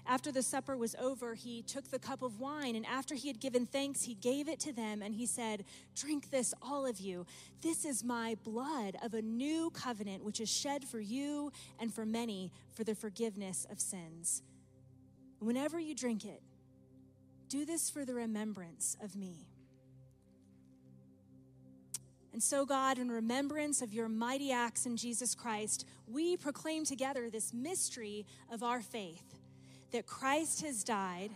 After 0.07 0.31
the 0.31 0.43
supper 0.43 0.77
was 0.77 0.95
over, 0.95 1.35
he 1.35 1.63
took 1.63 1.91
the 1.91 1.99
cup 1.99 2.23
of 2.23 2.39
wine, 2.39 2.77
and 2.77 2.87
after 2.87 3.17
he 3.17 3.27
had 3.27 3.41
given 3.41 3.67
thanks, 3.67 4.05
he 4.05 4.15
gave 4.15 4.49
it 4.49 4.61
to 4.61 4.73
them, 4.73 5.03
and 5.03 5.13
he 5.13 5.27
said, 5.27 5.65
Drink 5.97 6.31
this, 6.31 6.55
all 6.63 6.87
of 6.87 7.01
you. 7.01 7.27
This 7.63 7.85
is 7.85 8.05
my 8.05 8.37
blood 8.45 8.97
of 9.03 9.15
a 9.15 9.23
new 9.23 9.71
covenant, 9.71 10.23
which 10.23 10.41
is 10.41 10.49
shed 10.49 10.85
for 10.85 11.01
you 11.01 11.51
and 11.81 11.93
for 11.93 12.07
many 12.07 12.53
for 12.75 12.85
the 12.85 12.95
forgiveness 12.95 13.67
of 13.73 13.81
sins. 13.81 14.43
Whenever 15.45 15.79
you 15.79 15.95
drink 15.95 16.25
it, 16.25 16.43
do 17.49 17.67
this 17.67 17.91
for 17.91 18.05
the 18.05 18.15
remembrance 18.15 18.97
of 19.03 19.15
me. 19.15 19.47
And 22.33 22.43
so, 22.43 22.65
God, 22.65 22.99
in 22.99 23.11
remembrance 23.11 23.83
of 23.83 23.93
your 23.93 24.09
mighty 24.09 24.51
acts 24.51 24.87
in 24.87 24.97
Jesus 24.97 25.35
Christ, 25.35 25.87
we 26.09 26.37
proclaim 26.37 26.85
together 26.85 27.29
this 27.31 27.53
mystery 27.53 28.27
of 28.51 28.63
our 28.63 28.81
faith 28.81 29.23
that 29.93 30.07
Christ 30.07 30.63
has 30.63 30.83
died, 30.83 31.31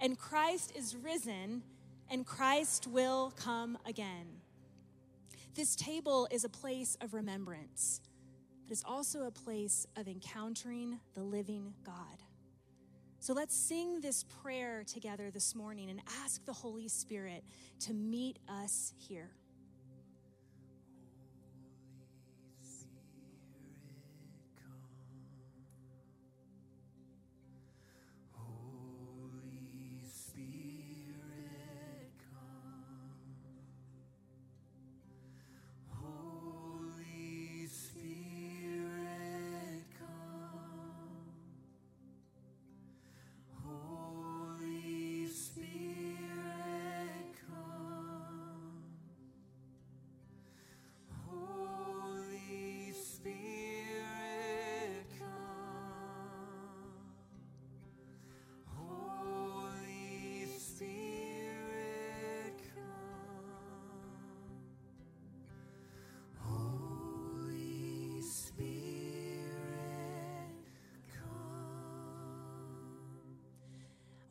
and 0.00 0.18
Christ 0.18 0.72
is 0.76 0.96
risen, 0.96 1.62
and 2.10 2.26
Christ 2.26 2.86
will 2.88 3.32
come 3.36 3.78
again. 3.86 4.26
This 5.54 5.76
table 5.76 6.26
is 6.30 6.44
a 6.44 6.48
place 6.50 6.98
of 7.00 7.14
remembrance, 7.14 8.00
but 8.64 8.72
it's 8.72 8.84
also 8.84 9.26
a 9.26 9.30
place 9.30 9.86
of 9.96 10.08
encountering 10.08 10.98
the 11.14 11.22
living 11.22 11.72
God. 11.86 12.23
So 13.24 13.32
let's 13.32 13.56
sing 13.56 14.02
this 14.02 14.22
prayer 14.42 14.84
together 14.86 15.30
this 15.30 15.54
morning 15.54 15.88
and 15.88 15.98
ask 16.22 16.44
the 16.44 16.52
Holy 16.52 16.88
Spirit 16.88 17.42
to 17.80 17.94
meet 17.94 18.38
us 18.50 18.92
here. 18.98 19.30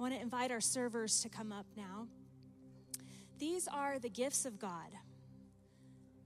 Want 0.04 0.14
to 0.14 0.20
invite 0.20 0.52
our 0.52 0.60
servers 0.60 1.22
to 1.22 1.30
come 1.30 1.54
up 1.54 1.66
now. 1.78 2.08
These 3.40 3.70
are 3.70 4.00
the 4.00 4.10
gifts 4.10 4.46
of 4.46 4.60
God. 4.60 4.90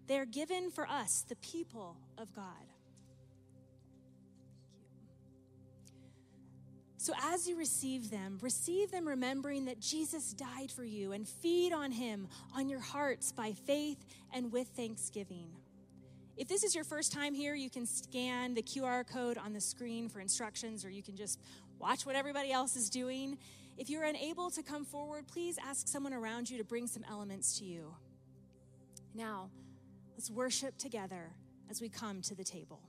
They're 0.08 0.26
given 0.26 0.72
for 0.72 0.88
us, 0.88 1.24
the 1.30 1.36
people 1.36 1.96
of 2.18 2.34
God. 2.34 2.44
So, 6.98 7.14
as 7.22 7.48
you 7.48 7.56
receive 7.56 8.10
them, 8.10 8.40
receive 8.42 8.90
them 8.90 9.08
remembering 9.08 9.66
that 9.66 9.80
Jesus 9.80 10.34
died 10.34 10.72
for 10.72 10.84
you 10.84 11.12
and 11.12 11.28
feed 11.28 11.72
on 11.72 11.92
him 11.92 12.28
on 12.56 12.70
your 12.70 12.80
hearts 12.80 13.32
by 13.32 13.52
faith 13.52 14.04
and 14.34 14.52
with 14.52 14.70
thanksgiving. 14.70 15.50
If 16.36 16.48
this 16.48 16.64
is 16.64 16.74
your 16.74 16.84
first 16.84 17.14
time 17.14 17.36
here, 17.36 17.54
you 17.54 17.70
can 17.70 17.86
scan 17.86 18.56
the 18.56 18.64
QR 18.64 19.08
code 19.08 19.38
on 19.38 19.54
the 19.54 19.62
screen 19.62 20.10
for 20.10 20.20
instructions, 20.20 20.84
or 20.84 20.90
you 20.90 21.04
can 21.04 21.16
just 21.16 21.40
watch 21.80 22.08
what 22.08 22.16
everybody 22.16 22.52
else 22.52 22.76
is 22.76 22.90
doing. 22.90 23.38
If 23.78 23.92
you're 23.92 24.06
unable 24.06 24.50
to 24.52 24.64
come 24.64 24.84
forward, 24.84 25.28
please 25.28 25.60
ask 25.64 25.88
someone 25.88 26.14
around 26.14 26.50
you 26.50 26.58
to 26.58 26.64
bring 26.64 26.88
some 26.88 27.04
elements 27.08 27.60
to 27.60 27.66
you. 27.66 27.94
Now, 29.14 29.52
let's 30.16 30.32
worship 30.32 30.78
together 30.78 31.32
as 31.70 31.80
we 31.80 31.88
come 31.88 32.22
to 32.24 32.34
the 32.34 32.44
table. 32.44 32.82